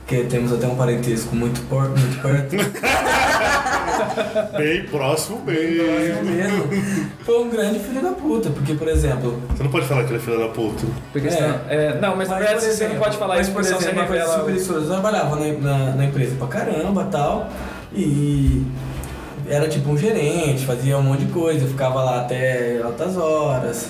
que 0.06 0.22
temos 0.24 0.52
até 0.52 0.66
um 0.68 0.76
parentesco 0.76 1.34
muito, 1.34 1.60
por, 1.62 1.88
muito 1.88 2.22
perto. 2.22 2.54
Bem 4.56 4.84
próximo, 4.84 5.38
bem. 5.40 5.56
mesmo. 6.24 6.64
Foi 7.24 7.42
um 7.42 7.48
grande 7.50 7.78
filho 7.78 8.02
da 8.02 8.12
puta, 8.12 8.50
porque, 8.50 8.74
por 8.74 8.88
exemplo, 8.88 9.40
Você 9.56 9.62
não 9.62 9.70
pode 9.70 9.86
falar 9.86 10.04
que 10.04 10.10
ele 10.10 10.18
é 10.18 10.20
filho 10.20 10.38
da 10.38 10.48
puta. 10.48 10.84
Porque 11.12 11.28
É. 11.28 11.30
senão- 11.30 11.60
é, 11.68 11.98
não, 12.00 12.16
mas 12.16 12.28
Mas, 12.28 12.38
por 12.46 12.54
você 12.60 12.66
não 12.66 12.72
exemplo, 12.72 12.98
pode 12.98 13.16
falar 13.16 13.34
mas, 13.36 13.46
isso 13.46 13.50
por 13.54 13.62
porque 13.62 13.68
senão 13.68 13.80
você 13.80 13.86
exemplo, 13.86 14.00
uma 14.02 14.08
coisa 14.08 14.24
revela. 14.46 14.64
super. 14.64 14.74
Eu 14.80 14.86
trabalhava 14.88 15.36
na, 15.36 15.52
na, 15.52 15.94
na 15.96 16.04
empresa 16.04 16.34
pra 16.36 16.46
caramba 16.48 17.04
tal. 17.10 17.48
E 17.92 18.62
era 19.48 19.68
tipo 19.68 19.90
um 19.90 19.96
gerente, 19.96 20.64
fazia 20.66 20.96
um 20.98 21.02
monte 21.02 21.24
de 21.24 21.32
coisa, 21.32 21.66
ficava 21.66 22.02
lá 22.02 22.20
até 22.22 22.80
altas 22.82 23.16
horas, 23.16 23.88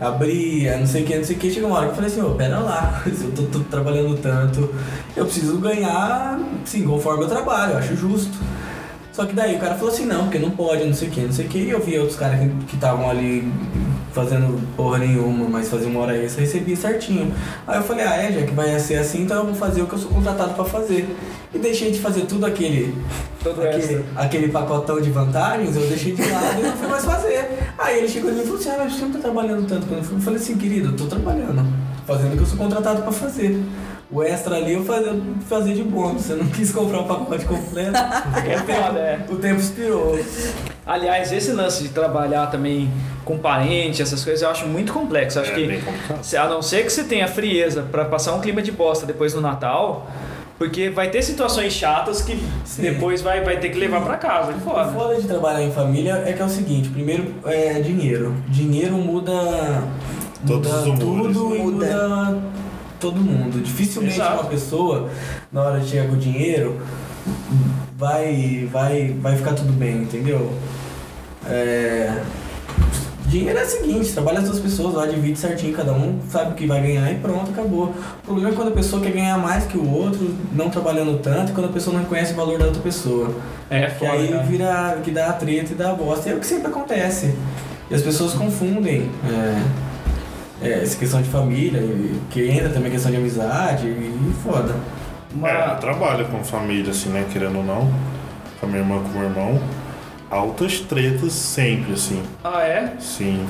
abria, 0.00 0.76
não 0.76 0.86
sei 0.86 1.02
o 1.02 1.06
que, 1.06 1.16
não 1.16 1.24
sei 1.24 1.36
o 1.36 1.38
que. 1.38 1.50
Chegou 1.50 1.68
uma 1.70 1.76
hora 1.78 1.86
que 1.86 1.92
eu 1.92 1.96
falei 1.96 2.10
assim, 2.10 2.22
ô, 2.22 2.30
pera 2.34 2.58
lá, 2.58 3.02
se 3.04 3.24
eu 3.24 3.30
tô, 3.32 3.42
tô 3.44 3.60
trabalhando 3.60 4.16
tanto, 4.20 4.74
eu 5.16 5.24
preciso 5.24 5.58
ganhar, 5.58 6.38
sim, 6.64 6.84
conforme 6.84 7.24
eu 7.24 7.28
trabalho, 7.28 7.72
eu 7.74 7.78
acho 7.78 7.94
justo. 7.96 8.36
Só 9.14 9.24
que 9.24 9.32
daí 9.32 9.54
o 9.54 9.60
cara 9.60 9.76
falou 9.76 9.94
assim, 9.94 10.06
não, 10.06 10.24
porque 10.24 10.40
não 10.40 10.50
pode, 10.50 10.84
não 10.84 10.92
sei 10.92 11.06
o 11.06 11.10
que, 11.12 11.20
não 11.20 11.32
sei 11.32 11.46
o 11.46 11.48
que. 11.48 11.58
E 11.58 11.70
eu 11.70 11.80
vi 11.80 11.96
outros 11.98 12.18
caras 12.18 12.40
que 12.66 12.74
estavam 12.74 13.08
ali 13.08 13.48
fazendo 14.12 14.60
porra 14.76 14.98
nenhuma, 14.98 15.48
mas 15.48 15.68
fazia 15.68 15.86
uma 15.86 16.00
hora 16.00 16.16
extra, 16.16 16.40
recebia 16.40 16.74
certinho. 16.74 17.32
Aí 17.64 17.78
eu 17.78 17.84
falei, 17.84 18.04
ah, 18.04 18.16
é, 18.16 18.32
já 18.32 18.42
que 18.44 18.52
vai 18.52 18.76
ser 18.80 18.96
assim, 18.96 19.22
então 19.22 19.36
eu 19.36 19.44
vou 19.46 19.54
fazer 19.54 19.82
o 19.82 19.86
que 19.86 19.92
eu 19.92 19.98
sou 20.00 20.10
contratado 20.10 20.54
pra 20.54 20.64
fazer. 20.64 21.16
E 21.54 21.58
deixei 21.58 21.92
de 21.92 22.00
fazer 22.00 22.22
tudo 22.22 22.44
aquele, 22.44 22.92
Todo 23.44 23.60
aquele, 23.62 24.04
aquele 24.16 24.48
pacotão 24.48 24.98
de 25.00 25.10
vantagens, 25.10 25.76
eu 25.76 25.86
deixei 25.86 26.14
de 26.14 26.22
lado 26.22 26.60
e 26.60 26.62
não 26.62 26.72
fui 26.72 26.88
mais 26.88 27.04
fazer. 27.04 27.46
Aí 27.78 27.98
ele 27.98 28.08
chegou 28.08 28.32
e 28.32 28.42
falou 28.42 28.56
assim, 28.56 28.70
ah, 28.70 28.76
mas 28.78 28.94
você 28.94 29.02
não 29.02 29.12
tá 29.12 29.18
trabalhando 29.18 29.68
tanto. 29.68 29.86
Quando 29.86 29.98
eu 29.98 30.04
fui, 30.04 30.16
eu 30.16 30.20
falei 30.22 30.40
assim, 30.40 30.56
querido, 30.56 30.88
eu 30.88 30.96
tô 30.96 31.04
trabalhando, 31.04 31.62
fazendo 32.06 32.32
o 32.32 32.36
que 32.36 32.42
eu 32.42 32.46
sou 32.46 32.56
contratado 32.56 33.02
pra 33.02 33.12
fazer. 33.12 33.62
O 34.10 34.22
extra 34.22 34.56
ali 34.56 34.74
eu 34.74 34.84
fazia, 34.84 35.12
fazia 35.48 35.74
de 35.74 35.82
bônus, 35.82 36.22
você 36.22 36.34
não 36.34 36.46
quis 36.46 36.70
comprar 36.70 37.00
o 37.00 37.04
pacote 37.04 37.44
completo. 37.46 37.92
É 38.46 38.58
foda, 38.58 38.98
é. 38.98 39.26
O 39.30 39.36
tempo 39.36 39.58
expirou. 39.60 40.18
Aliás, 40.86 41.32
esse 41.32 41.52
lance 41.52 41.82
de 41.82 41.88
trabalhar 41.88 42.46
também 42.48 42.90
com 43.24 43.38
parente, 43.38 44.02
essas 44.02 44.22
coisas, 44.22 44.42
eu 44.42 44.50
acho 44.50 44.66
muito 44.66 44.92
complexo. 44.92 45.38
Eu 45.38 45.42
acho 45.42 45.52
É 45.52 45.54
que, 45.54 45.66
bem 45.66 45.80
complicado. 45.80 46.22
se- 46.22 46.36
a 46.36 46.46
não 46.46 46.60
ser 46.62 46.84
que 46.84 46.90
você 46.90 47.04
tenha 47.04 47.26
frieza 47.26 47.82
pra 47.90 48.04
passar 48.04 48.34
um 48.34 48.40
clima 48.40 48.60
de 48.62 48.70
bosta 48.70 49.06
depois 49.06 49.32
do 49.32 49.40
Natal, 49.40 50.06
porque 50.58 50.90
vai 50.90 51.08
ter 51.10 51.22
situações 51.22 51.72
chatas 51.72 52.20
que 52.22 52.38
Sim. 52.64 52.82
depois 52.82 53.22
vai, 53.22 53.40
vai 53.42 53.56
ter 53.58 53.70
que 53.70 53.78
levar 53.78 54.02
pra 54.02 54.16
casa. 54.18 54.52
O 54.52 54.60
foda. 54.60 54.92
foda 54.92 55.14
de 55.20 55.26
trabalhar 55.26 55.62
em 55.62 55.72
família 55.72 56.22
é 56.26 56.32
que 56.34 56.42
é 56.42 56.44
o 56.44 56.48
seguinte, 56.50 56.90
primeiro 56.90 57.34
é 57.46 57.80
dinheiro. 57.80 58.34
Dinheiro 58.48 58.94
muda, 58.96 59.32
Todos 60.46 60.70
muda 60.70 60.78
os 60.78 60.86
humores. 61.00 61.36
tudo 61.36 61.56
e 61.56 61.58
Muda. 61.58 61.86
muda 61.86 62.38
todo 63.04 63.20
mundo. 63.20 63.62
Dificilmente 63.62 64.14
Exato. 64.14 64.40
uma 64.40 64.44
pessoa, 64.44 65.10
na 65.52 65.62
hora 65.62 65.80
de 65.80 65.88
chegar 65.88 66.08
com 66.08 66.14
o 66.14 66.18
dinheiro, 66.18 66.80
vai, 67.96 68.68
vai, 68.72 69.14
vai 69.20 69.36
ficar 69.36 69.52
tudo 69.52 69.72
bem, 69.72 70.02
entendeu? 70.02 70.50
É, 71.46 72.22
Dinheiro 73.26 73.58
é 73.58 73.64
o 73.64 73.66
seguinte, 73.66 74.12
trabalha 74.12 74.38
as 74.38 74.44
duas 74.44 74.60
pessoas 74.60 74.94
lá, 74.94 75.06
divide 75.06 75.36
certinho, 75.38 75.74
cada 75.74 75.92
um 75.92 76.20
sabe 76.30 76.52
o 76.52 76.54
que 76.54 76.66
vai 76.66 76.80
ganhar 76.80 77.10
e 77.10 77.16
pronto, 77.16 77.50
acabou. 77.50 77.86
O 78.22 78.24
problema 78.24 78.50
é 78.50 78.52
quando 78.52 78.68
a 78.68 78.70
pessoa 78.70 79.02
quer 79.02 79.10
ganhar 79.10 79.36
mais 79.38 79.64
que 79.64 79.76
o 79.76 79.90
outro, 79.90 80.32
não 80.52 80.70
trabalhando 80.70 81.18
tanto, 81.18 81.50
e 81.50 81.52
quando 81.54 81.66
a 81.66 81.72
pessoa 81.72 81.94
não 81.94 82.02
reconhece 82.02 82.32
o 82.32 82.36
valor 82.36 82.58
da 82.58 82.66
outra 82.66 82.80
pessoa. 82.80 83.34
É 83.68 83.86
Que 83.86 83.98
foda. 83.98 84.12
aí 84.12 84.28
cara. 84.28 84.42
vira, 84.44 84.98
que 85.02 85.10
dá 85.10 85.30
a 85.30 85.32
treta 85.32 85.72
e 85.72 85.74
dá 85.74 85.90
a 85.90 85.94
bosta. 85.94 86.28
E 86.28 86.32
é 86.32 86.34
o 86.36 86.38
que 86.38 86.46
sempre 86.46 86.68
acontece. 86.68 87.34
E 87.90 87.94
as 87.94 88.02
pessoas 88.02 88.34
confundem 88.34 89.10
é, 89.28 89.62
é, 90.64 90.82
essa 90.82 90.96
questão 90.96 91.20
de 91.22 91.28
família, 91.28 91.78
e, 91.80 92.18
que 92.30 92.48
entra 92.48 92.68
também 92.70 92.88
a 92.88 92.92
questão 92.92 93.10
de 93.10 93.16
amizade, 93.18 93.86
e 93.86 94.34
foda. 94.42 94.74
Uma- 95.34 95.48
É, 95.50 95.72
eu 95.72 95.76
trabalho 95.76 96.24
com 96.26 96.42
família, 96.44 96.90
assim, 96.90 97.08
né? 97.10 97.24
Querendo 97.32 97.58
ou 97.58 97.64
não. 97.64 97.92
Com 98.60 98.66
a 98.66 98.68
minha 98.68 98.80
irmã, 98.80 99.00
com 99.02 99.08
o 99.08 99.12
meu 99.20 99.24
irmão. 99.28 99.60
Altas 100.30 100.80
tretas 100.80 101.32
sempre, 101.32 101.92
assim. 101.94 102.22
Ah, 102.42 102.62
é? 102.62 102.92
Sim. 102.98 103.44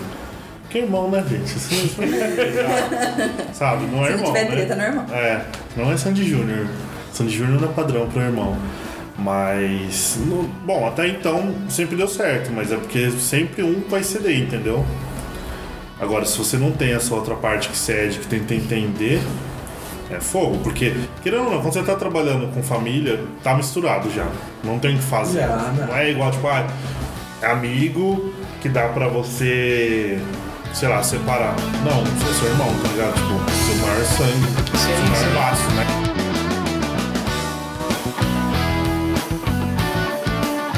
Que 0.70 0.78
irmão, 0.78 1.08
né, 1.10 1.22
gente? 1.28 1.54
É 2.02 3.52
Sabe, 3.54 3.86
não 3.86 4.04
é 4.04 4.12
Se 4.12 4.16
não 4.16 4.18
irmão. 4.18 4.32
tiver 4.32 4.44
né? 4.44 4.50
treta, 4.50 4.74
não 4.74 4.84
é 4.84 4.88
irmão. 4.88 5.04
É, 5.12 5.40
não 5.76 5.92
é 5.92 5.96
Sandy 5.96 6.28
Júnior. 6.28 6.66
Sandy 7.12 7.36
Júnior 7.36 7.60
não 7.60 7.68
é 7.68 7.72
padrão 7.72 8.08
pro 8.08 8.20
irmão. 8.20 8.56
Mas. 9.16 10.18
no- 10.26 10.42
bom, 10.66 10.86
até 10.88 11.06
então 11.08 11.54
sempre 11.68 11.96
deu 11.96 12.08
certo, 12.08 12.50
mas 12.52 12.72
é 12.72 12.76
porque 12.76 13.10
sempre 13.12 13.62
um 13.62 13.82
vai 13.88 14.02
ceder, 14.02 14.38
entendeu? 14.40 14.84
Agora, 16.04 16.26
se 16.26 16.36
você 16.36 16.58
não 16.58 16.70
tem 16.70 16.92
essa 16.92 17.14
outra 17.14 17.34
parte 17.34 17.70
que 17.70 17.76
cede, 17.76 18.18
que 18.18 18.26
tenta 18.26 18.54
entender, 18.54 19.22
é 20.10 20.20
fogo. 20.20 20.58
Porque, 20.62 20.94
querendo 21.22 21.44
ou 21.44 21.50
não, 21.50 21.62
quando 21.62 21.72
você 21.72 21.82
tá 21.82 21.94
trabalhando 21.94 22.52
com 22.52 22.62
família, 22.62 23.18
tá 23.42 23.54
misturado 23.54 24.10
já. 24.10 24.26
Não 24.62 24.78
tem 24.78 24.94
o 24.94 24.98
que 24.98 25.04
fazer. 25.04 25.40
Já, 25.40 25.56
né? 25.56 25.86
não 25.88 25.96
é 25.96 26.10
igual, 26.10 26.30
tipo, 26.30 26.46
ah, 26.46 26.66
é 27.40 27.46
amigo 27.46 28.34
que 28.60 28.68
dá 28.68 28.88
pra 28.88 29.08
você, 29.08 30.20
sei 30.74 30.88
lá, 30.90 31.02
separar. 31.02 31.56
Não, 31.82 32.04
você 32.04 32.30
é 32.30 32.34
seu 32.34 32.48
irmão, 32.50 32.68
tá 32.82 32.88
ligado? 32.88 33.14
Tipo, 33.14 33.50
seu 33.64 33.76
maior 33.86 34.04
sangue, 34.04 34.46
Sim, 34.76 34.86
seu 34.86 34.96
sim. 34.96 35.32
maior 35.32 35.34
laço, 35.36 35.70
né? 35.70 36.03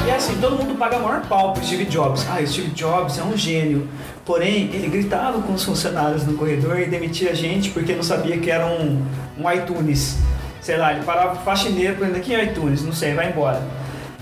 E 0.07 0.11
assim, 0.11 0.37
todo 0.39 0.55
mundo 0.57 0.77
paga 0.77 0.97
maior 0.99 1.21
pau 1.27 1.53
pro 1.53 1.63
Steve 1.63 1.85
Jobs. 1.85 2.25
Ah, 2.29 2.39
o 2.41 2.47
Steve 2.47 2.69
Jobs 2.69 3.17
é 3.17 3.23
um 3.23 3.35
gênio. 3.35 3.87
Porém, 4.25 4.69
ele 4.73 4.87
gritava 4.87 5.41
com 5.41 5.53
os 5.53 5.63
funcionários 5.63 6.25
no 6.25 6.37
corredor 6.37 6.79
e 6.79 6.85
demitia 6.85 7.31
a 7.31 7.33
gente 7.33 7.69
porque 7.71 7.93
não 7.93 8.03
sabia 8.03 8.37
que 8.37 8.49
era 8.49 8.65
um, 8.65 9.05
um 9.37 9.51
iTunes. 9.51 10.17
Sei 10.61 10.77
lá, 10.77 10.93
ele 10.93 11.03
parava 11.03 11.33
o 11.39 11.43
faxineiro 11.43 11.95
perguntando 11.95 12.23
quem 12.23 12.35
é 12.35 12.43
iTunes, 12.45 12.83
não 12.83 12.91
sei, 12.93 13.13
vai 13.13 13.29
embora. 13.29 13.61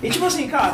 E 0.02 0.10
tipo 0.10 0.26
assim, 0.26 0.48
cara. 0.48 0.74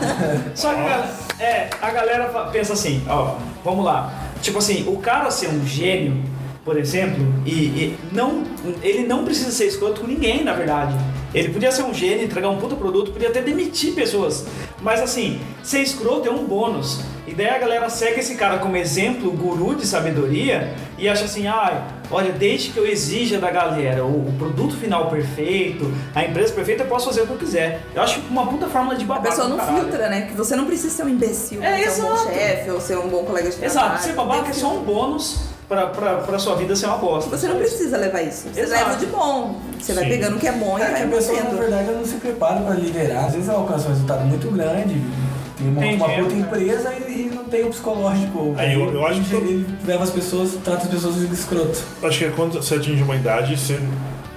só 0.54 0.72
que 0.74 0.80
a- 0.80 1.08
é, 1.38 1.70
a 1.80 1.90
galera 1.90 2.24
pensa 2.50 2.72
assim, 2.72 3.02
ó, 3.08 3.36
vamos 3.64 3.84
lá. 3.84 4.12
Tipo 4.42 4.58
assim, 4.58 4.84
o 4.88 4.96
cara 4.98 5.30
ser 5.30 5.48
um 5.48 5.66
gênio, 5.66 6.22
por 6.64 6.76
exemplo, 6.78 7.24
e, 7.46 7.50
e 7.52 7.98
não, 8.12 8.42
ele 8.82 9.06
não 9.06 9.24
precisa 9.24 9.50
ser 9.50 9.66
escroto 9.66 10.00
com 10.02 10.06
ninguém, 10.06 10.44
na 10.44 10.52
verdade. 10.52 10.94
Ele 11.36 11.50
podia 11.50 11.70
ser 11.70 11.82
um 11.82 11.92
gênio, 11.92 12.24
entregar 12.24 12.48
um 12.48 12.56
puta 12.56 12.74
produto, 12.74 13.12
podia 13.12 13.28
até 13.28 13.42
demitir 13.42 13.94
pessoas. 13.94 14.46
Mas 14.80 15.00
assim, 15.02 15.38
ser 15.62 15.80
escroto 15.80 16.26
é 16.26 16.30
um 16.30 16.44
bônus. 16.44 17.00
E 17.26 17.34
daí 17.34 17.48
a 17.50 17.58
galera 17.58 17.90
segue 17.90 18.20
esse 18.20 18.36
cara 18.36 18.58
como 18.58 18.76
exemplo, 18.76 19.30
guru 19.32 19.74
de 19.74 19.84
sabedoria, 19.86 20.72
e 20.96 21.08
acha 21.08 21.24
assim, 21.24 21.46
ah, 21.48 21.88
olha, 22.10 22.32
desde 22.32 22.70
que 22.70 22.78
eu 22.78 22.86
exija 22.86 23.38
da 23.38 23.50
galera 23.50 24.04
o, 24.04 24.28
o 24.28 24.32
produto 24.38 24.76
final 24.76 25.10
perfeito, 25.10 25.92
a 26.14 26.24
empresa 26.24 26.52
perfeita, 26.54 26.84
eu 26.84 26.86
posso 26.86 27.06
fazer 27.06 27.22
o 27.22 27.26
que 27.26 27.32
eu 27.32 27.38
quiser. 27.38 27.82
Eu 27.94 28.00
acho 28.00 28.20
uma 28.30 28.46
puta 28.46 28.68
fórmula 28.68 28.96
de 28.96 29.04
A 29.04 29.08
babaca. 29.08 29.28
pessoa 29.28 29.48
do 29.48 29.56
não 29.56 29.66
filtra, 29.66 30.08
né? 30.08 30.22
Que 30.22 30.34
você 30.34 30.54
não 30.56 30.64
precisa 30.66 30.88
ser 30.94 31.02
um 31.04 31.08
imbecil 31.08 31.62
É, 31.62 31.78
ser 31.90 32.00
um 32.00 32.04
bom 32.06 32.14
exato. 32.14 32.28
chefe 32.32 32.70
ou 32.70 32.80
ser 32.80 32.96
um 32.98 33.08
bom 33.08 33.24
colega 33.24 33.50
de 33.50 33.56
trabalho. 33.56 33.70
Exato, 33.88 34.02
ser 34.04 34.12
babaca 34.14 34.48
é 34.50 34.52
só 34.52 34.72
um 34.72 34.82
bônus 34.84 35.40
pra, 35.68 35.86
pra, 35.88 36.14
pra 36.16 36.38
sua 36.38 36.54
vida 36.56 36.74
ser 36.76 36.86
uma 36.86 36.96
bosta. 36.98 37.34
Você 37.36 37.48
não 37.48 37.56
precisa 37.56 37.96
levar 37.96 38.22
isso. 38.22 38.48
Você 38.52 38.60
Exato. 38.60 38.84
leva 38.84 38.96
de 38.98 39.06
bom. 39.06 39.60
Você 39.78 39.92
vai 39.92 40.04
Sim. 40.04 40.10
pegando 40.10 40.36
o 40.36 40.38
que 40.38 40.46
é 40.48 40.52
bom 40.52 40.78
e 40.78 40.82
É 40.82 40.86
que 40.86 40.92
vai 40.92 41.02
a 41.02 41.06
pessoa, 41.08 41.40
na 41.42 41.50
verdade, 41.50 41.88
ela 41.88 41.98
não 41.98 42.06
se 42.06 42.16
prepara 42.16 42.60
para 42.60 42.74
liderar. 42.74 43.26
Às 43.26 43.32
vezes 43.34 43.48
ela 43.48 43.58
alcança 43.58 43.86
um 43.86 43.90
resultado 43.90 44.24
muito 44.24 44.50
grande, 44.50 45.00
tem 45.58 45.68
uma, 45.68 45.80
Tem 45.80 45.96
uma 45.96 46.08
puta 46.08 46.34
né? 46.34 46.40
empresa 46.40 46.92
e, 46.94 47.12
e 47.12 47.32
não 47.34 47.44
tem 47.44 47.64
o 47.64 47.70
psicológico. 47.70 48.54
Aí 48.56 48.74
eu- 48.74 48.92
eu 48.92 49.06
acho 49.06 49.20
que- 49.22 49.34
ele 49.34 49.66
leva 49.86 50.04
as 50.04 50.10
pessoas, 50.10 50.50
trata 50.64 50.82
as 50.84 50.88
pessoas 50.88 51.14
de 51.16 51.32
escroto. 51.34 51.78
Acho 52.02 52.18
que 52.18 52.24
é 52.26 52.30
quando 52.34 52.54
você 52.62 52.74
atinge 52.76 53.02
uma 53.02 53.16
idade, 53.16 53.56
você 53.56 53.80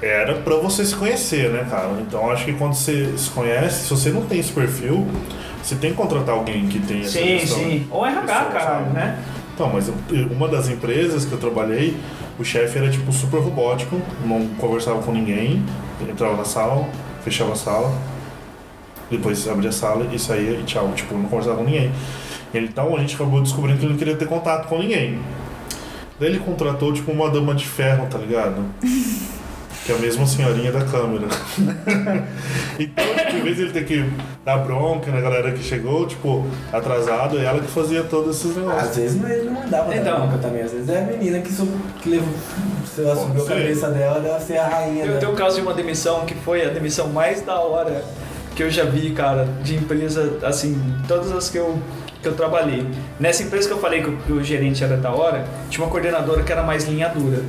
era 0.01 0.35
pra 0.35 0.55
você 0.55 0.85
se 0.85 0.95
conhecer, 0.95 1.49
né, 1.49 1.65
cara? 1.69 1.89
Então 1.99 2.29
acho 2.31 2.45
que 2.45 2.53
quando 2.53 2.73
você 2.73 3.13
se 3.17 3.29
conhece, 3.31 3.83
se 3.83 3.89
você 3.89 4.09
não 4.11 4.21
tem 4.21 4.39
esse 4.39 4.51
perfil, 4.53 5.05
você 5.61 5.75
tem 5.75 5.91
que 5.91 5.97
contratar 5.97 6.33
alguém 6.35 6.67
que 6.67 6.79
tem 6.79 7.01
essa 7.01 7.19
Sim, 7.19 7.37
questão 7.39 7.57
sim. 7.59 7.87
Ou 7.91 8.05
RH, 8.05 8.25
caralho, 8.45 8.85
sabe? 8.85 8.93
né? 8.93 9.19
Então, 9.59 9.69
mas 9.73 9.91
uma 10.31 10.47
das 10.47 10.69
empresas 10.69 11.25
que 11.25 11.33
eu 11.33 11.37
trabalhei, 11.37 11.97
o 12.39 12.45
chefe 12.45 12.77
era 12.77 12.89
tipo 12.89 13.11
super 13.11 13.41
robótico, 13.41 13.99
não 14.25 14.47
conversava 14.57 15.01
com 15.01 15.11
ninguém, 15.11 15.61
entrava 16.09 16.37
na 16.37 16.45
sala, 16.45 16.87
fechava 17.25 17.51
a 17.51 17.55
sala, 17.57 17.93
depois 19.11 19.45
abria 19.49 19.67
a 19.67 19.73
sala 19.73 20.07
e 20.13 20.17
saía 20.17 20.51
e 20.51 20.63
tchau, 20.63 20.89
tipo, 20.95 21.13
não 21.13 21.25
conversava 21.25 21.57
com 21.57 21.65
ninguém. 21.65 21.91
Então 22.53 22.95
a 22.95 23.01
gente 23.01 23.15
acabou 23.15 23.41
descobrindo 23.41 23.79
que 23.79 23.83
ele 23.83 23.91
não 23.91 23.99
queria 23.99 24.15
ter 24.15 24.29
contato 24.29 24.69
com 24.69 24.79
ninguém. 24.79 25.19
Daí 26.17 26.29
ele 26.29 26.39
contratou 26.39 26.93
tipo 26.93 27.11
uma 27.11 27.29
dama 27.29 27.53
de 27.53 27.65
ferro, 27.65 28.07
tá 28.09 28.17
ligado? 28.17 28.63
Que 29.89 29.93
é 29.93 29.95
a 29.95 29.99
mesma 30.01 30.27
senhorinha 30.27 30.71
da 30.71 30.81
câmera. 30.85 31.25
então, 32.77 33.05
tipo, 33.25 33.37
em 33.37 33.41
vez 33.41 33.55
de 33.55 33.63
ele 33.63 33.71
ter 33.71 33.85
que 33.85 34.05
dar 34.45 34.57
bronca 34.59 35.09
na 35.11 35.19
galera 35.19 35.51
que 35.51 35.63
chegou, 35.63 36.05
tipo, 36.05 36.45
atrasado, 36.71 37.39
é 37.39 37.45
ela 37.45 37.59
que 37.59 37.65
fazia 37.71 38.03
todos 38.03 38.35
esses 38.37 38.55
negócios. 38.55 38.83
Às 38.91 38.95
vezes 38.95 39.19
não- 39.19 39.27
ele 39.27 39.45
não 39.45 39.53
mandava 39.53 39.95
Então. 39.95 40.19
bronca 40.27 40.37
também, 40.37 40.61
às 40.61 40.71
vezes 40.71 40.87
é 40.89 40.99
a 40.99 41.05
menina 41.05 41.39
que, 41.39 41.51
su- 41.51 41.67
que 42.03 42.09
levou, 42.09 42.31
se 42.85 43.01
ela 43.01 43.15
Pode 43.15 43.27
subiu 43.29 43.43
a 43.43 43.47
cabeça 43.47 43.89
dela, 43.89 44.19
deve 44.19 44.43
ser 44.43 44.57
a 44.59 44.67
rainha 44.67 45.05
Eu 45.05 45.13
da... 45.13 45.19
tenho 45.21 45.31
um 45.31 45.35
caso 45.35 45.55
de 45.55 45.61
uma 45.63 45.73
demissão 45.73 46.23
que 46.23 46.35
foi 46.35 46.63
a 46.63 46.69
demissão 46.69 47.07
mais 47.07 47.41
da 47.41 47.59
hora 47.59 48.03
que 48.55 48.61
eu 48.61 48.69
já 48.69 48.83
vi, 48.85 49.09
cara, 49.09 49.47
de 49.63 49.73
empresa, 49.75 50.37
assim, 50.43 50.79
todas 51.07 51.31
as 51.31 51.49
que 51.49 51.57
eu, 51.57 51.79
que 52.21 52.27
eu 52.27 52.33
trabalhei. 52.35 52.85
Nessa 53.19 53.41
empresa 53.41 53.67
que 53.67 53.73
eu 53.73 53.79
falei 53.79 54.03
que 54.03 54.09
o, 54.09 54.17
que 54.17 54.31
o 54.33 54.43
gerente 54.43 54.83
era 54.83 54.97
da 54.97 55.09
hora, 55.11 55.45
tinha 55.69 55.83
uma 55.83 55.89
coordenadora 55.89 56.43
que 56.43 56.51
era 56.51 56.61
mais 56.61 56.83
linha 56.87 57.09
dura. 57.09 57.41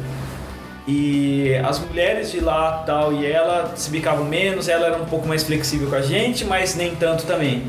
E 0.86 1.54
as 1.64 1.78
mulheres 1.78 2.32
de 2.32 2.40
lá 2.40 2.82
tal, 2.86 3.12
e 3.12 3.26
ela 3.26 3.74
se 3.76 3.90
bicavam 3.90 4.24
menos, 4.24 4.68
ela 4.68 4.86
era 4.86 4.96
um 4.96 5.04
pouco 5.04 5.28
mais 5.28 5.42
flexível 5.42 5.88
com 5.88 5.96
a 5.96 6.02
gente, 6.02 6.44
mas 6.44 6.74
nem 6.74 6.94
tanto 6.94 7.24
também. 7.26 7.64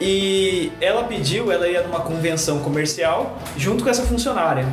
E 0.00 0.72
ela 0.80 1.04
pediu, 1.04 1.52
ela 1.52 1.68
ia 1.68 1.82
numa 1.82 2.00
convenção 2.00 2.60
comercial 2.60 3.38
junto 3.56 3.84
com 3.84 3.90
essa 3.90 4.02
funcionária. 4.02 4.64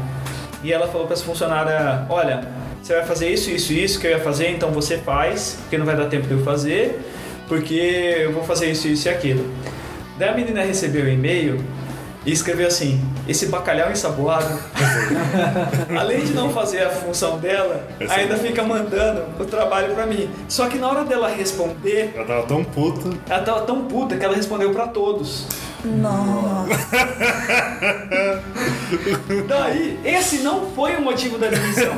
E 0.63 0.71
ela 0.71 0.87
falou 0.87 1.05
para 1.05 1.15
essa 1.15 1.25
funcionária: 1.25 2.05
Olha, 2.09 2.47
você 2.81 2.93
vai 2.95 3.05
fazer 3.05 3.29
isso, 3.29 3.49
isso, 3.49 3.73
isso 3.73 3.99
que 3.99 4.07
eu 4.07 4.11
ia 4.11 4.19
fazer, 4.19 4.49
então 4.49 4.71
você 4.71 4.97
faz, 4.97 5.57
porque 5.61 5.77
não 5.77 5.85
vai 5.85 5.95
dar 5.97 6.05
tempo 6.05 6.27
de 6.27 6.33
eu 6.33 6.43
fazer. 6.43 7.01
porque 7.47 7.73
eu 8.19 8.33
vou 8.33 8.43
fazer 8.43 8.71
isso, 8.71 8.87
isso 8.87 9.07
e 9.07 9.11
aquilo. 9.11 9.49
Daí 10.17 10.29
a 10.29 10.33
menina 10.33 10.61
recebeu 10.63 11.05
o 11.05 11.09
e-mail 11.09 11.63
e 12.27 12.31
escreveu 12.33 12.67
assim: 12.67 12.99
esse 13.27 13.45
bacalhau 13.47 13.89
ensaboado, 13.89 14.59
além 15.97 16.25
de 16.25 16.33
não 16.33 16.49
fazer 16.49 16.81
a 16.83 16.89
função 16.89 17.39
dela, 17.39 17.87
ainda 18.09 18.35
fica 18.37 18.61
mandando 18.63 19.23
o 19.39 19.45
trabalho 19.45 19.95
pra 19.95 20.05
mim. 20.05 20.29
Só 20.49 20.67
que 20.67 20.77
na 20.77 20.89
hora 20.89 21.05
dela 21.05 21.29
responder, 21.29 22.11
Ela 22.13 22.25
tava 22.25 22.43
tão 22.45 22.63
puta. 22.65 23.09
ela 23.29 23.41
tava 23.43 23.61
tão 23.61 23.85
puta 23.85 24.17
que 24.17 24.25
ela 24.25 24.35
respondeu 24.35 24.71
pra 24.71 24.87
todos. 24.87 25.45
Nossa. 25.87 26.67
Daí, 29.47 29.99
esse 30.03 30.39
não 30.39 30.71
foi 30.71 30.95
o 30.95 31.01
motivo 31.01 31.37
da 31.37 31.47
demissão. 31.47 31.93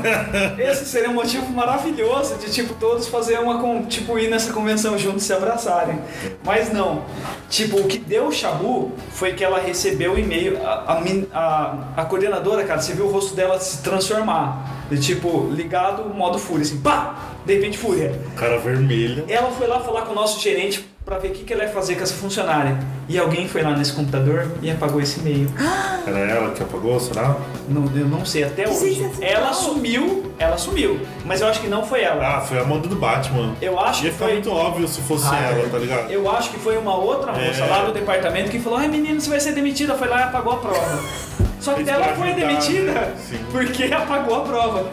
Esse 0.58 0.86
seria 0.86 1.10
um 1.10 1.14
motivo 1.14 1.48
maravilhoso 1.52 2.36
de, 2.36 2.52
tipo, 2.52 2.74
todos 2.76 3.08
fazer 3.08 3.40
uma, 3.40 3.84
tipo, 3.84 4.18
ir 4.18 4.30
nessa 4.30 4.54
convenção 4.54 4.98
juntos 4.98 5.24
e 5.24 5.26
se 5.28 5.34
abraçarem. 5.34 6.00
Mas 6.44 6.72
não. 6.72 7.04
Tipo, 7.50 7.80
o 7.80 7.88
que 7.88 7.98
deu 7.98 8.28
o 8.28 8.32
chabu 8.32 8.92
foi 9.12 9.34
que 9.34 9.44
ela 9.44 9.60
recebeu 9.60 10.14
o 10.14 10.20
e-mail, 10.20 10.58
a, 10.66 11.02
a, 11.34 12.02
a 12.02 12.06
coordenadora, 12.06 12.64
cara, 12.64 12.82
você 12.82 12.94
viu 12.94 13.06
o 13.06 13.12
rosto 13.12 13.36
dela 13.36 13.60
se 13.60 13.82
transformar. 13.82 14.78
De, 14.90 15.00
tipo, 15.00 15.50
ligado, 15.52 16.06
modo 16.14 16.40
fúria, 16.40 16.64
assim, 16.64 16.80
pá! 16.82 17.16
De 17.46 17.54
repente, 17.54 17.78
fúria. 17.78 18.20
Cara 18.36 18.58
vermelha. 18.58 19.26
Ela 19.28 19.52
foi 19.52 19.68
lá 19.68 19.80
falar 19.80 20.02
com 20.04 20.12
o 20.12 20.16
nosso 20.16 20.40
gerente 20.40 20.88
pra 21.10 21.18
ver 21.18 21.30
o 21.30 21.32
que, 21.32 21.44
que 21.44 21.52
ela 21.54 21.64
ia 21.64 21.70
fazer 21.70 21.96
com 21.96 22.04
essa 22.04 22.14
funcionária. 22.14 22.78
E 23.08 23.18
alguém 23.18 23.48
foi 23.48 23.64
lá 23.64 23.72
nesse 23.76 23.94
computador 23.94 24.48
e 24.62 24.70
apagou 24.70 25.02
esse 25.02 25.20
e-mail. 25.20 25.50
Era 26.06 26.20
ela 26.20 26.52
que 26.52 26.62
apagou, 26.62 27.00
será? 27.00 27.36
Não, 27.68 27.84
eu 28.00 28.06
não 28.08 28.24
sei 28.24 28.44
até 28.44 28.64
Que 28.64 28.70
hoje. 28.70 28.96
sensacional. 28.96 29.20
Ela 29.32 29.54
sumiu, 29.54 30.32
ela 30.38 30.58
sumiu. 30.58 31.00
Mas 31.26 31.42
eu 31.42 31.48
acho 31.48 31.62
que 31.62 31.68
não 31.68 31.84
foi 31.84 32.02
ela. 32.04 32.38
Ah, 32.38 32.42
foi 32.42 32.60
a 32.60 32.62
Amanda 32.62 32.88
do 32.88 32.96
Batman. 32.96 33.56
Eu 33.60 33.80
acho 33.80 34.06
Ia 34.06 34.12
que 34.12 34.18
foi. 34.18 34.34
muito 34.34 34.52
óbvio 34.52 34.88
se 34.88 35.02
fosse 35.02 35.26
Ah, 35.32 35.40
ela, 35.52 35.66
é. 35.66 35.70
tá 35.70 35.78
ligado? 35.80 36.12
Eu 36.12 36.30
acho 36.30 36.52
que 36.52 36.60
foi 36.60 36.78
uma 36.78 36.96
outra 36.96 37.32
moça 37.34 37.64
É. 37.64 37.66
lá 37.68 37.86
do 37.86 37.92
departamento 37.92 38.52
que 38.52 38.60
falou: 38.60 38.78
ai 38.78 38.88
menino, 38.88 39.20
você 39.20 39.32
vai 39.32 39.40
ser 39.40 39.54
demitida. 39.54 39.96
Foi 39.96 40.08
lá 40.08 40.20
e 40.20 40.24
apagou 40.26 40.54
a 40.54 40.58
prova. 40.58 41.00
Só 41.60 41.74
que 41.74 41.90
ela 41.90 42.06
foi 42.16 42.34
demitida 42.34 42.92
né? 42.94 43.14
Porque 43.52 43.86
apagou 43.92 44.36
a 44.38 44.42
prova. 44.42 44.86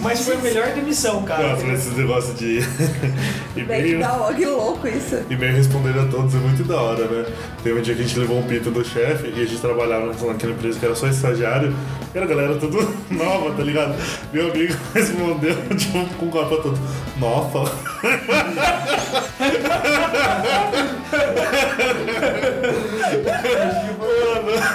Mas 0.00 0.20
foi 0.24 0.34
a 0.36 0.38
melhor 0.38 0.68
demissão, 0.74 1.22
cara. 1.22 1.48
Nossa, 1.48 1.64
mas 1.64 1.80
esses 1.80 1.96
negócios 1.96 2.38
de 2.38 2.60
e-mail. 3.56 3.98
da 4.00 4.12
hora, 4.12 4.34
que 4.34 4.44
louco 4.46 4.86
isso. 4.88 5.16
E-mail 5.30 5.56
respondendo 5.56 6.00
a 6.00 6.04
todos 6.06 6.34
é 6.34 6.38
muito 6.38 6.64
da 6.64 6.80
hora, 6.80 7.06
né? 7.06 7.26
Teve 7.62 7.78
um 7.78 7.82
dia 7.82 7.94
que 7.94 8.02
a 8.02 8.06
gente 8.06 8.18
levou 8.18 8.38
um 8.38 8.42
pito 8.42 8.70
do 8.70 8.84
chefe 8.84 9.28
e 9.34 9.42
a 9.42 9.46
gente 9.46 9.60
trabalhava 9.60 10.06
naquela 10.06 10.52
empresa 10.52 10.78
que 10.78 10.84
era 10.84 10.94
só 10.94 11.06
estagiário 11.08 11.74
e 12.14 12.16
era 12.16 12.26
a 12.26 12.28
galera 12.28 12.54
tudo 12.56 12.78
nova, 13.10 13.54
tá 13.54 13.62
ligado? 13.62 13.94
Meu 14.32 14.50
amigo 14.50 14.74
respondeu, 14.94 15.56
tipo, 15.76 16.04
com 16.16 16.26
o 16.26 16.30
copo 16.30 16.56
todo. 16.58 16.78
Nova. 17.18 17.64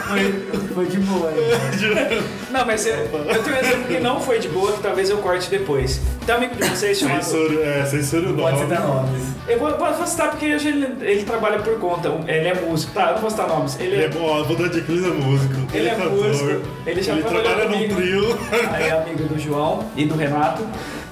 Foi, 0.08 0.69
foi 0.80 0.88
de 0.88 0.98
boa 1.00 1.30
aí. 1.30 2.24
Não, 2.50 2.66
mas 2.66 2.86
eu, 2.86 2.96
eu 2.96 3.44
tenho 3.44 3.56
um 3.56 3.60
exemplo 3.60 3.84
que 3.88 4.00
não 4.00 4.20
foi 4.22 4.40
de 4.40 4.48
boa, 4.48 4.72
que 4.72 4.82
talvez 4.82 5.10
eu 5.10 5.18
corte 5.18 5.50
depois. 5.50 6.00
Tem 6.26 6.34
um 6.34 6.38
amigo 6.38 6.56
de 6.56 6.68
vocês 6.68 6.98
chamado. 6.98 7.24
Censura, 7.24 7.66
é, 7.66 7.86
censura 7.86 8.30
o 8.30 8.30
nome. 8.30 8.42
Pode 8.42 8.60
citar 8.60 8.88
nomes. 8.88 9.24
Eu 9.48 9.60
vou, 9.60 9.78
vou 9.78 10.08
citar 10.08 10.32
porque 10.32 10.56
hoje 10.56 10.70
ele, 10.70 10.88
ele 11.02 11.24
trabalha 11.24 11.60
por 11.60 11.78
conta, 11.80 12.10
ele 12.28 12.48
é 12.48 12.54
músico. 12.54 12.94
Tá, 12.94 13.10
eu 13.10 13.14
não 13.14 13.22
vou 13.22 13.30
citar 13.30 13.48
nomes. 13.48 13.78
Ele 13.80 13.96
Ele 13.96 14.02
é, 14.02 14.06
é 14.06 14.10
bom, 14.10 14.44
vou 14.44 14.56
dar 14.56 14.70
dica, 14.70 14.92
ele 14.92 15.06
é 15.06 15.10
músico. 15.10 15.54
Ele 15.74 15.90
é 15.90 15.96
cantor, 15.96 16.12
músico, 16.12 16.62
ele 16.86 17.04
já 17.04 17.18
trabalhou 17.18 17.44
trabalha 17.44 17.70
num 17.70 17.96
trio. 17.96 18.40
Aí 18.72 18.84
é 18.84 18.92
amigo 18.92 19.24
do 19.24 19.40
João 19.40 19.86
e 19.96 20.06
do 20.06 20.16
Renato. 20.16 20.66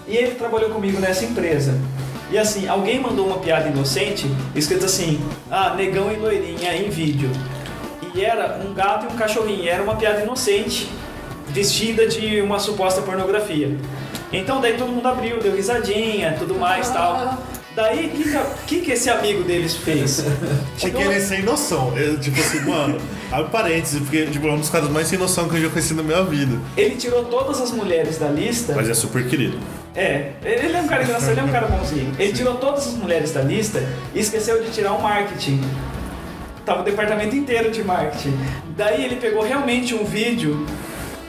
E 0.07 0.15
ele 0.15 0.35
trabalhou 0.35 0.69
comigo 0.69 0.99
nessa 0.99 1.25
empresa. 1.25 1.77
E 2.31 2.37
assim, 2.37 2.67
alguém 2.67 2.99
mandou 2.99 3.27
uma 3.27 3.39
piada 3.39 3.69
inocente, 3.69 4.29
escrito 4.55 4.85
assim, 4.85 5.19
ah, 5.51 5.73
negão 5.75 6.11
e 6.11 6.15
loirinha 6.17 6.75
em 6.75 6.89
vídeo. 6.89 7.29
E 8.17 8.25
era 8.25 8.59
um 8.67 8.73
gato 8.73 9.05
e 9.07 9.13
um 9.13 9.15
cachorrinho, 9.15 9.69
era 9.69 9.83
uma 9.83 9.95
piada 9.95 10.21
inocente, 10.23 10.89
vestida 11.49 12.07
de 12.07 12.41
uma 12.41 12.57
suposta 12.57 12.99
pornografia. 13.03 13.77
Então 14.33 14.59
daí 14.59 14.73
todo 14.73 14.91
mundo 14.91 15.07
abriu, 15.07 15.39
deu 15.39 15.55
risadinha, 15.55 16.35
tudo 16.39 16.55
mais 16.55 16.89
tal. 16.89 17.37
Daí, 17.75 18.07
o 18.07 18.09
que, 18.09 18.39
que, 18.65 18.81
que 18.85 18.91
esse 18.93 19.07
amigo 19.07 19.43
deles 19.43 19.75
fez? 19.75 20.25
Pegou- 20.81 20.99
ele 20.99 21.21
sem 21.21 21.43
noção. 21.43 21.95
Eu, 21.95 22.19
tipo 22.19 22.39
assim, 22.41 22.61
mano, 22.61 22.99
abre 23.31 23.51
parênteses, 23.51 23.99
porque 23.99 24.25
tipo, 24.25 24.47
é 24.47 24.51
um 24.51 24.57
dos 24.57 24.69
caras 24.71 24.89
mais 24.89 25.07
sem 25.07 25.19
noção 25.19 25.47
que 25.47 25.57
eu 25.57 25.61
já 25.61 25.69
conheci 25.69 25.93
na 25.93 26.01
minha 26.01 26.23
vida. 26.23 26.57
Ele 26.75 26.95
tirou 26.95 27.25
todas 27.25 27.61
as 27.61 27.71
mulheres 27.71 28.17
da 28.17 28.29
lista. 28.29 28.73
Mas 28.75 28.89
é 28.89 28.95
super 28.95 29.27
querido. 29.27 29.59
É, 29.95 30.31
ele 30.43 30.75
é 30.75 30.81
um 30.81 30.87
cara 30.87 31.03
engraçado, 31.03 31.29
ele 31.33 31.39
é 31.39 31.43
um 31.43 31.51
cara 31.51 31.67
bonzinho. 31.67 32.11
Ele 32.17 32.33
tirou 32.33 32.55
todas 32.55 32.87
as 32.87 32.93
mulheres 32.95 33.31
da 33.31 33.41
lista 33.43 33.87
e 34.15 34.19
esqueceu 34.21 34.63
de 34.63 34.71
tirar 34.71 34.93
o 34.93 35.01
marketing. 35.03 35.61
Tava 36.67 36.81
o 36.81 36.83
departamento 36.83 37.33
inteiro 37.33 37.71
de 37.71 37.81
marketing. 37.81 38.37
Daí 38.75 39.05
ele 39.05 39.15
pegou 39.15 39.41
realmente 39.41 39.95
um 39.95 40.03
vídeo, 40.03 40.65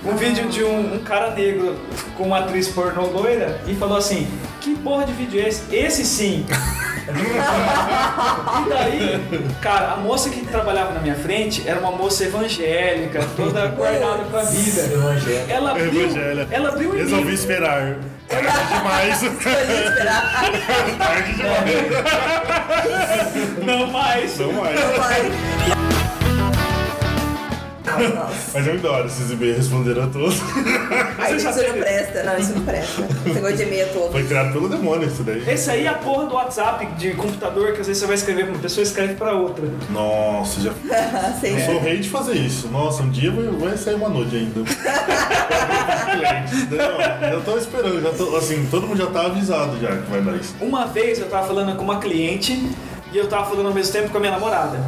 um 0.05 0.17
vídeo 0.17 0.49
de 0.49 0.65
um, 0.65 0.97
um 0.97 0.99
cara 0.99 1.31
negro 1.31 1.79
com 2.17 2.25
uma 2.25 2.41
atriz 2.41 2.67
pornô 2.67 3.07
loira 3.07 3.61
e 3.65 3.73
falou 3.77 3.97
assim: 3.97 4.27
Que 4.61 4.75
porra 4.75 5.07
de 5.07 5.13
vídeo 5.13 5.41
é 5.41 5.49
esse? 5.49 5.73
Esse 5.73 6.05
sim! 6.05 6.45
e 7.11 8.69
daí, 8.69 9.21
cara, 9.61 9.93
a 9.93 9.97
moça 9.97 10.29
que 10.31 10.45
trabalhava 10.47 10.93
na 10.93 11.01
minha 11.01 11.15
frente 11.15 11.67
era 11.67 11.81
uma 11.81 11.93
moça 11.93 12.25
evangélica, 12.25 13.27
toda 13.37 13.67
guardada 13.69 14.25
pra 14.31 14.43
vida. 14.43 14.83
Evangelho. 14.83 15.45
Ela 15.49 15.71
abriu, 15.71 16.11
ela 16.51 16.69
abriu 16.69 16.91
o 16.91 16.93
e-mail. 16.95 17.09
Resolvi 17.09 17.35
esperar. 17.35 17.97
Tarde 18.29 18.49
demais. 18.75 19.21
Tarde 20.99 21.33
demais. 21.35 21.69
Não 23.65 23.87
mais. 23.87 24.39
Não 24.39 24.53
mais. 24.53 24.81
Vai. 24.99 25.23
Nossa. 25.69 26.18
Mas 28.55 28.67
eu 28.67 28.75
adoro 28.75 29.07
esses 29.07 29.31
e-mails 29.31 29.57
responderam 29.57 30.05
a 30.05 30.07
todos. 30.07 30.37
Já 31.19 31.37
isso 31.37 31.47
não 31.47 31.79
presta. 31.79 32.23
Não, 32.23 32.39
isso 32.39 32.53
não 32.55 32.63
presta. 32.63 33.03
Você 33.03 33.41
gosta 33.41 33.57
de 33.57 33.63
e-mail 33.63 33.89
todo. 33.93 34.13
Foi 34.13 34.25
criado 34.25 34.53
pelo 34.53 34.69
demônio 34.69 35.09
isso 35.09 35.23
daí. 35.23 35.43
Esse 35.49 35.71
aí 35.71 35.85
é 35.85 35.89
a 35.89 35.95
porra 35.95 36.27
do 36.27 36.35
WhatsApp 36.35 36.87
de 36.97 37.13
computador 37.15 37.73
que 37.73 37.81
às 37.81 37.87
vezes 37.87 38.01
você 38.01 38.07
vai 38.07 38.17
escrever 38.17 38.45
pra 38.45 38.53
uma 38.55 38.61
pessoa 38.61 38.83
e 38.83 38.87
escreve 38.87 39.15
pra 39.15 39.33
outra. 39.33 39.65
Nossa, 39.91 40.61
já. 40.61 40.73
Sei. 41.41 41.55
Eu 41.55 41.61
sou 41.67 41.75
o 41.77 41.81
rei 41.81 41.99
de 41.99 42.09
fazer 42.09 42.35
isso. 42.35 42.69
Nossa, 42.69 43.03
um 43.03 43.11
dia 43.11 43.31
vai, 43.31 43.45
vai 43.47 43.77
sair 43.77 43.95
uma 43.95 44.09
noite 44.09 44.37
ainda. 44.37 44.61
Né? 46.19 47.33
Eu 47.33 47.43
tô 47.43 47.57
esperando, 47.57 48.01
já 48.03 48.11
tô, 48.11 48.37
assim, 48.37 48.67
todo 48.71 48.87
mundo 48.87 48.99
já 48.99 49.07
tá 49.07 49.27
avisado 49.27 49.79
já 49.81 49.89
que 49.89 50.11
vai 50.11 50.21
dar 50.21 50.37
isso. 50.37 50.55
Uma 50.61 50.87
vez 50.87 51.19
eu 51.19 51.29
tava 51.29 51.47
falando 51.47 51.77
com 51.77 51.85
uma 51.85 51.99
cliente 51.99 52.53
e 53.13 53.17
eu 53.17 53.27
tava 53.29 53.49
falando 53.49 53.67
ao 53.67 53.75
mesmo 53.75 53.93
tempo 53.93 54.11
com 54.11 54.17
a 54.17 54.21
minha 54.21 54.33
namorada. 54.33 54.79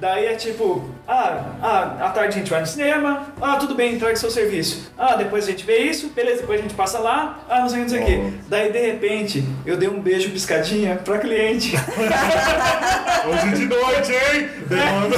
Daí 0.00 0.26
é 0.26 0.34
tipo, 0.34 0.88
ah, 1.08 1.44
ah, 1.60 2.06
à 2.06 2.10
tarde 2.10 2.36
a 2.36 2.38
gente 2.38 2.50
vai 2.50 2.60
no 2.60 2.66
cinema, 2.66 3.26
ah, 3.40 3.56
tudo 3.56 3.74
bem, 3.74 3.94
entrega 3.94 4.14
seu 4.14 4.30
serviço. 4.30 4.92
Ah, 4.96 5.16
depois 5.16 5.44
a 5.44 5.50
gente 5.50 5.64
vê 5.64 5.78
isso, 5.78 6.10
beleza, 6.10 6.42
depois 6.42 6.60
a 6.60 6.62
gente 6.62 6.74
passa 6.74 7.00
lá, 7.00 7.40
ah, 7.48 7.60
não 7.60 7.68
sei 7.68 7.82
o 7.82 7.86
que, 7.86 7.92
não 7.94 8.06
sei 8.06 8.18
o. 8.18 8.34
Daí 8.48 8.70
de 8.70 8.78
repente 8.78 9.44
eu 9.66 9.76
dei 9.76 9.88
um 9.88 10.00
beijo 10.00 10.30
piscadinha 10.30 10.96
pra 10.96 11.18
cliente. 11.18 11.74
Hoje 13.28 13.56
de 13.56 13.66
noite, 13.66 14.12
hein? 14.12 14.48
Demanda. 14.68 15.16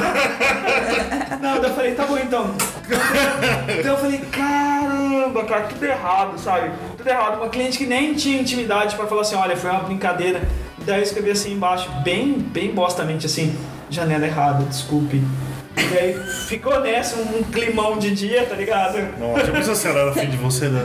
Não, 1.42 1.60
daí 1.60 1.70
eu 1.70 1.74
falei, 1.74 1.94
tá 1.94 2.06
bom 2.06 2.16
então. 2.18 2.54
Daí 3.66 3.86
eu 3.86 3.98
falei, 3.98 4.18
caramba, 4.32 5.44
cara, 5.44 5.64
tudo 5.64 5.84
errado, 5.84 6.38
sabe? 6.38 6.70
Tudo 6.96 7.08
errado. 7.08 7.36
Uma 7.36 7.50
cliente 7.50 7.76
que 7.76 7.86
nem 7.86 8.14
tinha 8.14 8.40
intimidade 8.40 8.96
pra 8.96 9.06
falar 9.06 9.20
assim, 9.20 9.34
olha, 9.34 9.56
foi 9.56 9.70
uma 9.70 9.80
brincadeira. 9.80 10.40
Daí 10.86 11.00
eu 11.00 11.02
escrevi 11.02 11.30
assim 11.30 11.52
embaixo, 11.52 11.90
bem, 12.02 12.32
bem 12.32 12.72
bostamente 12.72 13.26
assim, 13.26 13.54
janela 13.90 14.26
errada, 14.26 14.64
desculpe. 14.64 15.22
E 15.76 15.98
aí 15.98 16.14
ficou 16.46 16.80
nessa 16.80 17.16
um 17.16 17.42
climão 17.44 17.98
de 17.98 18.14
dia, 18.14 18.44
tá 18.46 18.54
ligado? 18.54 18.98
Nossa, 19.18 19.50
pensou 19.50 19.74
se 19.74 19.88
ela 19.88 20.00
era 20.00 20.12
fim 20.12 20.28
de 20.28 20.36
você, 20.36 20.68
né? 20.68 20.82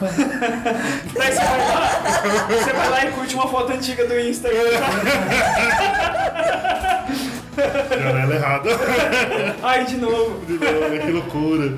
Daí 1.14 1.32
você 1.32 1.40
vai 1.40 1.58
lá, 1.58 2.02
você 2.48 2.72
vai 2.72 2.90
lá 2.90 3.06
e 3.06 3.10
curte 3.12 3.34
uma 3.34 3.48
foto 3.48 3.72
antiga 3.72 4.06
do 4.06 4.18
Instagram. 4.18 4.62
Janela 7.56 8.34
errada. 8.34 8.70
Ai, 9.62 9.84
de 9.84 9.96
novo. 9.96 10.40
que 10.46 11.10
loucura. 11.10 11.74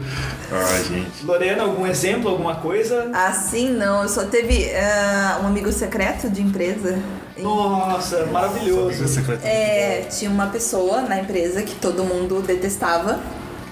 Ai, 0.50 0.84
gente. 0.84 1.24
Lorena, 1.24 1.62
algum 1.62 1.86
exemplo, 1.86 2.30
alguma 2.30 2.56
coisa? 2.56 3.10
Assim 3.12 3.70
não, 3.70 4.02
eu 4.02 4.08
só 4.08 4.24
teve 4.24 4.70
ah, 4.74 5.40
um 5.42 5.46
amigo 5.46 5.70
secreto 5.72 6.28
de 6.28 6.42
empresa. 6.42 6.98
Nossa, 7.38 8.26
maravilhoso. 8.26 9.06
Secreto. 9.06 9.44
É, 9.44 10.02
tinha 10.10 10.30
uma 10.30 10.46
pessoa 10.48 11.02
na 11.02 11.20
empresa 11.20 11.62
que 11.62 11.74
todo 11.74 12.04
mundo 12.04 12.42
detestava. 12.42 13.20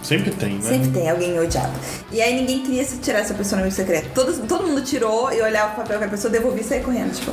Sempre 0.07 0.30
tem, 0.30 0.54
né? 0.54 0.62
Sempre 0.62 0.90
tem 0.90 1.11
alguém 1.11 1.38
odiado. 1.38 1.72
E 2.12 2.22
aí 2.22 2.34
ninguém 2.36 2.62
queria 2.62 2.84
se 2.84 2.98
tirar 2.98 3.18
essa 3.18 3.34
pessoa 3.34 3.57
no 3.57 3.64
amigo 3.64 3.74
secreto. 3.74 4.11
Todos, 4.14 4.38
todo 4.46 4.64
mundo 4.64 4.80
tirou 4.82 5.32
e 5.32 5.42
olhava 5.42 5.72
o 5.72 5.76
papel 5.76 5.98
que 5.98 6.04
a 6.04 6.09
pessoa 6.09 6.30
devolvia 6.30 6.61
e 6.61 6.64
saía 6.64 6.82
correndo, 6.82 7.12
tipo. 7.12 7.32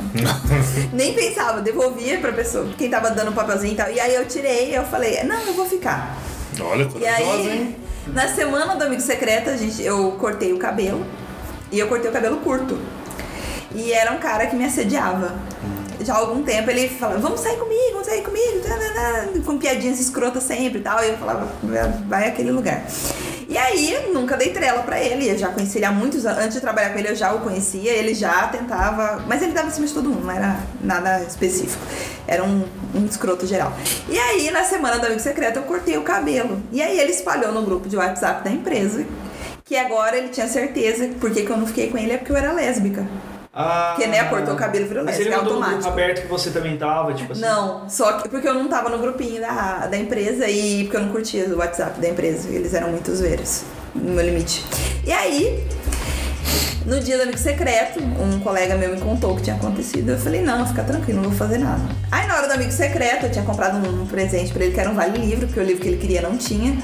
Nem 0.92 1.14
pensava, 1.14 1.60
devolvia 1.60 2.18
pra 2.18 2.32
pessoa, 2.32 2.68
quem 2.76 2.90
tava 2.90 3.10
dando 3.10 3.30
o 3.30 3.32
papelzinho 3.32 3.74
e 3.74 3.76
tal. 3.76 3.90
E 3.90 4.00
aí 4.00 4.14
eu 4.14 4.26
tirei 4.26 4.70
e 4.70 4.74
eu 4.74 4.82
falei, 4.84 5.22
não, 5.22 5.40
eu 5.42 5.54
vou 5.54 5.66
ficar. 5.66 6.18
Olha, 6.60 6.82
E 6.82 6.88
corajosa, 6.88 7.20
aí, 7.20 7.58
hein? 7.58 7.76
na 8.08 8.26
semana 8.28 8.74
do 8.74 8.84
amigo 8.84 9.00
secreto, 9.02 9.50
a 9.50 9.56
gente, 9.56 9.80
eu 9.82 10.12
cortei 10.18 10.52
o 10.52 10.58
cabelo. 10.58 11.06
E 11.70 11.78
eu 11.78 11.86
cortei 11.86 12.10
o 12.10 12.12
cabelo 12.12 12.38
curto. 12.38 12.78
E 13.74 13.92
era 13.92 14.12
um 14.12 14.18
cara 14.18 14.46
que 14.46 14.56
me 14.56 14.64
assediava. 14.64 15.32
Já 16.04 16.14
há 16.14 16.18
algum 16.18 16.42
tempo 16.42 16.70
ele 16.70 16.88
falava, 16.88 17.18
vamos 17.18 17.40
sair 17.40 17.56
comigo, 17.56 17.92
vamos 17.92 18.06
sair 18.06 18.22
comigo, 18.22 18.60
tá, 18.60 18.76
tá, 18.76 18.94
tá, 18.94 19.40
com 19.44 19.58
piadinhas 19.58 19.98
escrotas 19.98 20.42
sempre 20.42 20.78
e 20.78 20.82
tal. 20.82 21.02
E 21.02 21.08
eu 21.08 21.16
falava, 21.16 21.48
vai 22.06 22.28
àquele 22.28 22.50
lugar. 22.50 22.84
E 23.48 23.58
aí, 23.58 24.10
nunca 24.12 24.36
dei 24.36 24.50
trela 24.50 24.82
pra 24.82 24.98
ele. 25.00 25.30
Eu 25.30 25.38
já 25.38 25.48
conheci 25.48 25.78
ele 25.78 25.84
há 25.84 25.92
muitos 25.92 26.24
anos. 26.24 26.42
Antes 26.42 26.54
de 26.54 26.60
trabalhar 26.60 26.90
com 26.90 26.98
ele, 26.98 27.10
eu 27.10 27.14
já 27.14 27.32
o 27.32 27.40
conhecia. 27.40 27.92
Ele 27.92 28.14
já 28.14 28.48
tentava. 28.48 29.22
Mas 29.26 29.42
ele 29.42 29.52
dava 29.52 29.68
em 29.68 29.70
cima 29.70 29.86
de 29.86 29.92
todo 29.92 30.08
mundo, 30.08 30.24
não 30.24 30.34
era 30.34 30.58
nada 30.80 31.22
específico. 31.22 31.82
Era 32.26 32.42
um, 32.42 32.64
um 32.94 33.04
escroto 33.04 33.46
geral. 33.46 33.72
E 34.08 34.18
aí, 34.18 34.50
na 34.50 34.64
semana 34.64 34.98
do 34.98 35.06
Amigo 35.06 35.20
Secreto, 35.20 35.58
eu 35.58 35.62
cortei 35.64 35.96
o 35.96 36.02
cabelo. 36.02 36.60
E 36.72 36.82
aí, 36.82 36.98
ele 36.98 37.12
espalhou 37.12 37.52
no 37.52 37.62
grupo 37.62 37.88
de 37.88 37.96
WhatsApp 37.96 38.42
da 38.42 38.50
empresa 38.50 39.06
que 39.64 39.76
agora 39.76 40.16
ele 40.16 40.28
tinha 40.28 40.48
certeza. 40.48 41.10
Porque 41.20 41.42
que 41.42 41.50
eu 41.50 41.56
não 41.56 41.66
fiquei 41.66 41.90
com 41.90 41.98
ele 41.98 42.12
é 42.12 42.16
porque 42.16 42.32
eu 42.32 42.36
era 42.36 42.52
lésbica. 42.52 43.06
Ah, 43.56 43.92
Porque, 43.94 44.10
né, 44.10 44.24
cortou 44.24 44.54
o 44.54 44.56
cabelo, 44.56 44.86
virou 44.88 45.04
Mas 45.04 45.14
ele 45.20 45.28
lésbica, 45.30 45.44
mandou 45.44 45.54
no 45.54 45.60
grupo 45.60 45.76
automático. 45.86 46.02
aberto 46.02 46.22
que 46.22 46.28
você 46.28 46.50
também 46.50 46.76
tava, 46.76 47.14
tipo 47.14 47.32
assim. 47.32 47.40
Não, 47.40 47.88
só 47.88 48.14
que 48.14 48.28
porque 48.28 48.48
eu 48.48 48.54
não 48.54 48.68
tava 48.68 48.88
no 48.88 48.98
grupinho 48.98 49.40
da, 49.40 49.86
da 49.86 49.96
empresa 49.96 50.48
e 50.48 50.84
porque 50.84 50.96
eu 50.96 51.02
não 51.02 51.08
curtia 51.10 51.44
o 51.46 51.58
WhatsApp 51.58 52.00
da 52.00 52.08
empresa. 52.08 52.48
Eles 52.48 52.74
eram 52.74 52.88
muito 52.90 53.14
zoeiros, 53.14 53.62
no 53.94 54.12
meu 54.12 54.24
limite. 54.24 54.64
E 55.06 55.12
aí, 55.12 55.64
no 56.84 56.98
dia 57.00 57.16
do 57.16 57.22
amigo 57.22 57.38
secreto, 57.38 58.00
um 58.02 58.40
colega 58.40 58.74
meu 58.76 58.90
me 58.90 59.00
contou 59.00 59.32
o 59.32 59.36
que 59.36 59.42
tinha 59.42 59.56
acontecido. 59.56 60.10
Eu 60.10 60.18
falei, 60.18 60.42
não, 60.42 60.66
fica 60.66 60.82
tranquilo, 60.82 61.22
não 61.22 61.30
vou 61.30 61.38
fazer 61.38 61.58
nada. 61.58 61.80
Aí 62.10 62.26
na 62.26 62.36
hora 62.36 62.48
do 62.48 62.54
amigo 62.54 62.72
secreto, 62.72 63.26
eu 63.26 63.30
tinha 63.30 63.44
comprado 63.44 63.76
um 63.76 64.04
presente 64.06 64.52
pra 64.52 64.64
ele 64.64 64.74
que 64.74 64.80
era 64.80 64.90
um 64.90 64.94
vale 64.94 65.16
livro, 65.16 65.46
porque 65.46 65.60
o 65.60 65.62
livro 65.62 65.80
que 65.80 65.88
ele 65.88 65.96
queria 65.98 66.20
não 66.20 66.36
tinha. 66.36 66.76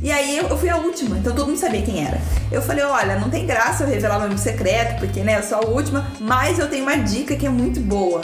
E 0.00 0.12
aí 0.12 0.38
eu 0.38 0.56
fui 0.56 0.68
a 0.68 0.76
última, 0.76 1.18
então 1.18 1.34
todo 1.34 1.48
mundo 1.48 1.58
sabia 1.58 1.82
quem 1.82 2.06
era. 2.06 2.20
Eu 2.52 2.62
falei, 2.62 2.84
olha, 2.84 3.18
não 3.18 3.28
tem 3.28 3.46
graça 3.46 3.82
eu 3.82 3.88
revelar 3.88 4.16
meu 4.16 4.26
amigo 4.26 4.40
secreto, 4.40 4.98
porque 5.00 5.20
né, 5.20 5.38
eu 5.38 5.42
sou 5.42 5.58
a 5.58 5.66
última, 5.66 6.12
mas 6.20 6.58
eu 6.58 6.68
tenho 6.68 6.84
uma 6.84 6.96
dica 6.96 7.34
que 7.34 7.46
é 7.46 7.50
muito 7.50 7.80
boa. 7.80 8.20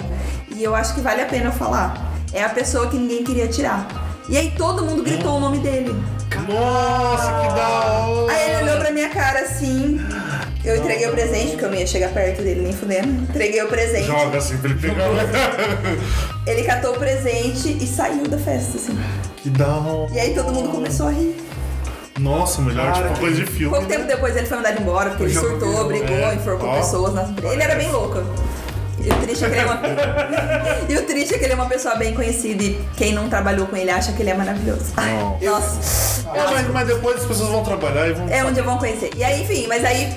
E 0.54 0.62
eu 0.62 0.74
acho 0.74 0.94
que 0.94 1.00
vale 1.00 1.20
a 1.20 1.26
pena 1.26 1.46
eu 1.46 1.52
falar. 1.52 2.12
É 2.32 2.42
a 2.42 2.48
pessoa 2.48 2.88
que 2.88 2.96
ninguém 2.96 3.24
queria 3.24 3.48
tirar. 3.48 3.88
E 4.28 4.36
aí 4.36 4.52
todo 4.56 4.84
mundo 4.84 5.02
gritou 5.02 5.36
o 5.36 5.40
nome 5.40 5.58
dele. 5.58 5.94
Nossa, 6.48 7.26
que 7.26 7.54
da 7.54 7.68
hora! 8.06 8.32
Aí 8.32 8.50
ele 8.50 8.62
olhou 8.62 8.80
pra 8.80 8.90
minha 8.92 9.08
cara 9.08 9.40
assim. 9.40 10.00
Eu 10.64 10.76
entreguei 10.76 11.06
o 11.08 11.12
presente, 11.12 11.50
porque 11.50 11.64
eu 11.64 11.70
não 11.70 11.76
ia 11.76 11.86
chegar 11.86 12.08
perto 12.10 12.42
dele 12.42 12.62
nem 12.62 12.72
fudendo. 12.72 13.08
Entreguei 13.24 13.62
o 13.62 13.68
presente. 13.68 14.06
Joga 14.06 14.38
assim 14.38 14.56
pra 14.56 14.70
ele 14.70 14.80
pegar. 14.80 15.04
Ele 16.46 16.62
catou 16.62 16.92
o 16.92 16.98
presente 16.98 17.76
e 17.80 17.86
saiu 17.86 18.26
da 18.26 18.38
festa, 18.38 18.76
assim. 18.76 18.98
que 19.36 19.50
da 19.50 19.66
hora. 19.66 20.10
E 20.12 20.20
aí 20.20 20.34
todo 20.34 20.52
mundo 20.52 20.70
começou 20.70 21.08
a 21.08 21.10
rir. 21.10 21.36
Nossa, 22.18 22.62
melhor 22.62 22.92
Cara, 22.92 23.08
tipo 23.08 23.20
coisa 23.20 23.36
de 23.36 23.46
filme. 23.46 23.74
Pouco 23.74 23.88
tempo 23.88 24.06
depois 24.06 24.36
ele 24.36 24.46
foi 24.46 24.56
mandado 24.56 24.80
embora, 24.80 25.10
porque 25.10 25.24
ele 25.24 25.34
surtou, 25.34 25.88
brigou, 25.88 26.16
é. 26.16 26.34
enforcou 26.34 26.68
Ó. 26.68 26.76
pessoas 26.76 27.14
nas 27.14 27.28
Ele 27.42 27.62
era 27.62 27.74
bem 27.74 27.90
louco. 27.90 28.22
E 29.00 29.10
o 29.10 29.14
triste 29.16 29.44
é 29.44 29.48
que 29.48 29.54
ele 29.54 29.60
é 29.60 29.64
uma. 29.66 29.80
e 30.88 30.96
o 30.96 31.02
triste 31.02 31.34
é 31.34 31.38
que 31.38 31.44
ele 31.44 31.52
é 31.52 31.56
uma 31.56 31.66
pessoa 31.66 31.94
bem 31.96 32.14
conhecida 32.14 32.62
e 32.62 32.80
quem 32.96 33.12
não 33.12 33.28
trabalhou 33.28 33.66
com 33.66 33.76
ele 33.76 33.90
acha 33.90 34.12
que 34.12 34.22
ele 34.22 34.30
é 34.30 34.34
maravilhoso. 34.34 34.94
Não. 34.96 35.38
nossa. 35.50 36.26
É, 36.34 36.44
mas, 36.50 36.68
mas 36.68 36.86
depois 36.86 37.16
as 37.20 37.26
pessoas 37.26 37.50
vão 37.50 37.62
trabalhar 37.64 38.08
e 38.08 38.12
vão. 38.12 38.28
É 38.28 38.44
onde 38.44 38.60
vão 38.62 38.78
conhecer. 38.78 39.10
E 39.16 39.22
aí, 39.22 39.42
enfim, 39.42 39.66
mas 39.68 39.84
aí 39.84 40.16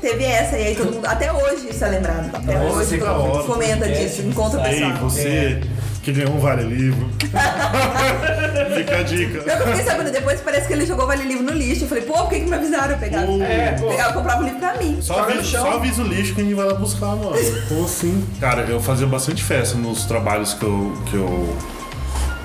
teve 0.00 0.24
essa, 0.24 0.58
e 0.58 0.66
aí 0.66 0.74
todo 0.76 0.92
mundo. 0.92 1.06
Até 1.06 1.32
hoje 1.32 1.68
isso 1.70 1.84
é 1.84 1.88
lembrado. 1.88 2.30
Até 2.34 2.58
Nossa, 2.58 2.76
hoje 2.78 2.96
da 2.98 3.12
hora. 3.12 3.44
comenta 3.44 3.86
É, 3.86 3.88
disso, 3.88 4.22
encontra 4.22 4.60
o 4.60 4.62
pessoal. 4.62 4.92
você 4.98 5.60
que 6.06 6.12
ganhou 6.12 6.36
um 6.36 6.38
vale 6.38 6.62
livro. 6.62 7.08
Fica 7.18 8.98
a 8.98 9.02
dica. 9.02 9.38
Eu 9.38 9.66
fiquei 9.66 9.82
sabendo 9.82 10.12
depois, 10.12 10.40
parece 10.40 10.68
que 10.68 10.72
ele 10.72 10.86
jogou 10.86 11.04
Vale 11.04 11.24
Livro 11.24 11.42
no 11.42 11.52
lixo. 11.52 11.82
Eu 11.82 11.88
falei, 11.88 12.04
pô, 12.04 12.12
por 12.12 12.28
que, 12.28 12.40
que 12.40 12.46
me 12.46 12.54
avisaram? 12.54 12.92
Eu 12.92 12.98
pegava, 12.98 13.26
Pô. 13.26 13.42
É, 13.42 13.72
pegava, 13.72 14.12
comprava 14.12 14.42
o 14.42 14.44
livro 14.44 14.60
pra 14.60 14.76
mim. 14.76 14.98
Só, 15.00 15.18
avisa, 15.18 15.42
só 15.42 15.72
avisa 15.72 16.02
o 16.02 16.06
lixo 16.06 16.32
que 16.32 16.42
a 16.42 16.44
gente 16.44 16.54
vai 16.54 16.64
lá 16.64 16.74
buscar, 16.74 17.16
mano. 17.16 17.32
Como 17.68 17.84
assim? 17.84 18.24
Cara, 18.38 18.62
eu 18.62 18.80
fazia 18.80 19.06
bastante 19.08 19.42
festa 19.42 19.76
nos 19.76 20.04
trabalhos 20.04 20.54
que 20.54 20.62
eu, 20.62 20.96
que 21.06 21.16
eu, 21.16 21.56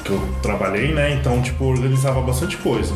que 0.06 0.10
eu 0.10 0.36
trabalhei, 0.42 0.92
né? 0.92 1.14
Então, 1.14 1.40
tipo, 1.44 1.64
organizava 1.66 2.20
bastante 2.22 2.58
coisa. 2.58 2.96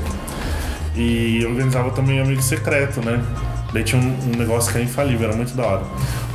E 0.96 1.46
organizava 1.46 1.92
também 1.92 2.20
amigo 2.20 2.42
secreto, 2.42 3.02
né? 3.02 3.24
Daí 3.72 3.84
tinha 3.84 4.02
um, 4.02 4.32
um 4.34 4.36
negócio 4.36 4.72
que 4.72 4.80
era 4.80 4.86
infalível, 4.86 5.28
era 5.28 5.38
muito 5.38 5.56
da 5.56 5.64
hora. 5.64 5.84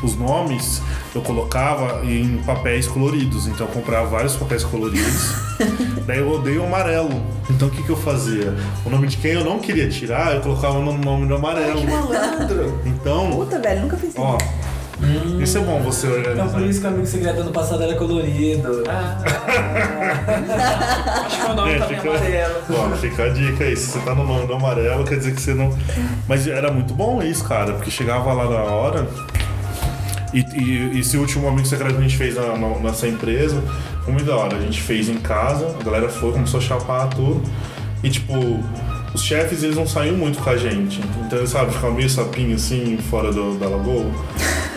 Os 0.05 0.15
nomes 0.15 0.81
eu 1.15 1.21
colocava 1.23 2.05
em 2.05 2.39
papéis 2.47 2.87
coloridos, 2.87 3.47
então 3.49 3.67
eu 3.67 3.73
comprava 3.73 4.07
vários 4.07 4.37
papéis 4.37 4.63
coloridos. 4.65 5.35
Daí 6.07 6.19
eu 6.19 6.31
odeio 6.31 6.63
o 6.63 6.67
amarelo. 6.67 7.21
Então 7.51 7.69
o 7.69 7.71
que, 7.71 7.83
que 7.83 7.91
eu 7.91 7.97
fazia? 7.97 8.55
O 8.85 8.91
nome 8.91 9.07
de 9.09 9.17
quem 9.17 9.33
eu 9.33 9.45
não 9.45 9.59
queria 9.59 9.89
tirar, 9.89 10.35
eu 10.35 10.41
colocava 10.41 10.79
no 10.79 10.93
nome 10.97 11.27
do 11.27 11.35
amarelo. 11.35 11.83
Malandro. 11.85 12.81
Então, 12.87 13.31
Puta, 13.33 13.59
velho, 13.59 13.83
nunca 13.83 13.97
fiz 13.97 14.11
isso. 14.11 14.21
Ó, 14.21 14.39
isso 15.43 15.57
é 15.59 15.61
bom 15.63 15.81
você 15.81 16.07
Então 16.07 16.19
organizar. 16.19 16.49
por 16.59 16.63
isso 16.63 16.81
que 16.81 16.87
o 16.87 16.91
amigo 16.91 17.07
secreto 17.07 17.41
ano 17.41 17.51
passado 17.53 17.83
era 17.83 17.95
colorido. 17.97 18.83
Acho 21.27 21.37
que 21.41 21.47
meu 21.47 21.55
nome 21.57 21.73
É, 21.73 21.79
também 21.79 21.97
é 21.97 22.01
fica- 22.01 22.11
amarelo. 22.17 22.55
Ó, 22.71 22.91
fica 22.97 23.23
a 23.25 23.29
dica 23.31 23.65
aí. 23.65 23.77
Se 23.77 23.87
você 23.93 23.99
tá 24.01 24.15
no 24.15 24.25
nome 24.27 24.47
do 24.47 24.55
amarelo, 24.55 25.05
quer 25.05 25.17
dizer 25.19 25.35
que 25.35 25.41
você 25.43 25.55
não. 25.55 25.77
Mas 26.29 26.47
era 26.47 26.71
muito 26.71 26.95
bom 26.95 27.23
isso, 27.23 27.45
cara, 27.45 27.73
porque 27.73 27.91
chegava 27.91 28.33
lá 28.33 28.45
na 28.45 28.63
hora. 28.63 29.07
E, 30.33 30.41
e 30.95 31.01
esse 31.01 31.17
último 31.17 31.49
amigo 31.49 31.67
secreto 31.67 31.93
que 31.95 31.99
a 31.99 32.03
gente 32.03 32.17
fez 32.17 32.37
na, 32.37 32.57
na- 32.57 32.79
nessa 32.79 33.09
empresa 33.09 33.63
foi 34.05 34.13
muito 34.13 34.27
da 34.27 34.37
hora. 34.37 34.57
A 34.57 34.61
gente 34.61 34.81
fez 34.81 35.09
em 35.09 35.17
casa, 35.19 35.77
a 35.81 35.83
galera 35.83 36.09
foi, 36.09 36.33
começou 36.33 36.59
a 36.59 36.63
chapar 36.63 37.09
tudo. 37.09 37.43
E 38.03 38.09
tipo, 38.11 38.33
os 39.13 39.23
chefes 39.23 39.63
eles 39.63 39.77
não 39.77 39.87
saíam 39.87 40.17
muito 40.17 40.39
com 40.39 40.51
a 40.51 40.57
gente. 40.57 41.01
Então 41.27 41.39
eles 41.39 41.51
sabe, 41.51 41.73
ficavam 41.73 41.97
meio 41.97 42.09
sapinho 42.09 42.55
assim, 42.55 42.97
fora 43.11 43.33
do, 43.33 43.59
da 43.59 43.69
lagoa. 43.69 44.07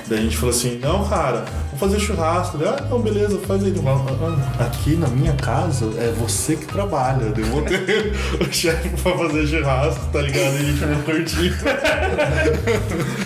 Daí 0.07 0.19
a 0.19 0.21
gente 0.21 0.35
falou 0.37 0.49
assim, 0.53 0.79
não, 0.81 1.07
cara, 1.07 1.45
vamos 1.67 1.79
fazer 1.79 1.99
churrasco. 1.99 2.57
Daí, 2.57 2.67
ah, 2.67 2.85
não, 2.89 2.99
beleza, 3.01 3.39
faz 3.47 3.63
aí. 3.63 3.73
Falou, 3.73 4.05
"Ah, 4.21 4.37
ah, 4.59 4.63
Aqui 4.65 4.95
na 4.97 5.07
minha 5.07 5.33
casa 5.33 5.85
é 5.97 6.13
você 6.19 6.55
que 6.57 6.65
trabalha. 6.65 7.33
Eu 7.35 7.45
vou 7.45 7.61
ter 7.61 8.13
o 8.39 8.51
chefe 8.53 8.89
pra 9.01 9.17
fazer 9.17 9.47
churrasco, 9.47 10.05
tá 10.11 10.21
ligado? 10.21 10.53
E 10.55 10.57
a 10.57 10.63
gente 10.63 10.79
vai 10.85 11.01
curtir. 11.03 11.53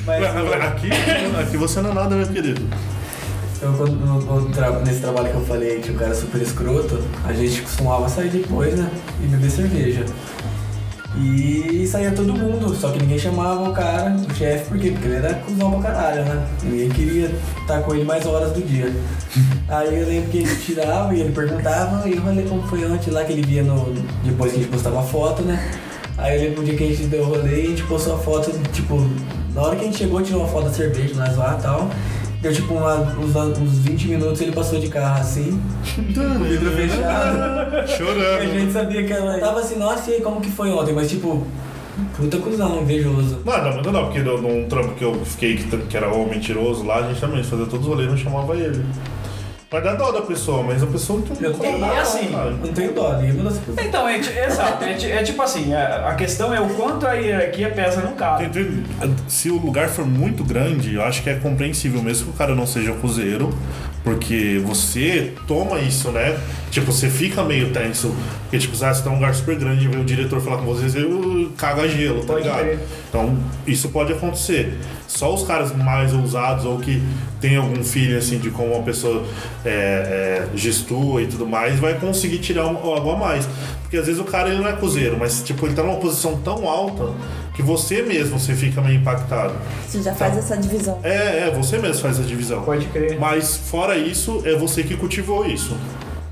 Mas 0.06 0.24
aqui, 0.64 0.90
aqui 1.42 1.58
você 1.58 1.82
não 1.82 1.92
é 1.92 1.94
nada, 1.94 2.16
meu 2.16 2.28
querido. 2.28 2.62
eu, 3.62 3.74
quando- 3.74 3.96
no- 3.96 4.22
no 4.42 4.50
tra- 4.50 4.80
nesse 4.86 5.00
trabalho 5.00 5.30
que 5.30 5.36
eu 5.36 5.46
falei 5.46 5.80
que 5.80 5.90
o 5.92 5.96
cara 5.96 6.12
é 6.12 6.14
super 6.16 6.40
escroto, 6.42 7.00
a 7.26 7.34
gente 7.34 7.62
costumava 7.64 8.08
sair 8.08 8.30
depois, 8.30 8.76
né? 8.76 8.88
E 9.24 9.26
beber 9.28 9.50
cerveja. 9.50 10.06
E 11.20 11.88
saía 11.88 12.11
todo 12.11 12.34
mundo, 12.34 12.76
só 12.76 12.91
que 12.91 12.99
ninguém 12.99 13.18
chamava 13.18 13.70
o 13.70 13.74
cara, 13.74 14.15
o 14.15 14.36
chefe, 14.36 14.65
por 14.70 14.78
quê? 14.78 14.91
Porque 14.91 15.07
ele 15.07 15.15
era 15.15 15.34
cuzão 15.36 15.72
pra 15.72 15.91
caralho, 15.91 16.24
né? 16.26 16.47
Ninguém 16.63 16.89
queria 16.89 17.32
estar 17.59 17.82
com 17.82 17.95
ele 17.95 18.03
mais 18.03 18.26
horas 18.26 18.51
do 18.51 18.61
dia. 18.61 18.93
Aí 19.68 19.99
eu 19.99 20.07
lembro 20.07 20.30
que 20.30 20.38
ele 20.39 20.55
tirava 20.57 21.13
e 21.15 21.22
ele 21.22 21.32
perguntava, 21.32 22.07
e 22.07 22.15
eu 22.15 22.22
falei 22.22 22.45
como 22.45 22.61
foi 22.63 22.86
ontem 22.86 23.09
lá 23.11 23.24
que 23.24 23.34
ele 23.34 23.41
via 23.41 23.63
no. 23.63 23.93
Depois 24.24 24.51
que 24.51 24.59
a 24.59 24.61
gente 24.61 24.72
postava 24.72 25.01
foto, 25.01 25.41
né? 25.41 25.72
Aí 26.18 26.36
eu 26.36 26.49
lembro 26.49 26.61
um 26.61 26.65
dia 26.65 26.76
que 26.76 26.84
a 26.84 26.88
gente 26.88 27.03
deu 27.03 27.26
rolê 27.26 27.61
e 27.61 27.65
a 27.65 27.70
gente 27.70 27.84
postou 27.84 28.15
a 28.15 28.20
foto, 28.20 28.51
tipo, 28.72 29.07
na 29.53 29.61
hora 29.61 29.76
que 29.76 29.84
a 29.84 29.86
gente 29.86 29.97
chegou, 29.97 30.22
tirou 30.22 30.41
uma 30.41 30.49
foto 30.49 30.65
da 30.65 30.74
cerveja, 30.74 31.15
nós 31.15 31.38
lá 31.38 31.57
e 31.59 31.61
tal. 31.61 31.89
Deu 32.42 32.54
tipo 32.54 32.74
uma- 32.76 32.96
uns, 33.20 33.36
uns 33.36 33.80
20 33.80 34.08
minutos 34.10 34.40
ele 34.42 34.52
passou 34.52 34.80
de 34.80 34.88
carro 34.90 35.20
assim, 35.22 35.60
com 36.14 36.22
o 36.22 36.44
vidro 36.46 36.72
fechado. 36.72 37.38
E 37.78 37.80
a 37.80 37.88
Chorando. 37.88 38.54
gente 38.60 38.72
sabia 38.72 39.04
que 39.04 39.12
ela 39.14 39.38
tava 39.40 39.60
assim, 39.60 39.78
nossa, 39.78 40.10
e 40.12 40.16
aí, 40.16 40.22
como 40.22 40.40
que 40.42 40.50
foi 40.52 40.70
ontem? 40.72 40.94
Mas 40.94 41.10
tipo, 41.10 41.46
puta 42.16 42.38
cuzão, 42.38 42.82
invejoso. 42.82 43.40
Não, 43.46 43.64
não, 43.64 43.82
não, 43.82 43.92
não, 43.92 44.04
porque 44.06 44.20
num 44.20 44.68
trampo 44.68 44.94
que 44.96 45.04
eu 45.04 45.14
fiquei, 45.26 45.58
que, 45.58 45.78
que 45.78 45.98
era 45.98 46.14
o 46.14 46.30
mentiroso 46.30 46.86
lá, 46.86 46.98
a 46.98 47.08
gente 47.08 47.20
também 47.20 47.44
fazia 47.44 47.66
todos 47.66 47.86
os 47.86 47.88
rolês, 47.88 48.10
não 48.10 48.18
chamava 48.18 48.56
ele. 48.56 48.86
Mas 49.70 49.84
dá 49.84 49.95
dó 49.95 50.11
da 50.11 50.22
pessoa, 50.22 50.63
mas 50.63 50.82
a 50.82 50.88
pessoa 50.88 51.20
não 51.20 51.28
tem 51.36 51.45
Eu 51.45 51.53
tenho 51.53 51.78
E 51.78 51.80
dó, 51.82 51.99
assim, 51.99 52.28
cara. 52.32 52.51
Não 52.51 52.74
tenho 52.74 52.93
dó, 52.93 53.18
nenhuma 53.18 53.43
das 53.49 53.57
pessoas. 53.59 53.86
Então, 53.86 54.07
é, 54.07 54.18
exato. 54.18 54.84
É, 54.86 54.93
ti- 54.93 55.11
é 55.11 55.24
tipo 55.24 55.41
assim, 55.41 55.74
a, 55.74 56.07
a 56.09 56.15
questão 56.15 56.53
é 56.53 56.61
o 56.61 56.70
quanto 56.70 57.05
a 57.05 57.13
hierarquia 57.13 57.70
pesa 57.72 57.99
no 58.01 58.13
carro. 58.13 58.43
Se 59.28 59.49
o 59.49 59.57
lugar 59.57 59.89
for 59.89 60.05
muito 60.05 60.41
grande, 60.43 60.95
eu 60.95 61.03
acho 61.03 61.22
que 61.22 61.30
é 61.30 61.36
compreensível 61.36 62.01
mesmo 62.01 62.28
que 62.28 62.32
o 62.32 62.34
cara 62.38 62.55
não 62.55 62.65
seja 62.65 62.93
cozeiro, 62.93 63.49
porque 64.08 64.62
você 64.64 65.34
toma 65.45 65.80
isso, 65.80 66.12
né? 66.12 66.39
Tipo, 66.72 66.93
você 66.93 67.10
fica 67.10 67.43
meio 67.43 67.72
tenso. 67.72 68.16
Porque, 68.43 68.58
tipo, 68.58 68.74
ah, 68.82 68.93
você 68.93 69.03
tá 69.03 69.10
num 69.10 69.18
lugar 69.18 69.36
super 69.36 69.58
grande 69.58 69.84
e 69.84 69.89
o 69.89 70.03
diretor 70.05 70.39
falar 70.39 70.60
com 70.60 70.64
você, 70.64 70.88
você 70.88 70.99
uh, 71.01 71.51
caga 71.58 71.86
gelo, 71.89 72.24
tá 72.24 72.36
ligado? 72.36 72.80
Então, 73.10 73.38
isso 73.66 73.89
pode 73.89 74.14
acontecer. 74.14 74.80
Só 75.05 75.34
os 75.34 75.43
caras 75.43 75.76
mais 75.76 76.14
ousados 76.14 76.64
ou 76.64 76.80
que 76.80 77.03
tem 77.41 77.58
algum 77.58 77.84
filho, 77.84 78.18
assim, 78.18 78.38
de 78.38 78.49
como 78.49 78.76
uma 78.76 78.84
pessoa 78.84 79.26
é, 79.66 79.70
é, 80.53 80.58
gestua 80.58 81.24
e 81.24 81.28
tudo 81.28 81.45
mais, 81.45 81.78
vai 81.78 81.95
conseguir 81.95 82.38
tirar 82.38 82.66
um- 82.66 82.78
algo 82.78 83.12
a 83.12 83.18
mais. 83.18 83.45
Porque 83.82 83.97
às 83.97 84.05
vezes 84.05 84.22
o 84.22 84.26
cara 84.26 84.47
ele 84.47 84.60
não 84.60 84.70
é 84.70 84.74
cozeiro, 84.74 85.18
mas, 85.20 85.43
tipo, 85.43 85.66
ele 85.66 85.76
tá 85.76 85.84
numa 85.84 85.97
posição 85.97 86.38
tão 86.38 86.66
alta 86.70 87.12
que 87.58 87.64
você 87.64 88.03
mesmo 88.03 88.39
você 88.39 88.53
fica 88.53 88.80
meio 88.82 88.99
impactado. 88.99 89.55
Você 89.88 90.03
já 90.03 90.14
faz 90.14 90.38
essa 90.38 90.55
divisão. 90.55 90.99
É, 91.01 91.47
é, 91.47 91.51
você 91.51 91.80
mesmo 91.80 91.99
faz 92.03 92.20
a 92.20 92.24
divisão. 92.24 92.62
Pode 92.62 92.86
crer. 92.86 93.20
Mas 93.20 93.58
fora 93.58 93.97
isso, 93.97 94.43
é 94.45 94.55
você 94.55 94.84
que 94.84 94.95
cultivou 94.95 95.43
isso. 95.43 95.76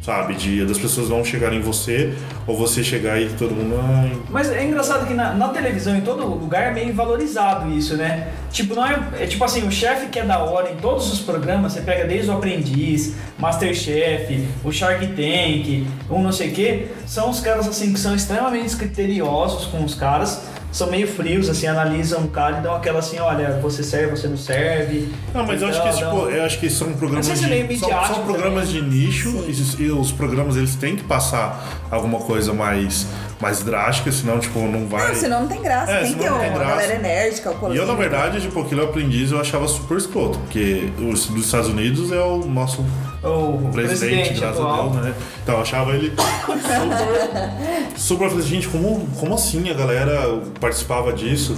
sabe? 0.04 0.36
De 0.36 0.64
das 0.64 0.78
pessoas 0.78 1.10
não 1.10 1.26
chegarem 1.26 1.58
em 1.58 1.62
você, 1.64 2.14
ou 2.46 2.56
você 2.56 2.84
chegar 2.84 3.20
e 3.20 3.28
todo 3.30 3.56
mundo. 3.56 3.76
Ai, 3.82 4.16
Mas 4.30 4.52
é 4.52 4.64
engraçado 4.64 5.08
que 5.08 5.16
na, 5.16 5.34
na 5.34 5.50
televisão, 5.50 5.96
em 5.96 6.02
todo 6.02 6.24
lugar, 6.28 6.68
é 6.68 6.72
meio 6.72 6.94
valorizado 6.94 7.72
isso, 7.72 7.98
né? 7.98 8.28
Tipo, 8.52 8.76
não 8.76 8.86
é, 8.86 9.04
é 9.22 9.26
tipo 9.26 9.44
assim, 9.44 9.68
o 9.68 9.72
chefe 9.72 10.06
que 10.10 10.20
é 10.20 10.24
da 10.24 10.38
hora 10.38 10.72
em 10.72 10.76
todos 10.76 11.12
os 11.12 11.22
programas, 11.22 11.74
você 11.74 11.82
pega 11.82 12.06
desde 12.06 12.30
o 12.30 12.36
Aprendiz, 12.36 13.16
Masterchef, 13.40 14.48
o 14.64 14.72
Shark 14.72 15.08
Tank, 15.08 15.88
um 16.08 16.22
não 16.22 16.32
sei 16.32 16.50
o 16.50 16.54
que, 16.54 16.88
são 17.08 17.32
os 17.32 17.40
caras 17.40 17.68
assim 17.68 17.92
que 17.92 18.00
são 18.00 18.14
extremamente 18.14 18.76
criteriosos 18.76 19.66
com 19.66 19.84
os 19.84 19.96
caras, 19.96 20.44
são 20.76 20.92
meio 20.92 21.08
frios, 21.08 21.50
assim, 21.50 21.68
analisam 21.68 22.22
o 22.26 22.28
cara 22.28 22.58
e 22.58 22.62
dão 22.62 22.76
aquela 22.76 23.00
assim, 23.00 23.18
olha, 23.18 23.58
você 23.62 23.82
serve, 23.82 24.12
você 24.18 24.28
não 24.28 24.36
serve. 24.36 25.08
Não, 25.34 25.46
mas 25.46 25.62
eu 25.62 25.70
acho 25.70 25.82
que, 25.82 25.88
Então, 25.88 25.98
tipo, 26.00 26.12
dão- 26.12 26.30
eu 26.30 26.44
acho 26.44 26.60
que 26.60 26.70
são 26.70 26.92
programas 26.94 27.30
Mas 27.30 27.40
isso 27.40 27.48
é 27.54 27.64
de, 27.64 27.78
são, 27.78 27.90
são 28.08 28.26
programas 28.26 28.68
também. 28.68 28.84
de 28.90 28.96
nicho 28.96 29.30
e, 29.48 29.84
e 29.84 29.90
os 29.92 30.12
programas 30.12 30.58
eles 30.58 30.76
têm 30.76 30.98
que 30.98 31.04
passar 31.04 31.66
alguma 31.90 32.20
coisa 32.20 32.52
mais, 32.54 33.08
mais 33.40 33.64
drástica, 33.64 34.12
senão, 34.12 34.38
tipo, 34.38 34.60
não 34.68 34.86
vai. 34.86 35.08
Não, 35.08 35.16
senão 35.16 35.42
não 35.44 35.48
tem 35.48 35.62
graça. 35.62 35.92
É, 35.94 36.02
tem 36.02 36.14
que 36.14 36.20
ter 36.20 36.30
não 36.30 36.38
uma 36.40 36.60
galera 36.60 36.94
enérgica, 36.96 37.52
o 37.52 37.74
E 37.74 37.78
eu, 37.78 37.86
na 37.88 37.94
verdade, 37.94 38.42
tipo, 38.42 38.60
aquilo 38.60 38.82
eu 38.82 38.86
aprendiz 38.90 39.32
eu 39.32 39.40
achava 39.40 39.68
super 39.70 39.98
escroto, 39.98 40.38
porque 40.40 40.90
os 41.10 41.28
dos 41.28 41.46
Estados 41.46 41.70
Unidos 41.70 42.12
é 42.12 42.20
o 42.20 42.40
nosso 42.46 42.84
O 43.26 43.70
presidente, 43.72 44.00
presidente 44.00 44.40
graças 44.40 44.60
atual. 44.60 44.80
a 44.88 44.90
Deus, 44.92 45.06
né? 45.06 45.14
Então 45.44 45.56
eu 45.56 45.62
achava 45.62 45.92
ele 45.94 46.14
super. 46.16 48.00
super 48.00 48.24
eu 48.26 48.30
falei, 48.30 48.46
gente, 48.46 48.68
como, 48.68 49.08
como 49.20 49.34
assim 49.36 49.70
a 49.70 49.74
galera 49.74 50.40
participava 50.60 51.12
disso? 51.14 51.58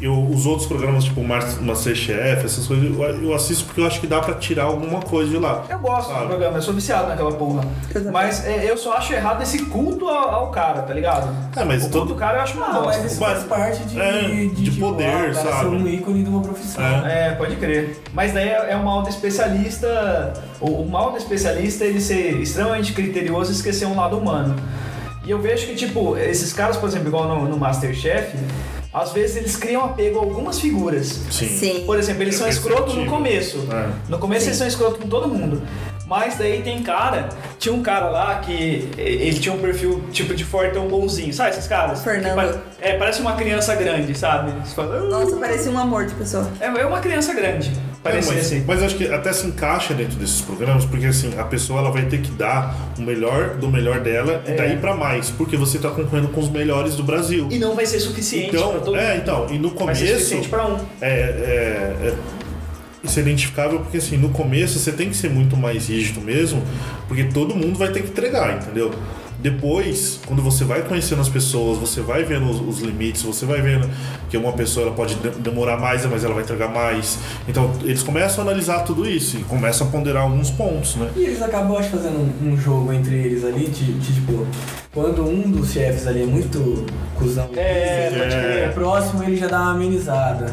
Eu, 0.00 0.14
os 0.30 0.46
outros 0.46 0.66
programas, 0.68 1.02
tipo 1.04 1.24
Mas- 1.24 1.60
Masterchef, 1.60 2.44
essas 2.44 2.66
coisas, 2.68 2.84
eu, 2.84 3.02
eu 3.22 3.34
assisto 3.34 3.64
porque 3.64 3.80
eu 3.80 3.86
acho 3.86 4.00
que 4.00 4.06
dá 4.06 4.20
pra 4.20 4.34
tirar 4.34 4.64
alguma 4.64 5.00
coisa 5.00 5.28
de 5.28 5.36
lá. 5.38 5.64
Eu 5.68 5.78
gosto 5.80 6.08
Sabe? 6.10 6.20
do 6.22 6.26
programa, 6.28 6.58
eu 6.58 6.62
sou 6.62 6.72
viciado 6.72 7.08
naquela 7.08 7.32
porra. 7.32 7.62
Também. 7.92 8.12
Mas 8.12 8.46
é, 8.46 8.70
eu 8.70 8.76
só 8.76 8.92
acho 8.92 9.12
errado 9.12 9.42
esse 9.42 9.64
culto 9.64 10.06
ao, 10.08 10.30
ao 10.30 10.50
cara, 10.52 10.82
tá 10.82 10.94
ligado? 10.94 11.34
É, 11.56 11.64
mas 11.64 11.82
o 11.84 11.90
todo- 11.90 11.92
culto 12.02 12.14
do 12.14 12.18
cara 12.18 12.38
eu 12.38 12.42
acho 12.42 12.56
uma 12.56 12.66
Ah, 12.66 12.82
mas 12.86 13.04
isso 13.04 13.18
faz 13.18 13.42
parte 13.42 13.82
de, 13.84 14.00
é, 14.00 14.20
de 14.22 14.64
tipo, 14.70 14.78
poder, 14.78 15.04
ah, 15.06 15.16
o 15.16 15.20
cara 15.20 15.34
sabe? 15.34 15.58
ser 15.60 15.66
um 15.66 15.88
ícone 15.88 16.22
de 16.22 16.30
uma 16.30 16.42
profissão. 16.42 16.84
É. 16.84 17.28
É, 17.28 17.30
pode 17.32 17.56
crer. 17.56 18.00
Mas 18.12 18.32
daí 18.32 18.48
é, 18.50 18.70
é 18.70 18.76
o 18.76 18.84
mal 18.84 19.02
do 19.02 19.08
especialista. 19.08 20.32
O, 20.60 20.82
o 20.82 20.88
mal 20.88 21.10
do 21.10 21.16
especialista 21.18 21.82
é 21.84 21.88
ele 21.88 22.00
ser 22.00 22.40
extremamente 22.40 22.92
criterioso 22.92 23.50
e 23.50 23.54
esquecer 23.54 23.86
um 23.86 23.96
lado 23.96 24.16
humano. 24.16 24.54
E 25.24 25.30
eu 25.30 25.40
vejo 25.40 25.66
que, 25.66 25.74
tipo, 25.74 26.16
esses 26.16 26.52
caras, 26.52 26.76
por 26.76 26.88
exemplo, 26.88 27.08
igual 27.08 27.28
no, 27.28 27.48
no 27.48 27.56
Masterchef, 27.58 28.36
às 28.92 29.12
vezes 29.12 29.36
eles 29.36 29.56
criam 29.56 29.84
apego 29.84 30.18
a 30.18 30.22
algumas 30.22 30.58
figuras. 30.60 31.20
Sim. 31.30 31.46
Sim. 31.48 31.82
Por 31.86 31.98
exemplo, 31.98 32.22
eles 32.22 32.34
É 32.36 32.38
são 32.38 32.48
escroto 32.48 32.92
no 32.94 33.06
começo. 33.06 33.66
É. 33.70 33.88
No 34.08 34.18
começo 34.18 34.42
Sim. 34.42 34.48
eles 34.48 34.58
são 34.58 34.66
escroto 34.66 34.98
com 35.00 35.08
todo 35.08 35.28
mundo. 35.28 35.62
Mas 36.06 36.36
daí 36.38 36.62
tem 36.62 36.82
cara, 36.82 37.28
tinha 37.58 37.74
um 37.74 37.82
cara 37.82 38.08
lá 38.08 38.36
que 38.36 38.88
ele 38.96 39.38
tinha 39.38 39.54
um 39.54 39.58
perfil 39.58 40.02
tipo 40.10 40.34
de 40.34 40.42
fortão 40.42 40.88
bonzinho, 40.88 41.34
sabe 41.34 41.50
esses 41.50 41.66
caras? 41.66 42.02
Fernando. 42.02 42.34
Pare- 42.34 42.58
é, 42.80 42.96
parece 42.96 43.20
uma 43.20 43.34
criança 43.34 43.74
grande, 43.74 44.16
sabe? 44.16 44.50
Fala, 44.74 44.96
"Ah". 44.96 45.00
Nossa, 45.02 45.36
parecia 45.36 45.70
um 45.70 45.78
amor 45.78 46.06
de 46.06 46.14
pessoa. 46.14 46.48
é, 46.60 46.64
é 46.66 46.86
uma 46.86 47.00
criança 47.00 47.34
grande, 47.34 47.70
É, 48.04 48.14
mas, 48.14 48.30
assim. 48.30 48.64
mas 48.66 48.82
acho 48.82 48.96
que 48.96 49.06
até 49.06 49.32
se 49.32 49.46
encaixa 49.46 49.92
dentro 49.92 50.16
desses 50.16 50.40
programas, 50.40 50.84
porque 50.84 51.06
assim, 51.06 51.32
a 51.36 51.44
pessoa 51.44 51.80
ela 51.80 51.90
vai 51.90 52.06
ter 52.06 52.20
que 52.22 52.30
dar 52.30 52.74
o 52.96 53.02
melhor 53.02 53.56
do 53.56 53.68
melhor 53.68 54.00
dela 54.00 54.42
e 54.46 54.52
daí 54.52 54.76
pra 54.78 54.94
mais, 54.94 55.30
porque 55.30 55.56
você 55.56 55.78
tá 55.78 55.90
concorrendo 55.90 56.28
com 56.28 56.40
os 56.40 56.48
melhores 56.48 56.94
do 56.94 57.02
Brasil. 57.02 57.48
E 57.50 57.58
não 57.58 57.74
vai 57.74 57.84
ser 57.84 58.00
suficiente 58.00 58.54
Então, 58.56 58.70
pra 58.70 58.80
todo 58.80 58.96
é, 58.96 59.10
mundo. 59.14 59.20
então, 59.22 59.46
e 59.50 59.58
no 59.58 59.68
Vai 59.70 59.94
ser 59.94 60.04
começo 60.04 60.06
suficiente 60.20 60.48
pra 60.48 60.66
um. 60.66 60.76
é, 61.00 61.10
é, 61.10 62.08
é- 62.08 62.14
isso 63.04 63.18
é 63.18 63.22
identificável 63.22 63.78
porque 63.80 63.98
assim, 63.98 64.16
no 64.16 64.30
começo 64.30 64.78
você 64.78 64.90
tem 64.92 65.08
que 65.10 65.16
ser 65.16 65.30
muito 65.30 65.56
mais 65.56 65.88
rígido 65.88 66.20
mesmo, 66.20 66.62
porque 67.06 67.24
todo 67.24 67.54
mundo 67.54 67.78
vai 67.78 67.90
ter 67.90 68.02
que 68.02 68.08
entregar, 68.10 68.56
entendeu? 68.56 68.92
Depois, 69.40 70.18
quando 70.26 70.42
você 70.42 70.64
vai 70.64 70.82
conhecendo 70.82 71.20
as 71.20 71.28
pessoas, 71.28 71.78
você 71.78 72.00
vai 72.00 72.24
vendo 72.24 72.50
os, 72.50 72.60
os 72.60 72.80
limites, 72.82 73.22
você 73.22 73.46
vai 73.46 73.62
vendo 73.62 73.88
que 74.28 74.36
uma 74.36 74.52
pessoa 74.52 74.86
ela 74.86 74.94
pode 74.96 75.14
de- 75.14 75.30
demorar 75.38 75.76
mais, 75.78 76.04
mas 76.06 76.24
ela 76.24 76.34
vai 76.34 76.42
entregar 76.42 76.68
mais. 76.68 77.18
Então, 77.46 77.70
eles 77.82 78.02
começam 78.02 78.42
a 78.44 78.48
analisar 78.48 78.80
tudo 78.80 79.08
isso 79.08 79.36
e 79.36 79.44
começam 79.44 79.86
a 79.86 79.90
ponderar 79.90 80.24
alguns 80.24 80.50
pontos, 80.50 80.96
né? 80.96 81.08
E 81.16 81.20
eles 81.22 81.40
acabam, 81.40 81.76
acho, 81.76 81.90
fazendo 81.90 82.18
um, 82.18 82.48
um 82.52 82.56
jogo 82.56 82.92
entre 82.92 83.14
eles 83.14 83.44
ali, 83.44 83.66
de, 83.68 83.92
de, 83.92 84.12
tipo, 84.14 84.44
quando 84.92 85.24
um 85.24 85.42
dos 85.50 85.70
chefes 85.72 86.06
ali 86.08 86.22
é 86.22 86.26
muito 86.26 86.84
cuzão, 87.16 87.48
É, 87.56 88.10
pode 88.10 88.36
o 88.36 88.40
crer. 88.40 88.74
próximo 88.74 89.22
ele 89.22 89.36
já 89.36 89.46
dá 89.46 89.60
uma 89.60 89.70
amenizada. 89.72 90.52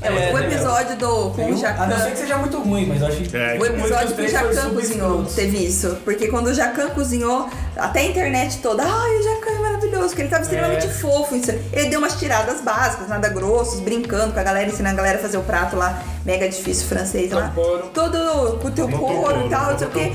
É, 0.00 0.30
É, 0.30 0.32
o 0.32 0.38
episódio 0.38 0.96
do 0.96 1.06
com 1.30 1.42
o 1.42 1.44
um- 1.44 1.48
a 1.48 1.48
não 1.48 1.56
ser 1.56 1.58
Jacan. 1.58 2.10
que 2.12 2.16
seja 2.18 2.36
muito 2.38 2.58
ruim, 2.60 2.86
mas 2.86 3.00
eu 3.02 3.08
acho 3.08 3.16
que. 3.16 3.36
É, 3.36 3.58
O 3.58 3.66
episódio 3.66 4.14
que 4.14 4.22
o 4.22 4.28
Jacan 4.28 4.70
cozinhou 4.70 5.24
teve 5.24 5.66
isso. 5.66 5.96
Porque 6.04 6.28
quando 6.28 6.46
o 6.48 6.54
Jacan 6.54 6.90
cozinhou, 6.90 7.48
até 7.76 8.00
a 8.00 8.04
internet 8.04 8.58
toda, 8.58 8.84
ai, 8.84 9.18
o 9.18 9.22
Jacan 9.24 9.50
é 9.50 9.58
maravilhoso, 9.58 10.08
porque 10.08 10.22
ele 10.22 10.28
tava 10.28 10.42
extremamente 10.42 10.86
É. 10.86 10.90
fofo. 10.90 11.34
isso- 11.34 11.50
Ele 11.72 11.88
deu 11.90 11.98
umas 11.98 12.14
tiradas 12.16 12.60
básicas, 12.60 13.08
nada 13.08 13.28
grossos, 13.28 13.80
brincando 13.80 14.32
com 14.32 14.38
a 14.38 14.42
galera, 14.44 14.68
ensinando 14.68 14.94
a 14.94 15.02
galera 15.02 15.18
a 15.18 15.22
fazer 15.22 15.36
o 15.38 15.42
prato 15.42 15.74
lá, 15.76 16.00
mega 16.24 16.48
difícil 16.48 16.86
francês 16.86 17.32
lá. 17.32 17.52
Todo 17.92 18.58
com 18.60 18.68
o 18.68 18.70
teu 18.70 18.88
couro 18.88 19.46
e 19.46 19.48
tal, 19.50 19.72
não 19.72 19.78
sei 19.78 19.88
o 19.88 19.90
quê. 19.90 20.12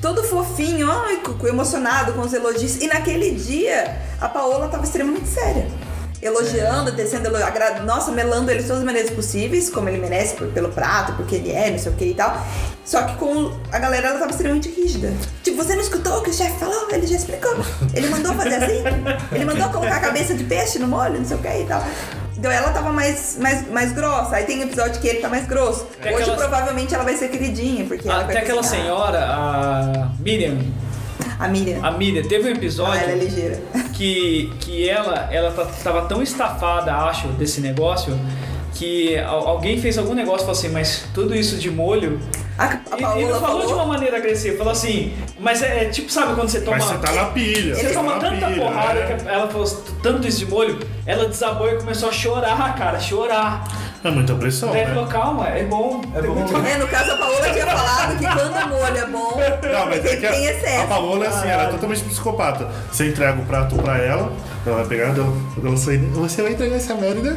Todo 0.00 0.24
fofinho, 0.24 0.90
ai, 0.90 1.20
emocionado 1.46 2.14
com 2.14 2.22
os 2.22 2.32
elogios. 2.32 2.76
E 2.80 2.86
naquele 2.86 3.32
dia, 3.32 3.96
a 4.18 4.28
Paola 4.28 4.68
tava 4.68 4.84
extremamente 4.84 5.28
séria. 5.28 5.66
Elogiando, 6.22 6.90
agra- 7.44 7.82
nossa, 7.82 8.10
melando 8.10 8.50
ele 8.50 8.60
de 8.60 8.66
todas 8.66 8.80
as 8.80 8.84
maneiras 8.86 9.10
possíveis, 9.10 9.68
como 9.70 9.88
ele 9.88 9.98
merece, 9.98 10.34
pelo 10.34 10.70
prato, 10.70 11.12
porque 11.14 11.36
ele 11.36 11.52
é, 11.52 11.70
não 11.70 11.78
sei 11.78 11.92
o 11.92 11.94
que 11.94 12.04
e 12.06 12.14
tal. 12.14 12.36
Só 12.84 13.02
que 13.02 13.16
com 13.16 13.52
a 13.70 13.78
galera 13.78 14.08
ela 14.08 14.18
tava 14.18 14.30
extremamente 14.30 14.68
rígida. 14.70 15.12
Tipo, 15.42 15.62
você 15.62 15.74
não 15.74 15.82
escutou 15.82 16.18
o 16.18 16.22
que 16.22 16.30
o 16.30 16.32
chefe 16.32 16.58
falou? 16.58 16.88
Ele 16.90 17.06
já 17.06 17.16
explicou. 17.16 17.54
Ele 17.94 18.08
mandou 18.08 18.32
fazer 18.34 18.54
assim. 18.56 18.82
Ele 19.32 19.44
mandou 19.44 19.68
colocar 19.70 19.96
a 19.96 20.00
cabeça 20.00 20.34
de 20.34 20.44
peixe 20.44 20.78
no 20.78 20.88
molho, 20.88 21.18
não 21.18 21.24
sei 21.24 21.36
o 21.36 21.40
que 21.40 21.48
e 21.48 21.64
tal. 21.66 21.84
Então 22.38 22.50
ela 22.50 22.70
tava 22.70 22.92
mais, 22.92 23.36
mais, 23.40 23.68
mais 23.70 23.92
grossa. 23.92 24.36
Aí 24.36 24.44
tem 24.44 24.62
episódio 24.62 25.00
que 25.00 25.08
ele 25.08 25.18
tá 25.20 25.28
mais 25.28 25.46
grosso. 25.46 25.86
Tem 26.02 26.12
Hoje 26.14 26.22
aquelas- 26.30 26.40
provavelmente 26.40 26.94
ela 26.94 27.02
vai 27.04 27.16
ser 27.16 27.28
queridinha, 27.28 27.84
porque 27.86 28.06
vai 28.06 28.22
Até 28.24 28.38
aquela 28.38 28.62
cozinhar. 28.62 28.82
senhora, 28.84 29.18
a 29.26 30.10
Miriam, 30.20 30.58
A 31.38 31.48
Miriam. 31.48 31.80
a 31.82 31.90
Miriam, 31.90 32.22
teve 32.22 32.44
um 32.48 32.52
Ah, 32.52 32.56
episódio 32.56 33.02
ela 33.02 33.12
é 33.12 33.16
ligeira. 33.16 33.60
Que, 33.96 34.52
que 34.60 34.88
ela, 34.88 35.28
ela 35.32 35.50
tá- 35.52 35.66
tava 35.82 36.02
tão 36.02 36.22
estafada, 36.22 36.94
acho, 36.94 37.28
desse 37.28 37.60
negócio, 37.60 38.18
que 38.74 39.16
al- 39.18 39.48
alguém 39.48 39.80
fez 39.80 39.96
algum 39.96 40.12
negócio 40.14 40.38
e 40.38 40.46
falou 40.46 40.52
assim, 40.52 40.68
mas 40.68 41.04
tudo 41.14 41.34
isso 41.34 41.56
de 41.56 41.70
molho. 41.70 42.20
A, 42.58 42.64
a 42.64 43.18
E, 43.18 43.22
e 43.22 43.26
não 43.26 43.38
falou, 43.40 43.60
falou. 43.60 43.66
de 43.66 43.72
uma 43.72 43.86
maneira 43.86 44.16
agressiva, 44.18 44.56
falou 44.58 44.72
assim, 44.72 45.12
mas 45.38 45.62
é, 45.62 45.84
é 45.84 45.88
tipo, 45.88 46.10
sabe 46.10 46.34
quando 46.34 46.48
você 46.48 46.60
toma. 46.60 46.76
Mas 46.78 46.86
você 46.86 46.98
tá 46.98 47.12
na 47.12 47.24
pilha. 47.26 47.74
Você 47.74 47.88
tá 47.88 47.94
toma 47.94 48.14
na 48.14 48.18
tanta 48.20 48.46
pilha, 48.48 48.60
porrada 48.62 48.94
né? 49.00 49.16
que 49.16 49.28
ela 49.28 49.48
falou 49.48 49.66
tanto 50.02 50.26
isso 50.28 50.38
de 50.38 50.46
molho, 50.46 50.78
ela 51.06 51.26
desabou 51.26 51.68
e 51.70 51.76
começou 51.76 52.08
a 52.08 52.12
chorar, 52.12 52.74
cara, 52.76 52.98
chorar. 53.00 53.64
É 54.04 54.10
muita 54.10 54.34
pressão, 54.34 54.70
Daí 54.72 54.84
né? 54.86 55.06
calma, 55.10 55.48
é 55.48 55.64
bom, 55.64 56.00
é 56.14 56.22
bom. 56.22 56.44
É, 56.66 56.78
no 56.78 56.86
caso 56.88 57.12
a 57.12 57.16
Paola 57.16 57.48
tinha 57.52 57.66
falado 57.66 58.18
que 58.18 58.24
quando 58.26 58.54
o 58.54 58.68
molho 58.68 58.96
é 58.98 59.06
bom, 59.06 59.40
Não, 59.72 59.86
mas 59.86 59.98
é 59.98 60.00
tem, 60.08 60.20
que 60.20 60.26
tem 60.28 60.48
a, 60.48 60.52
excesso. 60.52 60.82
a 60.84 60.86
Paola 60.86 61.24
é 61.24 61.28
assim, 61.28 61.48
ela 61.48 61.62
é 61.64 61.66
totalmente 61.68 62.04
psicopata. 62.04 62.68
Você 62.92 63.08
entrega 63.08 63.40
o 63.40 63.44
prato 63.44 63.74
pra 63.76 63.98
ela, 63.98 64.32
ela 64.68 64.78
vai 64.78 64.86
pegar, 64.86 65.14
ela, 65.16 65.32
ela 65.64 65.76
sai, 65.76 65.98
você 65.98 66.42
vai 66.42 66.52
entregar 66.52 66.76
essa 66.76 66.94
merda? 66.94 67.36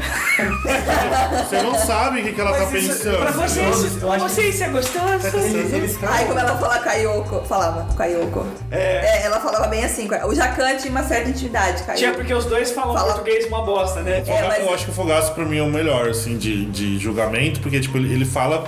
você 1.48 1.62
não 1.62 1.76
sabe 1.76 2.22
o 2.22 2.24
que, 2.24 2.34
que 2.34 2.42
ela 2.42 2.52
tá 2.54 2.66
Mas 2.72 2.74
isso- 2.84 2.98
pensando. 3.04 3.18
Pra 3.20 3.32
você, 3.32 3.60
pra 4.00 4.18
você 4.18 4.42
isso 4.50 4.64
é 4.64 4.70
gostoso? 4.70 5.38
Eles, 5.38 5.74
eles 5.74 6.00
Ai, 6.04 6.26
como 6.26 6.40
ela 6.40 6.58
fala 6.58 6.80
Kaioko, 6.80 7.46
falava 7.46 7.94
Kaioko. 7.96 8.46
É. 8.72 9.24
ela 9.26 9.40
falava 9.40 9.68
bem 9.68 9.84
assim. 9.84 10.08
O 10.26 10.34
Jacan 10.36 10.76
tinha 10.78 10.92
uma 10.92 11.04
certa 11.04 11.30
intimidade, 11.30 11.84
Kaioko. 11.84 11.98
Tinha 12.00 12.14
porque 12.14 12.34
os 12.34 12.46
dois 12.46 12.72
falam 12.72 12.94
Fala- 12.96 13.14
português 13.14 13.46
uma 13.48 13.64
bosta, 13.64 14.02
né? 14.02 14.24
É, 14.26 14.48
mas- 14.48 14.60
Eu 14.60 14.74
acho 14.74 14.86
que 14.86 14.92
o 14.92 14.94
Fogaço 14.94 15.34
pra 15.34 15.46
mim 15.46 15.58
é 15.58 15.64
o 15.64 15.70
melhor, 15.70 16.10
assim, 16.10 16.38
de, 16.38 16.66
de 16.66 16.98
julgamento, 17.00 17.60
porque, 17.60 17.80
tipo, 17.80 17.98
ele, 17.98 18.14
ele 18.14 18.26
fala. 18.26 18.64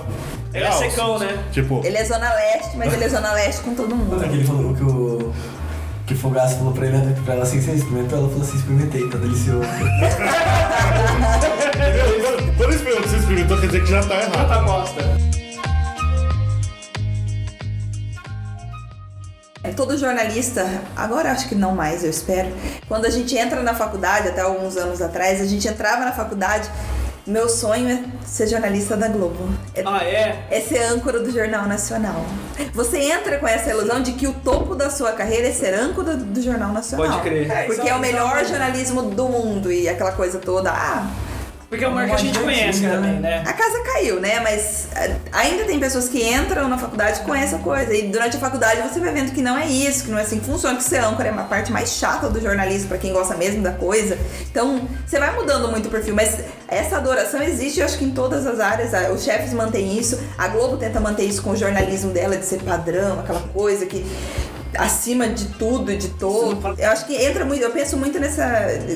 Ele 0.54 0.64
é 0.64 0.70
secão, 0.72 1.16
assim. 1.16 1.24
né? 1.26 1.44
Tipo, 1.50 1.80
Ele 1.84 1.96
é 1.96 2.04
zona 2.04 2.30
leste, 2.34 2.76
mas 2.76 2.92
ele 2.92 3.04
é 3.04 3.08
zona 3.08 3.32
leste 3.32 3.62
com 3.62 3.74
todo 3.74 3.94
mundo. 3.96 4.22
Ele 4.24 4.44
falou 4.44 4.74
que 4.74 4.82
o. 4.84 5.32
Que 6.12 6.18
o 6.18 6.20
Fogaço 6.20 6.56
falou 6.56 6.74
pra, 6.74 6.86
ele, 6.86 6.98
né, 6.98 7.16
pra 7.24 7.32
ela 7.32 7.42
assim, 7.42 7.58
você 7.58 7.72
experimentou? 7.72 8.18
Ela 8.18 8.28
falou 8.28 8.42
assim, 8.42 8.58
experimentei, 8.58 9.08
tá 9.08 9.16
delicioso. 9.16 9.66
quando 12.58 12.84
pergunta 12.84 13.08
você 13.08 13.16
experimentou, 13.16 13.58
quer 13.58 13.66
dizer 13.68 13.82
que 13.82 13.90
já 13.90 14.02
tá 14.02 14.20
errado. 14.20 14.46
Tá 14.46 14.58
bosta. 14.62 15.00
Todo 19.74 19.96
jornalista, 19.96 20.82
agora 20.94 21.32
acho 21.32 21.48
que 21.48 21.54
não 21.54 21.74
mais, 21.74 22.04
eu 22.04 22.10
espero. 22.10 22.52
Quando 22.86 23.06
a 23.06 23.10
gente 23.10 23.34
entra 23.34 23.62
na 23.62 23.72
faculdade, 23.72 24.28
até 24.28 24.42
alguns 24.42 24.76
anos 24.76 25.00
atrás, 25.00 25.40
a 25.40 25.46
gente 25.46 25.66
entrava 25.66 26.04
na 26.04 26.12
faculdade. 26.12 26.68
Meu 27.24 27.48
sonho 27.48 27.88
é 27.88 28.02
ser 28.26 28.48
jornalista 28.48 28.96
da 28.96 29.06
Globo. 29.06 29.48
É 29.76 29.82
Ah, 29.86 30.02
é? 30.02 30.44
é 30.50 30.60
ser 30.60 30.82
âncora 30.82 31.20
do 31.20 31.30
Jornal 31.30 31.68
Nacional. 31.68 32.24
Você 32.74 32.98
entra 32.98 33.38
com 33.38 33.46
essa 33.46 33.70
ilusão 33.70 34.02
de 34.02 34.12
que 34.12 34.26
o 34.26 34.32
topo 34.32 34.74
da 34.74 34.90
sua 34.90 35.12
carreira 35.12 35.46
é 35.48 35.52
ser 35.52 35.72
âncora 35.72 36.16
do 36.16 36.42
Jornal 36.42 36.72
Nacional. 36.72 37.06
Pode 37.08 37.22
crer. 37.22 37.48
É, 37.48 37.62
Porque 37.64 37.80
isso 37.82 37.88
é 37.90 37.94
o 37.94 38.00
melhor 38.00 38.32
uma- 38.38 38.44
jornalismo 38.44 39.02
do 39.02 39.28
mundo 39.28 39.70
e 39.70 39.88
aquela 39.88 40.10
coisa 40.12 40.40
toda. 40.40 40.72
Ah, 40.72 41.06
Porque 41.72 41.86
é 41.86 41.88
um 41.88 41.92
lugar 41.92 42.06
que 42.06 42.12
a 42.12 42.18
gente 42.18 42.36
Uma 42.38 42.44
conhece 42.44 42.84
antiga, 42.84 42.96
também, 42.96 43.12
né? 43.12 43.20
né? 43.20 43.44
A 43.46 43.52
casa 43.54 43.80
caiu, 43.82 44.20
né? 44.20 44.40
Mas 44.40 44.88
eh, 44.94 45.16
ainda 45.32 45.64
tem 45.64 45.80
pessoas 45.80 46.06
que 46.06 46.22
entram 46.22 46.68
na 46.68 46.76
faculdade 46.76 47.20
com 47.20 47.34
essa 47.34 47.56
coisa. 47.56 47.94
E 47.94 48.08
durante 48.08 48.36
a 48.36 48.40
faculdade 48.40 48.82
você 48.82 49.00
vai 49.00 49.10
vendo 49.10 49.32
que 49.32 49.40
não 49.40 49.56
é 49.56 49.66
isso, 49.66 50.04
que 50.04 50.10
não 50.10 50.18
é 50.18 50.20
assim 50.20 50.38
que 50.38 50.44
funciona, 50.44 50.76
que 50.76 50.84
ser 50.84 50.98
âncora 50.98 51.30
é 51.30 51.32
uma 51.32 51.44
parte 51.44 51.72
mais 51.72 51.94
chata 51.94 52.28
do 52.28 52.38
jornalismo 52.38 52.88
pra 52.88 52.98
quem 52.98 53.14
gosta 53.14 53.34
mesmo 53.38 53.62
da 53.62 53.72
coisa. 53.72 54.18
Então, 54.50 54.86
você 55.06 55.18
vai 55.18 55.34
mudando 55.34 55.66
muito 55.68 55.88
o 55.88 55.90
perfil, 55.90 56.14
mas 56.14 56.40
essa 56.68 56.98
adoração 56.98 57.42
existe, 57.42 57.80
eu 57.80 57.86
acho 57.86 57.96
que 57.96 58.04
em 58.04 58.10
todas 58.10 58.46
as 58.46 58.60
áreas. 58.60 58.90
Os 59.10 59.24
chefes 59.24 59.54
mantêm 59.54 59.98
isso, 59.98 60.20
a 60.36 60.48
Globo 60.48 60.76
tenta 60.76 61.00
manter 61.00 61.24
isso 61.24 61.40
com 61.40 61.52
o 61.52 61.56
jornalismo 61.56 62.10
dela 62.10 62.36
de 62.36 62.44
ser 62.44 62.62
padrão, 62.62 63.20
aquela 63.20 63.40
coisa 63.40 63.86
que 63.86 64.04
acima 64.76 65.28
de 65.28 65.46
tudo 65.46 65.92
e 65.92 65.96
de 65.96 66.08
todo. 66.10 66.74
Eu 66.78 66.90
acho 66.90 67.06
que 67.06 67.14
entra 67.14 67.44
muito, 67.44 67.62
eu 67.62 67.70
penso 67.70 67.96
muito 67.96 68.18
nessa 68.18 68.44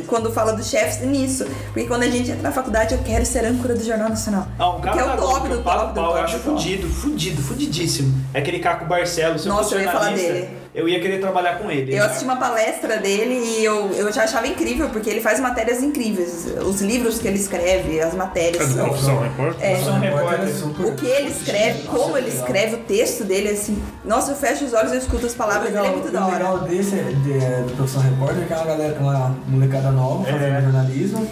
quando 0.06 0.32
fala 0.32 0.52
dos 0.52 0.68
chefes 0.68 1.06
nisso, 1.06 1.44
porque 1.66 1.86
quando 1.86 2.02
a 2.02 2.08
gente 2.08 2.30
entra 2.30 2.42
na 2.42 2.52
faculdade 2.52 2.94
eu 2.94 3.02
quero 3.02 3.24
ser 3.24 3.44
âncora 3.44 3.74
do 3.74 3.84
Jornal 3.84 4.08
Nacional. 4.08 4.46
Ah, 4.58 4.70
um 4.70 4.80
cara 4.80 4.96
que 4.96 5.02
é 5.02 5.14
o 5.14 5.16
top 5.16 5.48
do 5.48 5.62
top 5.62 5.86
do 5.88 5.94
top. 5.94 6.18
Eu 6.18 6.24
acho 6.24 6.38
fudido, 6.38 6.88
fudido, 6.88 7.42
fudidíssimo. 7.42 8.14
É 8.32 8.38
aquele 8.38 8.58
Caco 8.58 8.84
Barcelos. 8.86 9.42
Se 9.42 9.48
Nossa, 9.48 9.74
eu 9.74 9.82
ia 9.82 9.90
falar 9.90 10.12
dele. 10.12 10.65
Eu 10.76 10.86
ia 10.86 11.00
querer 11.00 11.18
trabalhar 11.20 11.58
com 11.58 11.70
ele. 11.70 11.96
Eu 11.96 12.04
assisti 12.04 12.24
uma 12.24 12.36
palestra 12.36 12.98
dele 12.98 13.32
e 13.34 13.64
eu, 13.64 13.90
eu 13.92 14.12
já 14.12 14.24
achava 14.24 14.46
incrível, 14.46 14.90
porque 14.90 15.08
ele 15.08 15.22
faz 15.22 15.40
matérias 15.40 15.82
incríveis. 15.82 16.46
Os 16.66 16.82
livros 16.82 17.18
que 17.18 17.26
ele 17.26 17.38
escreve, 17.38 17.98
as 17.98 18.12
É 18.12 18.16
matérias. 18.16 18.68
do 18.74 18.84
Profissão 18.84 19.18
Repórter? 19.20 19.64
É. 19.70 19.76
São 19.82 19.98
repórter. 19.98 20.48
é 20.48 20.86
O 20.86 20.94
que 20.94 21.06
ele 21.06 21.30
escreve, 21.30 21.82
como 21.88 22.18
ele 22.18 22.28
escreve, 22.28 22.74
o 22.74 22.78
texto 22.80 23.24
dele, 23.24 23.48
assim. 23.48 23.82
Nossa, 24.04 24.32
eu 24.32 24.36
fecho 24.36 24.66
os 24.66 24.74
olhos 24.74 24.92
e 24.92 24.98
escuto 24.98 25.24
as 25.24 25.34
palavras 25.34 25.72
dele, 25.72 25.86
é 25.86 25.90
muito 25.90 26.10
da 26.12 26.20
o 26.20 26.24
hora. 26.26 26.36
legal 26.36 26.58
desse 26.60 26.94
é, 26.94 27.02
de, 27.04 27.32
é, 27.32 27.62
do 27.66 27.72
Profissão 27.74 28.02
Repórter 28.02 28.42
é 28.42 28.46
que 28.46 28.52
é 28.52 28.56
uma, 28.56 28.66
galera, 28.66 28.96
uma 29.00 29.36
molecada 29.48 29.90
nova 29.90 30.28
É. 30.28 30.32
fazendo 30.32 30.62
jornalismo. 30.62 31.26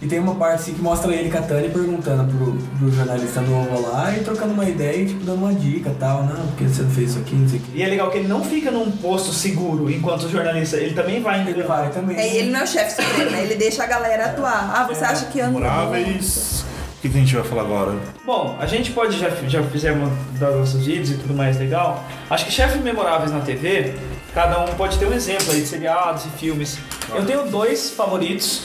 E 0.00 0.06
tem 0.06 0.18
uma 0.18 0.34
parte 0.34 0.56
assim, 0.56 0.74
que 0.74 0.82
mostra 0.82 1.10
ele 1.14 1.30
com 1.30 1.38
a 1.38 1.42
Tânia 1.42 1.70
perguntando 1.70 2.30
pro, 2.30 2.52
pro 2.52 2.92
jornalista 2.92 3.40
novo 3.40 3.80
lá 3.80 4.14
e 4.14 4.22
trocando 4.22 4.52
uma 4.52 4.68
ideia 4.68 5.02
e 5.02 5.06
tipo, 5.06 5.24
dando 5.24 5.38
uma 5.38 5.54
dica 5.54 5.88
e 5.88 5.94
tal. 5.94 6.22
Não, 6.24 6.46
porque 6.48 6.64
você 6.64 6.82
não 6.82 6.90
fez 6.90 7.10
isso 7.10 7.18
aqui, 7.18 7.34
não 7.34 7.48
sei 7.48 7.58
o 7.58 7.62
que. 7.62 7.78
E 7.78 7.82
é 7.82 7.86
legal 7.86 8.10
que 8.10 8.18
ele 8.18 8.28
não 8.28 8.44
fica 8.44 8.70
num 8.70 8.90
posto 8.90 9.32
seguro 9.32 9.90
enquanto 9.90 10.28
jornalista, 10.28 10.76
ele 10.76 10.94
também 10.94 11.22
vai 11.22 11.48
Ele 11.48 11.62
vai 11.62 11.90
também. 11.90 12.16
É, 12.16 12.34
e 12.34 12.36
ele 12.38 12.50
não 12.50 12.60
é 12.60 12.64
o 12.64 12.66
chefe 12.66 13.02
supremo, 13.02 13.30
né? 13.30 13.42
Ele 13.42 13.54
deixa 13.54 13.84
a 13.84 13.86
galera 13.86 14.26
atuar. 14.26 14.70
Ah, 14.74 14.84
você 14.86 15.04
acha 15.04 15.26
que 15.26 15.40
anda. 15.40 15.52
Memoráveis. 15.52 16.66
O 16.98 17.02
que, 17.02 17.08
que 17.08 17.16
a 17.16 17.20
gente 17.20 17.34
vai 17.34 17.44
falar 17.44 17.62
agora? 17.62 17.94
Bom, 18.24 18.56
a 18.58 18.66
gente 18.66 18.90
pode, 18.90 19.18
já, 19.18 19.30
já 19.46 19.62
fizemos 19.62 20.10
das 20.38 20.54
nossos 20.54 20.84
vídeos 20.84 21.10
e 21.10 21.14
tudo 21.14 21.34
mais 21.34 21.58
legal. 21.58 22.04
Acho 22.28 22.46
que 22.46 22.52
chefes 22.52 22.82
memoráveis 22.82 23.30
na 23.30 23.40
TV, 23.40 23.94
cada 24.36 24.60
um 24.60 24.66
pode 24.74 24.98
ter 24.98 25.06
um 25.06 25.14
exemplo 25.14 25.50
aí 25.50 25.62
de 25.62 25.66
seriados 25.66 26.26
e 26.26 26.28
filmes. 26.38 26.78
Eu 27.08 27.24
tenho 27.24 27.44
dois 27.44 27.88
favoritos. 27.88 28.64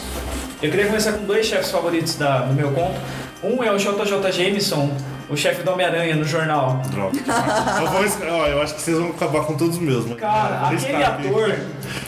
Eu 0.62 0.70
queria 0.70 0.86
começar 0.88 1.14
com 1.14 1.24
dois 1.24 1.46
chefes 1.46 1.72
favoritos 1.72 2.16
da, 2.16 2.40
do 2.40 2.54
meu 2.54 2.74
conto. 2.74 3.00
Um 3.42 3.64
é 3.64 3.72
o 3.72 3.78
JJ 3.78 4.34
Jameson, 4.34 4.92
o 5.32 5.38
chefe 5.38 5.64
do 5.64 5.72
Homem-Aranha 5.72 6.16
no 6.16 6.26
jornal. 6.26 6.82
Droga. 6.92 7.18
eu, 7.18 7.88
vou, 7.88 8.36
ó, 8.40 8.48
eu 8.48 8.62
acho 8.62 8.76
que 8.76 8.82
vocês 8.82 8.98
vão 8.98 9.10
acabar 9.10 9.46
com 9.46 9.56
todos 9.56 9.78
mesmo. 9.78 10.16
Cara, 10.16 10.70
Eu 10.72 10.78
vou 10.78 10.88
aquele 10.90 11.04
ator, 11.04 11.60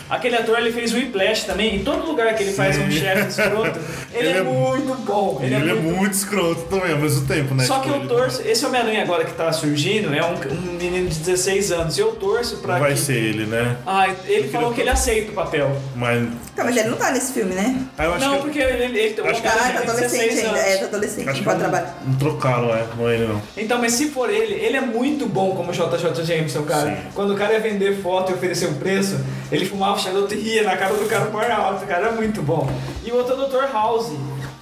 aquele 0.09 0.35
ator 0.35 0.59
ele 0.59 0.71
fez 0.71 0.93
o 0.93 0.95
Whiplash 0.97 1.45
também. 1.45 1.75
Em 1.77 1.83
todo 1.83 2.05
lugar 2.05 2.33
que 2.35 2.43
ele 2.43 2.53
faz 2.53 2.77
um 2.77 2.85
Sim. 2.85 2.99
chefe 2.99 3.27
escroto, 3.29 3.79
ele, 4.13 4.27
Ele 4.27 4.37
é, 4.37 4.41
é 4.41 4.43
muito 4.43 4.95
bom. 5.05 5.39
Ele, 5.41 5.55
é 5.55 5.73
muito 5.73 6.13
escroto 6.13 6.61
também, 6.63 6.91
ao 6.91 6.99
mesmo 6.99 7.25
tempo, 7.25 7.53
né? 7.55 7.63
Só 7.65 7.75
Tipo, 7.79 7.85
que 7.85 7.89
eu 7.89 7.95
ele 8.01 8.07
torço, 8.07 8.41
esse 8.45 8.65
Homem-Aranha 8.65 9.01
agora 9.03 9.23
que 9.25 9.33
tá 9.33 9.51
surgindo 9.51 10.13
é 10.13 10.23
um, 10.23 10.33
um 10.53 10.73
menino 10.73 11.09
de 11.09 11.19
16 11.19 11.71
anos. 11.71 11.97
E 11.97 12.01
eu 12.01 12.11
torço 12.15 12.57
pra 12.57 12.73
Não 12.75 12.81
vai 12.81 12.93
que. 12.93 12.99
ser 12.99 13.15
ele, 13.15 13.45
né? 13.45 13.77
Ah, 13.85 14.07
ele 14.25 14.47
falou 14.49 14.69
eu- 14.69 14.73
que 14.73 14.81
ele 14.81 14.89
aceita 14.89 15.31
o 15.31 15.33
papel. 15.35 15.71
Mas. 15.95 16.27
Tá, 16.55 16.63
mas 16.63 16.77
ele 16.77 16.89
não 16.89 16.97
tá 16.97 17.11
nesse 17.11 17.33
filme, 17.33 17.55
né? 17.55 17.75
Ah, 17.97 18.05
eu 18.05 18.13
acho 18.13 18.25
Não, 18.25 18.35
que. 18.37 18.41
porque 18.43 18.59
ele, 18.59 18.83
ele, 18.83 18.99
ele 18.99 19.13
tem 19.15 19.23
um 19.25 19.27
Acho 19.29 19.41
que- 19.41 19.47
Ah, 19.47 19.51
Homem-Aranha 19.53 19.81
tá 19.81 19.91
adolescente 19.91 20.21
16 20.29 20.45
ainda. 20.45 20.59
É, 20.59 20.77
tá 20.77 20.85
adolescente, 20.85 21.21
Acho 21.21 21.27
não 21.29 21.33
que 21.39 21.43
pode 21.43 21.59
trabalhar. 21.59 21.97
não 22.05 22.15
trocaram, 22.15 22.69
é. 22.75 22.83
Não 22.97 23.09
é 23.09 23.12
ele, 23.13 23.27
não. 23.27 23.41
Então, 23.57 23.79
mas 23.79 23.93
se 23.93 24.09
for 24.09 24.29
ele, 24.29 24.53
ele 24.53 24.77
é 24.77 24.81
muito 24.81 25.25
bom 25.27 25.55
como 25.55 25.71
JJ 25.71 26.23
Jameson, 26.25 26.63
cara. 26.63 26.89
Sim. 26.95 26.97
Quando 27.15 27.33
o 27.33 27.37
cara 27.37 27.53
ia 27.53 27.59
vender 27.59 28.01
foto 28.01 28.31
e 28.31 28.35
oferecer 28.35 28.67
um 28.67 28.75
preço, 28.75 29.19
ele 29.51 29.65
fumava 29.65 29.95
o 29.95 29.99
charuto 29.99 30.33
e 30.33 30.37
ria 30.39 30.63
na 30.63 30.75
cara 30.77 30.93
do 30.93 31.05
cara 31.07 31.25
por 31.25 31.43
alto, 31.49 31.85
cara, 31.85 32.07
era 32.07 32.11
muito 32.15 32.41
bom. 32.41 32.69
E 33.05 33.11
o 33.11 33.15
outro 33.15 33.33
é 33.33 33.37
o 33.37 33.47
Dr. 33.47 33.71
House. 33.73 34.11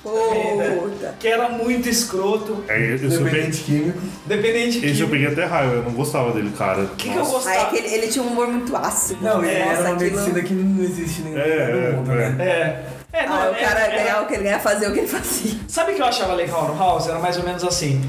Puta. 0.03 1.15
Que 1.19 1.27
era 1.27 1.49
muito 1.49 1.87
escroto, 1.87 2.63
É, 2.67 2.93
eu. 2.93 2.97
Dependente 2.97 3.61
químico. 3.61 3.99
dependente 4.25 4.79
de 4.79 4.87
Esse 4.87 5.01
eu 5.01 5.07
químico. 5.07 5.11
peguei 5.11 5.27
até 5.27 5.45
raiva, 5.45 5.75
eu 5.75 5.83
não 5.83 5.91
gostava 5.91 6.31
dele, 6.31 6.51
cara. 6.57 6.81
O 6.83 6.87
que, 6.95 7.09
que 7.09 7.15
eu 7.15 7.21
Ah, 7.21 7.25
gostava? 7.25 7.55
é 7.55 7.65
que 7.65 7.77
ele, 7.77 7.87
ele 7.93 8.07
tinha 8.07 8.23
um 8.23 8.27
humor 8.29 8.47
muito 8.47 8.75
ácido. 8.75 9.23
Não, 9.23 9.43
ele 9.43 9.59
Nossa, 9.59 9.71
era 9.73 9.81
uma 9.89 9.95
aquilo- 9.95 10.11
medicina 10.11 10.41
que 10.41 10.53
não 10.55 10.83
existe 10.83 11.21
nem 11.21 11.35
É, 11.37 11.39
é, 11.47 11.91
no 11.91 11.97
mundo, 11.97 12.11
é. 12.13 12.29
né? 12.31 12.45
É. 12.45 12.85
É, 13.13 13.27
não, 13.27 13.35
Ah, 13.35 13.49
o 13.51 13.55
é- 13.55 13.59
cara 13.59 13.79
é- 13.81 13.95
ganhar 14.03 14.21
o 14.23 14.25
que 14.25 14.33
ele 14.35 14.43
ganha, 14.43 14.59
fazer 14.59 14.87
o 14.87 14.93
que 14.93 14.99
ele 14.99 15.07
fazia. 15.07 15.51
Sabe 15.67 15.91
o 15.91 15.95
que 15.95 16.01
eu 16.01 16.05
achava 16.05 16.33
legal 16.33 16.67
no 16.67 16.77
House? 16.79 17.07
Era 17.07 17.19
mais 17.19 17.37
ou 17.37 17.43
menos 17.43 17.63
assim. 17.63 18.01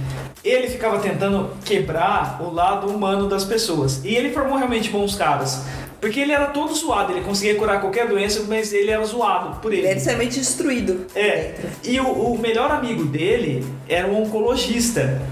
Ele 0.45 0.69
ficava 0.69 0.99
tentando 0.99 1.51
quebrar 1.65 2.39
o 2.43 2.53
lado 2.53 2.89
humano 2.89 3.29
das 3.29 3.45
pessoas. 3.45 4.05
E 4.05 4.15
ele 4.15 4.31
formou 4.31 4.59
realmente 4.59 4.91
bons 4.91 5.15
caras. 5.15 5.63
Porque 6.01 6.19
ele 6.19 6.33
era 6.33 6.47
todo 6.47 6.75
zoado, 6.75 7.13
ele 7.13 7.21
conseguia 7.21 7.55
curar 7.55 7.81
qualquer 7.81 8.09
doença, 8.09 8.45
mas 8.49 8.73
ele 8.73 8.91
era 8.91 9.05
zoado 9.05 9.61
por 9.61 9.73
Ele 9.73 9.83
ele. 9.83 9.87
era 9.91 9.97
extremamente 9.99 10.41
destruído. 10.41 11.07
É. 11.15 11.55
E 11.85 12.01
o, 12.01 12.09
o 12.09 12.39
melhor 12.39 12.73
amigo 12.73 13.05
dele 13.05 13.65
era 13.89 14.09
um 14.09 14.21
oncologista. 14.23 15.23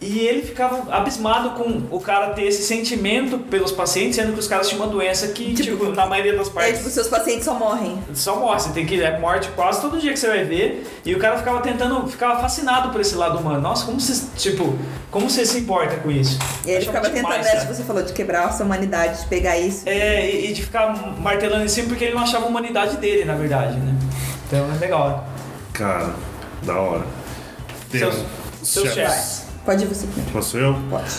E 0.00 0.20
ele 0.20 0.42
ficava 0.42 0.94
abismado 0.94 1.50
com 1.50 1.82
o 1.90 2.00
cara 2.00 2.32
ter 2.32 2.44
esse 2.44 2.62
sentimento 2.62 3.36
pelos 3.36 3.72
pacientes, 3.72 4.14
sendo 4.14 4.32
que 4.32 4.38
os 4.38 4.46
caras 4.46 4.68
tinham 4.68 4.84
uma 4.84 4.92
doença 4.92 5.26
que, 5.28 5.52
Tipo, 5.54 5.76
tipo, 5.76 5.86
na 5.90 6.06
maioria 6.06 6.36
das 6.36 6.46
É, 6.46 6.50
partes 6.50 6.78
tipo, 6.78 6.90
seus 6.90 7.08
pacientes 7.08 7.44
só 7.44 7.54
morrem. 7.54 7.98
só 8.14 8.36
morre, 8.36 8.60
você 8.60 8.70
tem 8.70 8.86
que. 8.86 9.02
É 9.02 9.18
morte 9.18 9.48
quase 9.56 9.80
todo 9.80 9.98
dia 9.98 10.12
que 10.12 10.18
você 10.20 10.28
vai 10.28 10.44
ver. 10.44 10.86
E 11.04 11.12
o 11.16 11.18
cara 11.18 11.36
ficava 11.36 11.60
tentando, 11.62 12.06
ficava 12.06 12.40
fascinado 12.40 12.90
por 12.90 13.00
esse 13.00 13.16
lado 13.16 13.38
humano. 13.38 13.60
Nossa, 13.60 13.86
como 13.86 13.98
você. 14.00 14.24
Tipo, 14.36 14.78
como 15.10 15.28
você 15.28 15.44
se 15.44 15.58
importa 15.58 15.96
com 15.96 16.12
isso? 16.12 16.38
E 16.64 16.70
aí 16.70 16.76
ele 16.76 16.84
ficava 16.86 17.10
tentando, 17.10 17.32
demais, 17.32 17.46
cara. 17.48 17.66
que 17.66 17.74
você 17.74 17.82
falou, 17.82 18.02
de 18.04 18.12
quebrar 18.12 18.44
a 18.44 18.52
sua 18.52 18.66
humanidade, 18.66 19.22
de 19.22 19.26
pegar 19.26 19.58
isso. 19.58 19.82
É, 19.84 20.30
e, 20.30 20.50
e 20.50 20.52
de 20.52 20.62
ficar 20.62 20.94
martelando 21.18 21.64
em 21.64 21.68
cima 21.68 21.88
porque 21.88 22.04
ele 22.04 22.14
não 22.14 22.22
achava 22.22 22.44
a 22.44 22.48
humanidade 22.48 22.98
dele, 22.98 23.24
na 23.24 23.34
verdade, 23.34 23.76
né? 23.76 23.96
Então 24.46 24.64
é 24.72 24.78
legal. 24.78 25.26
Cara, 25.72 26.14
da 26.62 26.74
hora. 26.78 27.02
Seus- 27.90 28.14
Temos 28.14 28.26
seus 28.62 28.94
chefes. 28.94 29.12
chefes. 29.12 29.47
Pode 29.68 29.84
ir 29.84 29.86
você 29.86 30.06
primeiro. 30.06 30.32
Posso 30.32 30.56
eu? 30.56 30.74
Pode. 30.88 31.12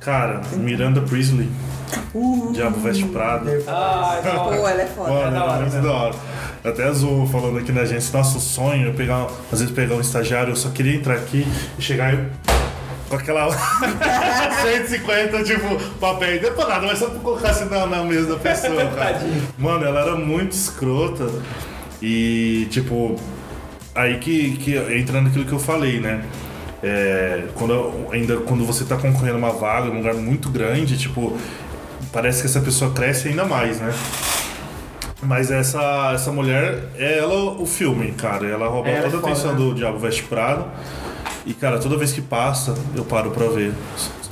Cara, 0.00 0.42
Miranda 0.52 1.00
Priestley. 1.00 1.48
Diabo 2.52 2.78
Veste 2.78 3.06
Prada. 3.06 3.50
Hora. 3.66 4.20
Pô, 4.20 4.68
ela 4.68 4.82
é 4.82 4.86
foda. 4.86 5.10
Mano, 5.10 5.30
da 5.30 5.44
hora, 5.44 5.56
é 5.56 5.60
muito 5.60 5.76
né? 5.76 5.80
da 5.80 5.90
hora. 5.90 6.14
Até 6.62 6.84
azul 6.84 7.26
falando 7.26 7.56
aqui 7.56 7.72
na 7.72 7.80
agência, 7.80 8.18
nosso 8.18 8.38
sonho 8.38 8.90
é 8.90 8.92
pegar, 8.92 9.28
às 9.50 9.60
vezes 9.60 9.74
pegar 9.74 9.94
um 9.94 10.00
estagiário, 10.02 10.50
eu 10.50 10.56
só 10.56 10.68
queria 10.68 10.94
entrar 10.94 11.14
aqui 11.14 11.46
e 11.78 11.80
chegar 11.80 12.12
e 12.12 12.28
com 13.08 13.16
aquela 13.16 13.48
150, 14.60 15.42
tipo, 15.42 15.80
papel, 15.98 16.42
não 16.42 16.48
é 16.48 16.52
pra 16.52 16.66
nada, 16.68 16.86
mas 16.86 16.98
só 16.98 17.08
pra 17.08 17.20
colocar 17.20 17.48
assim 17.48 17.64
na, 17.64 17.86
na 17.86 18.04
mesa 18.04 18.34
da 18.34 18.36
pessoa, 18.36 18.84
cara. 18.90 19.20
Mano, 19.56 19.86
ela 19.86 20.00
era 20.02 20.16
muito 20.16 20.52
escrota 20.52 21.30
e, 22.02 22.68
tipo, 22.70 23.16
aí 23.94 24.18
que, 24.18 24.58
que 24.58 24.76
entra 24.76 25.22
naquilo 25.22 25.46
que 25.46 25.52
eu 25.52 25.58
falei, 25.58 25.98
né? 25.98 26.22
É, 26.82 27.44
quando, 27.54 28.06
ainda 28.10 28.38
quando 28.38 28.64
você 28.64 28.84
tá 28.84 28.96
concorrendo 28.96 29.36
uma 29.38 29.50
vaga, 29.50 29.86
num 29.86 29.98
lugar 29.98 30.14
muito 30.14 30.48
grande, 30.48 30.96
tipo, 30.96 31.36
parece 32.12 32.40
que 32.40 32.46
essa 32.46 32.60
pessoa 32.60 32.90
cresce 32.92 33.28
ainda 33.28 33.44
mais, 33.44 33.80
né? 33.80 33.92
Mas 35.22 35.50
essa, 35.50 36.12
essa 36.14 36.32
mulher 36.32 36.84
é 36.96 37.18
ela 37.18 37.34
o 37.34 37.66
filme, 37.66 38.12
cara. 38.12 38.46
Ela 38.46 38.68
rouba 38.68 38.88
Ela 38.88 38.98
é 38.98 39.02
toda 39.02 39.18
a 39.18 39.20
foda, 39.20 39.32
atenção 39.32 39.52
né? 39.52 39.58
do 39.58 39.74
Diabo 39.74 39.98
Veste 39.98 40.22
Prado. 40.22 40.64
E, 41.44 41.52
cara, 41.52 41.78
toda 41.78 41.96
vez 41.96 42.12
que 42.12 42.22
passa, 42.22 42.74
eu 42.94 43.04
paro 43.04 43.30
pra 43.30 43.46
ver 43.48 43.72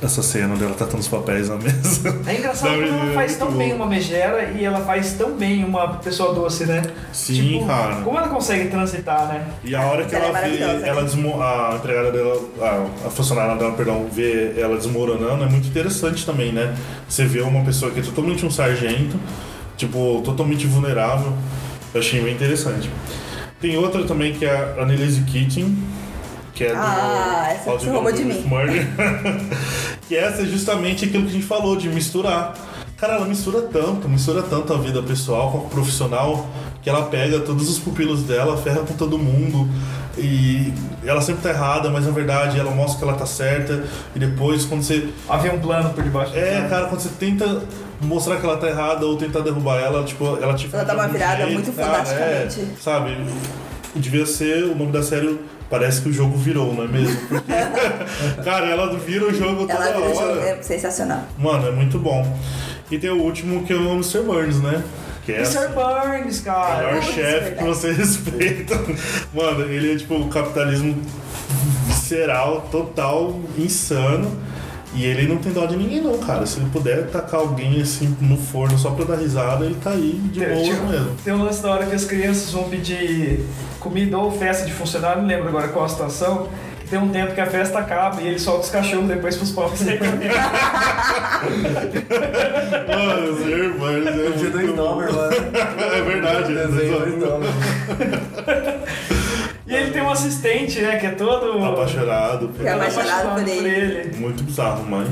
essa 0.01 0.23
cena 0.23 0.55
dela 0.55 0.73
tratando 0.75 1.01
os 1.01 1.07
papéis 1.09 1.49
na 1.49 1.57
mesa. 1.57 2.21
É 2.25 2.37
engraçado 2.37 2.71
como 2.73 2.83
ela 2.85 3.13
faz 3.13 3.35
tão 3.35 3.51
bom. 3.51 3.57
bem 3.57 3.73
uma 3.73 3.85
megera 3.85 4.51
e 4.57 4.63
ela 4.63 4.79
faz 4.81 5.13
tão 5.13 5.31
bem 5.35 5.63
uma 5.65 5.87
pessoa 5.95 6.33
doce, 6.33 6.65
né? 6.65 6.81
Sim, 7.11 7.65
cara. 7.67 7.97
Como 8.01 8.17
ela 8.17 8.29
consegue 8.29 8.69
transitar, 8.69 9.27
né? 9.27 9.45
E 9.63 9.75
a 9.75 9.81
hora 9.85 10.05
que 10.05 10.15
Ela 10.15 10.25
é 10.25 10.29
ela 10.29 10.39
vê, 10.39 10.47
maravilhosa, 10.59 10.87
ela 10.87 11.01
né? 11.01 11.07
desmo- 11.07 11.41
a 11.41 11.73
empregada 11.75 12.11
dela, 12.13 12.41
a, 12.61 13.07
a 13.07 13.09
funcionária 13.09 13.55
dela, 13.57 13.73
perdão, 13.73 14.07
vê 14.11 14.53
ela 14.57 14.77
desmoronando, 14.77 15.43
é 15.43 15.47
muito 15.49 15.67
interessante 15.67 16.25
também, 16.25 16.53
né? 16.53 16.73
Você 17.07 17.25
vê 17.25 17.41
uma 17.41 17.63
pessoa 17.65 17.91
que 17.91 17.99
é 17.99 18.03
totalmente 18.03 18.45
um 18.45 18.51
sargento, 18.51 19.19
tipo, 19.75 20.21
totalmente 20.23 20.65
vulnerável. 20.65 21.33
Eu 21.93 21.99
achei 21.99 22.21
bem 22.21 22.33
interessante. 22.35 22.89
Tem 23.59 23.75
outra 23.75 24.03
também 24.05 24.31
que 24.31 24.45
é 24.45 24.75
a 24.77 24.83
Annelise 24.83 25.21
Keating, 25.23 25.77
que 26.59 26.65
é 26.65 26.73
do 26.73 26.75
Ah, 26.77 27.47
essa 27.51 27.69
How 27.69 27.77
to 27.77 27.83
você 27.85 27.89
roubou 27.89 28.11
de 28.11 28.25
mim. 28.25 28.41
Murder. 28.45 28.85
que 30.09 30.15
essa 30.15 30.41
é 30.41 30.45
justamente 30.45 31.05
aquilo 31.05 31.23
que 31.23 31.29
a 31.29 31.33
gente 31.33 31.45
falou, 31.45 31.77
de 31.77 31.87
misturar. 31.87 32.53
Cara, 32.97 33.13
ela 33.15 33.25
mistura 33.25 33.61
tanto, 33.61 34.09
mistura 34.09 34.41
tanto 34.43 34.73
a 34.73 34.77
vida 34.77 35.01
pessoal 35.01 35.49
com 35.51 35.57
a 35.59 35.69
profissional, 35.69 36.45
que 36.81 36.89
ela 36.89 37.03
pega 37.03 37.39
todos 37.39 37.69
os 37.69 37.79
pupilos 37.79 38.23
dela, 38.23 38.57
ferra 38.57 38.81
com 38.81 38.93
todo 38.93 39.17
mundo. 39.17 39.69
E 40.17 40.73
ela 41.05 41.21
sempre 41.21 41.43
tá 41.43 41.51
errada, 41.51 41.89
mas 41.89 42.05
na 42.05 42.11
verdade 42.11 42.59
ela 42.59 42.71
mostra 42.71 42.97
que 42.99 43.03
ela 43.05 43.13
tá 43.17 43.25
certa. 43.25 43.85
E 44.13 44.19
depois, 44.19 44.65
quando 44.65 44.83
você. 44.83 45.07
Havia 45.29 45.53
um 45.53 45.59
plano 45.59 45.91
por 45.93 46.03
debaixo. 46.03 46.33
do 46.33 46.37
É, 46.39 46.55
plano. 46.55 46.69
cara, 46.69 46.85
quando 46.87 46.99
você 46.99 47.09
tenta 47.17 47.63
mostrar 48.01 48.35
que 48.35 48.45
ela 48.45 48.57
tá 48.57 48.67
errada 48.67 49.05
ou 49.05 49.15
tentar 49.15 49.39
derrubar 49.39 49.79
ela, 49.79 50.03
tipo, 50.03 50.37
ela 50.41 50.53
te 50.53 50.69
Ela 50.73 50.83
dá 50.83 50.93
uma 50.93 51.03
de 51.05 51.09
um 51.09 51.13
virada 51.13 51.37
jeito, 51.37 51.53
muito 51.53 51.71
cara, 51.71 52.03
fantásticamente. 52.03 52.59
É, 52.59 52.67
sabe? 52.81 53.17
devia 53.95 54.25
ser 54.25 54.65
o 54.65 54.75
nome 54.75 54.91
da 54.91 55.01
série. 55.01 55.39
Parece 55.69 56.01
que 56.01 56.09
o 56.09 56.13
jogo 56.13 56.35
virou, 56.37 56.73
não 56.73 56.83
é 56.83 56.87
mesmo? 56.87 57.15
Porque, 57.27 57.51
cara, 58.43 58.65
ela 58.67 58.97
vira 58.97 59.25
o 59.25 59.33
jogo 59.33 59.67
toda 59.67 59.73
Ela 59.73 59.85
vira 59.85 59.99
o 59.99 60.17
hora. 60.17 60.33
jogo, 60.35 60.39
é 60.47 60.61
sensacional. 60.63 61.23
Mano, 61.37 61.67
é 61.67 61.71
muito 61.71 61.99
bom. 61.99 62.25
E 62.89 62.97
tem 62.97 63.09
o 63.11 63.21
último 63.21 63.63
que 63.65 63.73
é 63.73 63.75
o 63.75 63.91
Mr. 63.93 64.21
Burns, 64.23 64.59
né? 64.61 64.83
Que 65.25 65.33
é 65.33 65.35
Mr. 65.37 65.67
Burns, 65.75 66.39
o 66.39 66.43
cara. 66.43 66.75
maior 66.87 67.01
Putz, 67.01 67.13
chefe 67.13 67.55
que 67.55 67.63
você 67.63 67.91
respeita. 67.93 68.75
Mano, 69.31 69.65
ele 69.65 69.93
é 69.93 69.97
tipo 69.97 70.15
o 70.15 70.27
capitalismo 70.27 70.99
visceral, 71.85 72.67
total, 72.71 73.39
insano. 73.57 74.31
E 74.95 75.05
ele 75.05 75.27
não 75.27 75.37
tem 75.37 75.51
dó 75.53 75.65
de 75.67 75.75
ninguém 75.77 76.01
não, 76.01 76.17
cara. 76.17 76.45
Se 76.45 76.59
ele 76.59 76.69
puder 76.71 77.07
tacar 77.07 77.41
alguém 77.41 77.79
assim 77.81 78.15
no 78.19 78.35
forno 78.37 78.77
só 78.77 78.89
pra 78.91 79.05
dar 79.05 79.15
risada, 79.17 79.63
ele 79.65 79.75
tá 79.75 79.91
aí 79.91 80.19
de 80.31 80.39
Tem, 80.39 80.49
boa 80.49 80.63
tipo, 80.63 80.85
mesmo. 80.87 81.11
tem 81.23 81.33
um 81.33 81.43
lance 81.43 81.61
da 81.61 81.69
hora 81.71 81.85
que 81.85 81.93
as 81.95 82.05
crianças 82.05 82.51
vão 82.51 82.63
pedir 82.69 83.45
comida 83.79 84.17
ou 84.17 84.31
festa 84.31 84.65
de 84.65 84.73
funcionário, 84.73 85.21
não 85.21 85.27
lembro 85.29 85.47
agora 85.49 85.67
qual 85.67 85.85
a 85.85 85.89
situação. 85.89 86.47
que 86.81 86.89
Tem 86.89 86.97
um 86.97 87.09
tempo 87.09 87.35
que 87.35 87.41
a 87.41 87.45
festa 87.45 87.77
acaba 87.77 88.19
e 88.19 88.27
ele 88.27 88.39
solta 88.39 88.61
os 88.61 88.69
cachorros 88.71 89.07
depois 89.07 89.35
pros 89.37 89.51
pobres. 89.51 89.81
Mano, 92.87 93.31
os 93.31 93.45
irmãos 93.45 94.07
é 94.07 94.11
mano. 95.11 95.29
É 95.93 96.01
verdade, 96.01 96.57
é 96.57 96.67
dólares. 97.19 97.53
E 99.69 99.75
ele 99.75 99.91
tem 99.91 100.01
um 100.01 100.09
assistente, 100.09 100.81
né, 100.81 100.97
que 100.97 101.05
é 101.05 101.11
todo... 101.11 101.63
Apaixonado. 101.63 102.47
por 102.49 102.61
Que 102.61 102.67
é 102.67 102.71
apaixonado 102.73 103.35
por 103.39 103.47
ele. 103.47 104.17
Muito 104.17 104.43
bizarro, 104.43 104.83
mas 104.89 105.07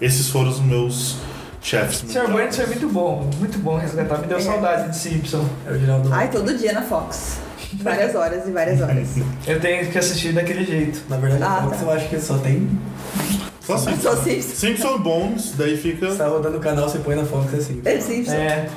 esses 0.00 0.28
foram 0.28 0.48
os 0.50 0.58
meus 0.60 1.18
chefes. 1.62 2.02
Sr. 2.10 2.28
Burns 2.28 2.56
foi 2.56 2.66
muito 2.66 2.88
bom, 2.88 3.30
muito 3.38 3.58
bom 3.58 3.76
resgatar. 3.76 4.18
Me 4.18 4.26
deu 4.26 4.38
É. 4.38 4.40
saudade 4.40 4.90
de 4.90 4.96
Simpson. 4.96 5.46
É 5.66 5.70
o 5.72 5.78
Geraldo. 5.78 6.08
Ai, 6.12 6.28
todo 6.28 6.52
dia 6.58 6.72
na 6.72 6.82
Fox. 6.82 7.38
Várias 7.74 8.14
horas 8.16 8.46
e 8.48 8.50
várias 8.50 8.80
horas. 8.82 9.08
Eu 9.46 9.60
tenho 9.60 9.86
que 9.88 9.96
assistir 9.96 10.32
daquele 10.32 10.64
jeito. 10.64 11.02
Na 11.08 11.16
verdade, 11.16 11.44
Ah, 11.44 11.58
a 11.58 11.62
Fox 11.62 11.78
tá. 11.78 11.84
eu 11.84 11.90
acho 11.92 12.08
que 12.08 12.18
só 12.20 12.36
tem. 12.38 12.68
Só 13.60 13.78
Simpson. 13.78 14.00
Só 14.02 14.16
Simpsons. 14.16 14.58
Simpson 14.58 14.98
Bones, 14.98 15.52
daí 15.56 15.76
fica. 15.76 16.10
Você 16.10 16.18
tá 16.18 16.26
rodando 16.26 16.58
o 16.58 16.60
canal, 16.60 16.88
você 16.88 16.98
põe 16.98 17.14
na 17.14 17.24
Fox 17.24 17.54
assim. 17.54 17.80
É 17.84 18.00
Simpsons. 18.00 18.34
É. 18.34 18.68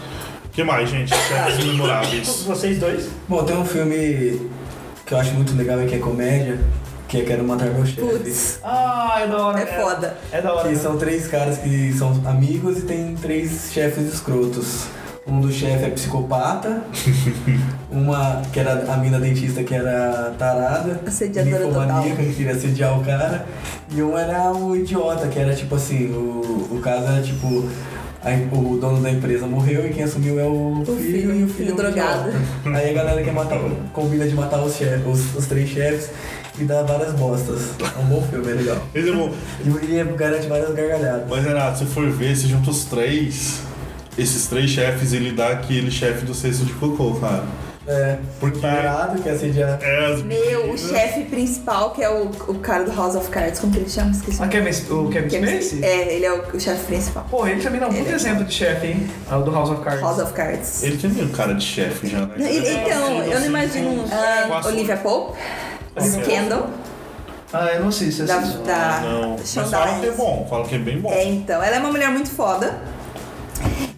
O 0.45 0.49
que 0.49 0.63
mais, 0.63 0.87
gente? 0.89 1.09
Chefes 1.13 1.65
memoráveis. 1.65 2.43
Vocês 2.45 2.79
dois? 2.79 3.09
Bom, 3.27 3.43
tem 3.43 3.57
um 3.57 3.65
filme 3.65 4.49
que 5.05 5.13
eu 5.13 5.17
acho 5.17 5.33
muito 5.33 5.55
legal 5.55 5.81
e 5.81 5.85
que 5.87 5.95
é 5.95 5.99
comédia, 5.99 6.59
que 7.07 7.17
é 7.17 7.21
Quero 7.23 7.43
Matar 7.43 7.69
Meu 7.69 7.85
Chefe. 7.85 8.01
Putz, 8.01 8.59
Ah, 8.63 9.19
é 9.21 9.27
da 9.27 9.37
hora. 9.45 9.59
é 9.59 9.65
foda. 9.65 10.17
É 10.31 10.41
da 10.41 10.53
hora. 10.53 10.67
Que 10.69 10.75
são 10.75 10.97
três 10.97 11.27
caras 11.27 11.57
que 11.59 11.93
são 11.93 12.11
amigos 12.25 12.79
e 12.79 12.81
tem 12.81 13.15
três 13.15 13.69
chefes 13.71 14.11
escrotos. 14.13 14.85
Um 15.27 15.41
do 15.41 15.51
chefe 15.51 15.85
é 15.85 15.89
psicopata, 15.89 16.83
uma 17.89 18.43
que 18.53 18.59
era 18.59 18.93
a 18.93 18.97
mina 18.97 19.19
dentista 19.19 19.63
que 19.63 19.73
era 19.73 20.35
tarada, 20.37 21.01
Assediadora 21.05 21.67
total. 21.67 22.03
que 22.03 22.33
queria 22.33 22.51
assediar 22.51 22.99
o 22.99 23.03
cara, 23.03 23.43
e 23.91 24.03
um 24.03 24.15
era 24.15 24.51
o 24.51 24.75
idiota, 24.75 25.27
que 25.27 25.39
era 25.39 25.55
tipo 25.55 25.73
assim, 25.75 26.11
o, 26.13 26.67
o 26.75 26.79
caso 26.79 27.05
era 27.07 27.23
tipo, 27.23 27.67
a- 28.25 28.55
o 28.55 28.77
dono 28.77 29.01
da 29.01 29.11
empresa 29.11 29.45
morreu 29.47 29.85
e 29.85 29.93
quem 29.93 30.03
assumiu 30.03 30.39
é 30.39 30.43
o, 30.43 30.81
O 30.81 30.85
filho, 30.85 30.97
filho, 30.99 31.35
e 31.35 31.43
o 31.43 31.47
filho 31.47 31.49
filho 31.49 31.75
drogado. 31.75 32.29
idiota. 32.29 32.77
Aí 32.77 32.89
a 32.89 32.93
galera 32.93 33.23
quer 33.23 33.31
matar, 33.33 33.59
combina 33.93 34.27
de 34.27 34.33
matar 34.35 34.61
os, 34.63 34.75
chefes, 34.75 35.05
os, 35.05 35.35
os 35.35 35.45
três 35.45 35.69
chefes 35.69 36.09
e 36.59 36.63
dá 36.63 36.81
várias 36.83 37.13
bostas. 37.13 37.61
É 37.79 37.99
um 37.99 38.05
bom 38.05 38.21
filme, 38.23 38.49
é 38.51 38.55
legal. 38.55 38.77
Esse 38.95 39.09
é 39.09 39.13
bom. 39.13 39.31
E 39.63 39.69
ele 39.95 40.11
garante 40.13 40.47
várias 40.47 40.73
gargalhadas. 40.73 41.25
Mas 41.29 41.43
Renato, 41.45 41.79
se 41.79 41.85
for 41.85 42.09
ver, 42.09 42.35
se 42.35 42.47
junta 42.47 42.71
os 42.71 42.85
três, 42.85 43.61
esses 44.17 44.47
três 44.47 44.69
chefes, 44.69 45.13
ele 45.13 45.31
dá 45.31 45.49
aquele 45.49 45.91
chefe 45.91 46.25
do 46.25 46.33
cesto 46.33 46.65
de 46.65 46.73
cocô, 46.73 47.13
cara. 47.15 47.43
É, 47.87 48.17
Porque- 48.39 48.59
tarado, 48.59 49.21
que 49.21 49.29
assediar. 49.29 49.77
É, 49.81 50.11
as 50.11 50.23
Meu, 50.23 50.71
o 50.71 50.77
chefe 50.77 51.25
principal, 51.25 51.91
que 51.91 52.01
é 52.03 52.09
o, 52.09 52.31
o 52.47 52.55
cara 52.59 52.83
do 52.83 52.91
House 52.91 53.15
of 53.15 53.29
Cards, 53.29 53.59
como 53.59 53.71
que 53.71 53.79
ele 53.79 53.89
chama? 53.89 54.09
Esqueci. 54.11 54.41
Ah, 54.41 54.47
Kevin, 54.47 54.69
o 54.91 55.09
Kevin 55.09 55.27
Kevin 55.29 55.61
Spacey? 55.61 55.85
É, 55.85 56.15
ele 56.15 56.25
é 56.25 56.33
o, 56.33 56.41
o 56.55 56.59
chefe 56.59 56.83
principal. 56.85 57.27
Pô, 57.29 57.45
ele 57.45 57.61
também 57.61 57.79
dá 57.79 57.87
um 57.87 57.91
Ele 57.91 57.99
puto 57.99 58.11
é 58.11 58.15
exemplo 58.15 58.43
de 58.43 58.53
chefe, 58.53 58.87
hein? 58.87 59.07
Ah, 59.29 59.37
o 59.37 59.43
do 59.43 59.51
House 59.51 59.69
of 59.69 59.83
Cards. 59.83 60.01
House 60.01 60.19
of 60.19 60.33
Cards. 60.33 60.83
Ele 60.83 60.97
tem 60.97 61.09
meio 61.11 61.29
cara 61.29 61.53
de 61.53 61.63
chefe 61.63 62.07
já, 62.07 62.25
né? 62.25 62.33
Ele- 62.37 62.69
então, 62.69 63.23
eu 63.23 63.39
não 63.39 63.45
imagino 63.45 63.89
um 63.91 64.07
Com 64.07 64.15
a 64.15 64.59
ah, 64.59 64.61
Olivia 64.65 64.97
Pope, 64.97 65.37
Scandal, 66.01 66.69
Ah, 67.53 67.67
eu 67.73 67.81
não 67.81 67.89
assisto, 67.89 68.23
eu 68.23 68.27
da, 68.27 68.37
assisto. 68.37 68.59
da 68.63 68.99
Não, 69.01 69.35
mas 69.37 69.71
fala 69.71 69.99
que 69.99 70.07
é 70.07 70.11
bom, 70.11 70.47
fala 70.49 70.65
que 70.67 70.75
é 70.75 70.79
bem 70.79 70.99
bom. 70.99 71.11
É, 71.11 71.23
então, 71.23 71.61
ela 71.63 71.75
é 71.75 71.79
uma 71.79 71.91
mulher 71.91 72.09
muito 72.09 72.29
foda. 72.31 72.94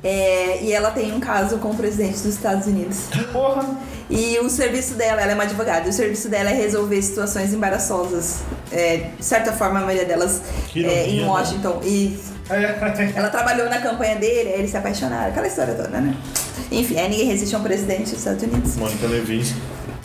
É, 0.03 0.63
e 0.63 0.71
ela 0.71 0.91
tem 0.91 1.11
um 1.11 1.19
caso 1.19 1.57
com 1.57 1.71
o 1.71 1.75
presidente 1.75 2.13
dos 2.13 2.25
Estados 2.25 2.67
Unidos. 2.67 3.05
Porra. 3.31 3.65
E 4.09 4.39
o 4.39 4.49
serviço 4.49 4.93
dela, 4.93 5.21
ela 5.21 5.31
é 5.31 5.33
uma 5.33 5.43
advogada, 5.43 5.85
e 5.85 5.89
o 5.89 5.93
serviço 5.93 6.29
dela 6.29 6.49
é 6.49 6.53
resolver 6.53 7.01
situações 7.01 7.53
embaraçosas. 7.53 8.39
É, 8.71 9.09
de 9.17 9.25
certa 9.25 9.51
forma, 9.51 9.79
a 9.79 9.83
maioria 9.83 10.05
delas 10.05 10.41
é, 10.75 11.07
em 11.07 11.21
né? 11.21 11.27
Washington. 11.27 11.81
E 11.83 12.17
ela 13.15 13.29
trabalhou 13.29 13.69
na 13.69 13.81
campanha 13.81 14.15
dele, 14.15 14.49
aí 14.49 14.59
eles 14.59 14.71
se 14.71 14.77
apaixonaram, 14.77 15.29
aquela 15.29 15.47
história 15.47 15.73
toda, 15.73 15.99
né? 15.99 16.15
Enfim, 16.71 16.97
aí 16.97 17.09
ninguém 17.09 17.27
resiste 17.27 17.55
a 17.55 17.59
um 17.59 17.63
presidente 17.63 18.11
dos 18.11 18.19
Estados 18.19 18.43
Unidos 18.43 18.75
Mônica 18.75 19.07
Levinsky. 19.07 19.59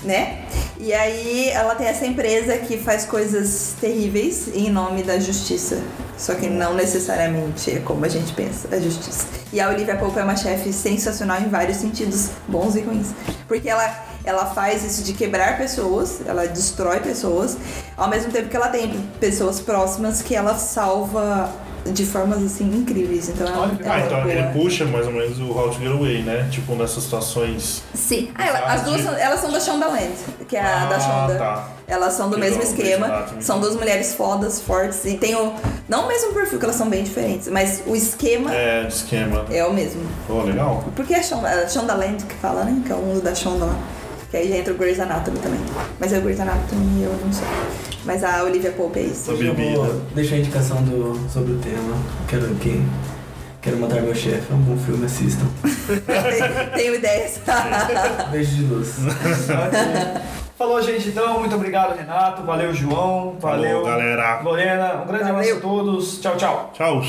Né? 0.05 0.45
E 0.79 0.93
aí 0.93 1.49
ela 1.51 1.75
tem 1.75 1.87
essa 1.87 2.05
empresa 2.05 2.57
que 2.59 2.77
faz 2.77 3.05
coisas 3.05 3.75
terríveis 3.81 4.49
em 4.53 4.69
nome 4.69 5.03
da 5.03 5.19
justiça. 5.19 5.81
Só 6.19 6.35
que 6.35 6.49
não 6.49 6.75
necessariamente 6.75 7.71
é 7.71 7.79
como 7.81 8.05
a 8.05 8.09
gente 8.09 8.33
pensa, 8.33 8.69
a 8.75 8.81
justiça. 8.81 9.27
E 9.53 9.61
a 9.61 9.69
Olivia 9.69 9.97
Pope 9.97 10.19
é 10.19 10.25
uma 10.25 10.37
chefe 10.37 10.73
sensacional 10.73 11.41
em 11.41 11.49
vários 11.49 11.79
sentidos, 11.79 12.31
bons 12.49 12.75
e 12.75 12.81
ruins. 12.81 13.09
Porque 13.47 13.69
ela, 13.69 14.05
ela 14.25 14.47
faz 14.47 14.85
isso 14.85 15.03
de 15.03 15.13
quebrar 15.13 15.57
pessoas, 15.59 16.21
ela 16.27 16.47
destrói 16.47 17.01
pessoas, 17.01 17.57
ao 17.97 18.09
mesmo 18.09 18.33
tempo 18.33 18.49
que 18.49 18.57
ela 18.57 18.69
tem 18.69 19.09
pessoas 19.21 19.61
próximas 19.61 20.23
que 20.23 20.35
ela 20.35 20.57
salva 20.57 21.53
de 21.87 22.05
formas 22.07 22.43
assim 22.43 22.65
incríveis. 22.65 23.29
Então 23.29 23.47
ela, 23.47 23.69
que 23.75 23.83
ela 23.83 23.95
Ah, 23.95 24.01
é 24.01 24.07
então 24.07 24.21
boa. 24.23 24.33
ele 24.33 24.43
puxa 24.53 24.85
mais 24.85 25.07
ou 25.07 25.13
menos 25.13 25.39
o 25.41 25.51
How 25.51 25.71
to 25.71 25.79
Get 25.81 25.89
Away, 25.93 26.23
né? 26.23 26.49
Tipo, 26.51 26.75
nessas 26.75 27.03
situações. 27.05 27.83
Sim. 27.95 28.31
Ah, 28.35 28.47
ela- 28.47 28.73
as 28.73 28.83
duas 28.83 29.01
são, 29.03 29.15
elas 29.15 29.41
são 29.41 29.51
da 29.51 29.61
Shondaland, 29.61 30.13
que 30.49 30.57
é 30.57 30.61
a 30.63 30.87
da 30.87 30.97
Ah, 30.97 31.01
Shonda. 31.01 31.39
tá. 31.39 31.69
Elas 31.89 32.15
são 32.15 32.31
do 32.31 32.39
mesmo 32.39 32.63
esquema. 32.63 33.27
São 33.41 33.61
duas 33.61 33.75
mulheres 33.77 34.15
fodas, 34.15 34.61
fortes. 34.63 35.05
E 35.05 35.17
tem 35.19 35.35
o. 35.35 35.53
Não 35.89 36.05
o 36.05 36.09
mesmo 36.09 36.33
perfil, 36.33 36.59
que 36.59 36.65
elas 36.65 36.77
são 36.77 36.89
bem 36.89 37.03
diferentes, 37.03 37.49
mas 37.49 37.83
o 37.87 37.95
esquema 37.95 38.55
é, 38.55 38.83
É, 38.83 38.85
de 38.85 38.95
esquema. 38.95 39.45
o 39.69 39.73
mesmo. 39.75 40.01
Pô, 40.27 40.43
legal. 40.43 40.85
Porque 40.97 41.13
é 41.13 41.23
Shonda, 41.23 41.49
é 41.49 41.69
Shondaland 41.69 42.25
que 42.25 42.35
fala, 42.37 42.65
né? 42.65 42.81
Que 42.87 42.93
é 42.93 42.95
o 42.95 42.99
mundo 42.99 43.21
da 43.21 43.35
Shonda 43.35 43.67
lá. 43.67 43.77
Que 44.31 44.39
aí 44.39 44.49
já 44.49 44.57
entra 44.57 44.73
o 44.73 44.77
Grey's 44.79 44.99
Anatomy 45.01 45.39
também. 45.41 45.61
Mas 46.01 46.13
é 46.13 46.19
o 46.19 46.23
Grey's 46.23 46.41
Anatomy 46.41 47.03
eu 47.03 47.13
não 47.23 47.31
sei. 47.33 47.47
Mas 48.05 48.25
a 48.25 48.43
Olivia 48.43 48.73
Pope 48.73 48.99
é 48.99 49.03
isso. 49.03 49.27
Sua 49.27 49.37
bebida. 49.37 50.01
Deixar 50.15 50.37
a 50.37 50.39
indicação 50.39 50.83
do, 50.83 51.19
sobre 51.31 51.53
o 51.53 51.59
tema. 51.59 51.97
Quero 52.29 52.55
que. 52.57 52.83
Quero 53.61 53.77
matar 53.79 54.03
meu 54.03 54.15
chefe. 54.15 54.51
É 54.51 54.55
um 54.55 54.59
bom 54.59 54.77
filme, 54.77 55.07
assistam. 55.07 55.47
Tenho 56.75 56.97
ideias. 56.97 57.41
Beijo 58.33 58.57
de 58.57 58.63
luz. 58.65 58.97
Falou, 60.59 60.83
gente, 60.83 61.09
então. 61.09 61.39
Muito 61.39 61.55
obrigado, 61.55 61.97
Renato. 61.97 62.43
Valeu, 62.43 62.75
João. 62.75 63.37
Valeu, 63.39 63.83
Falou, 63.83 63.85
galera. 63.87 64.41
Lorena. 64.41 65.03
Um 65.03 65.07
grande 65.07 65.25
Valeu. 65.25 65.37
abraço 65.37 65.57
a 65.57 65.61
todos. 65.61 66.21
Tchau, 66.21 66.37
tchau. 66.37 66.71
Tchau. 66.75 67.03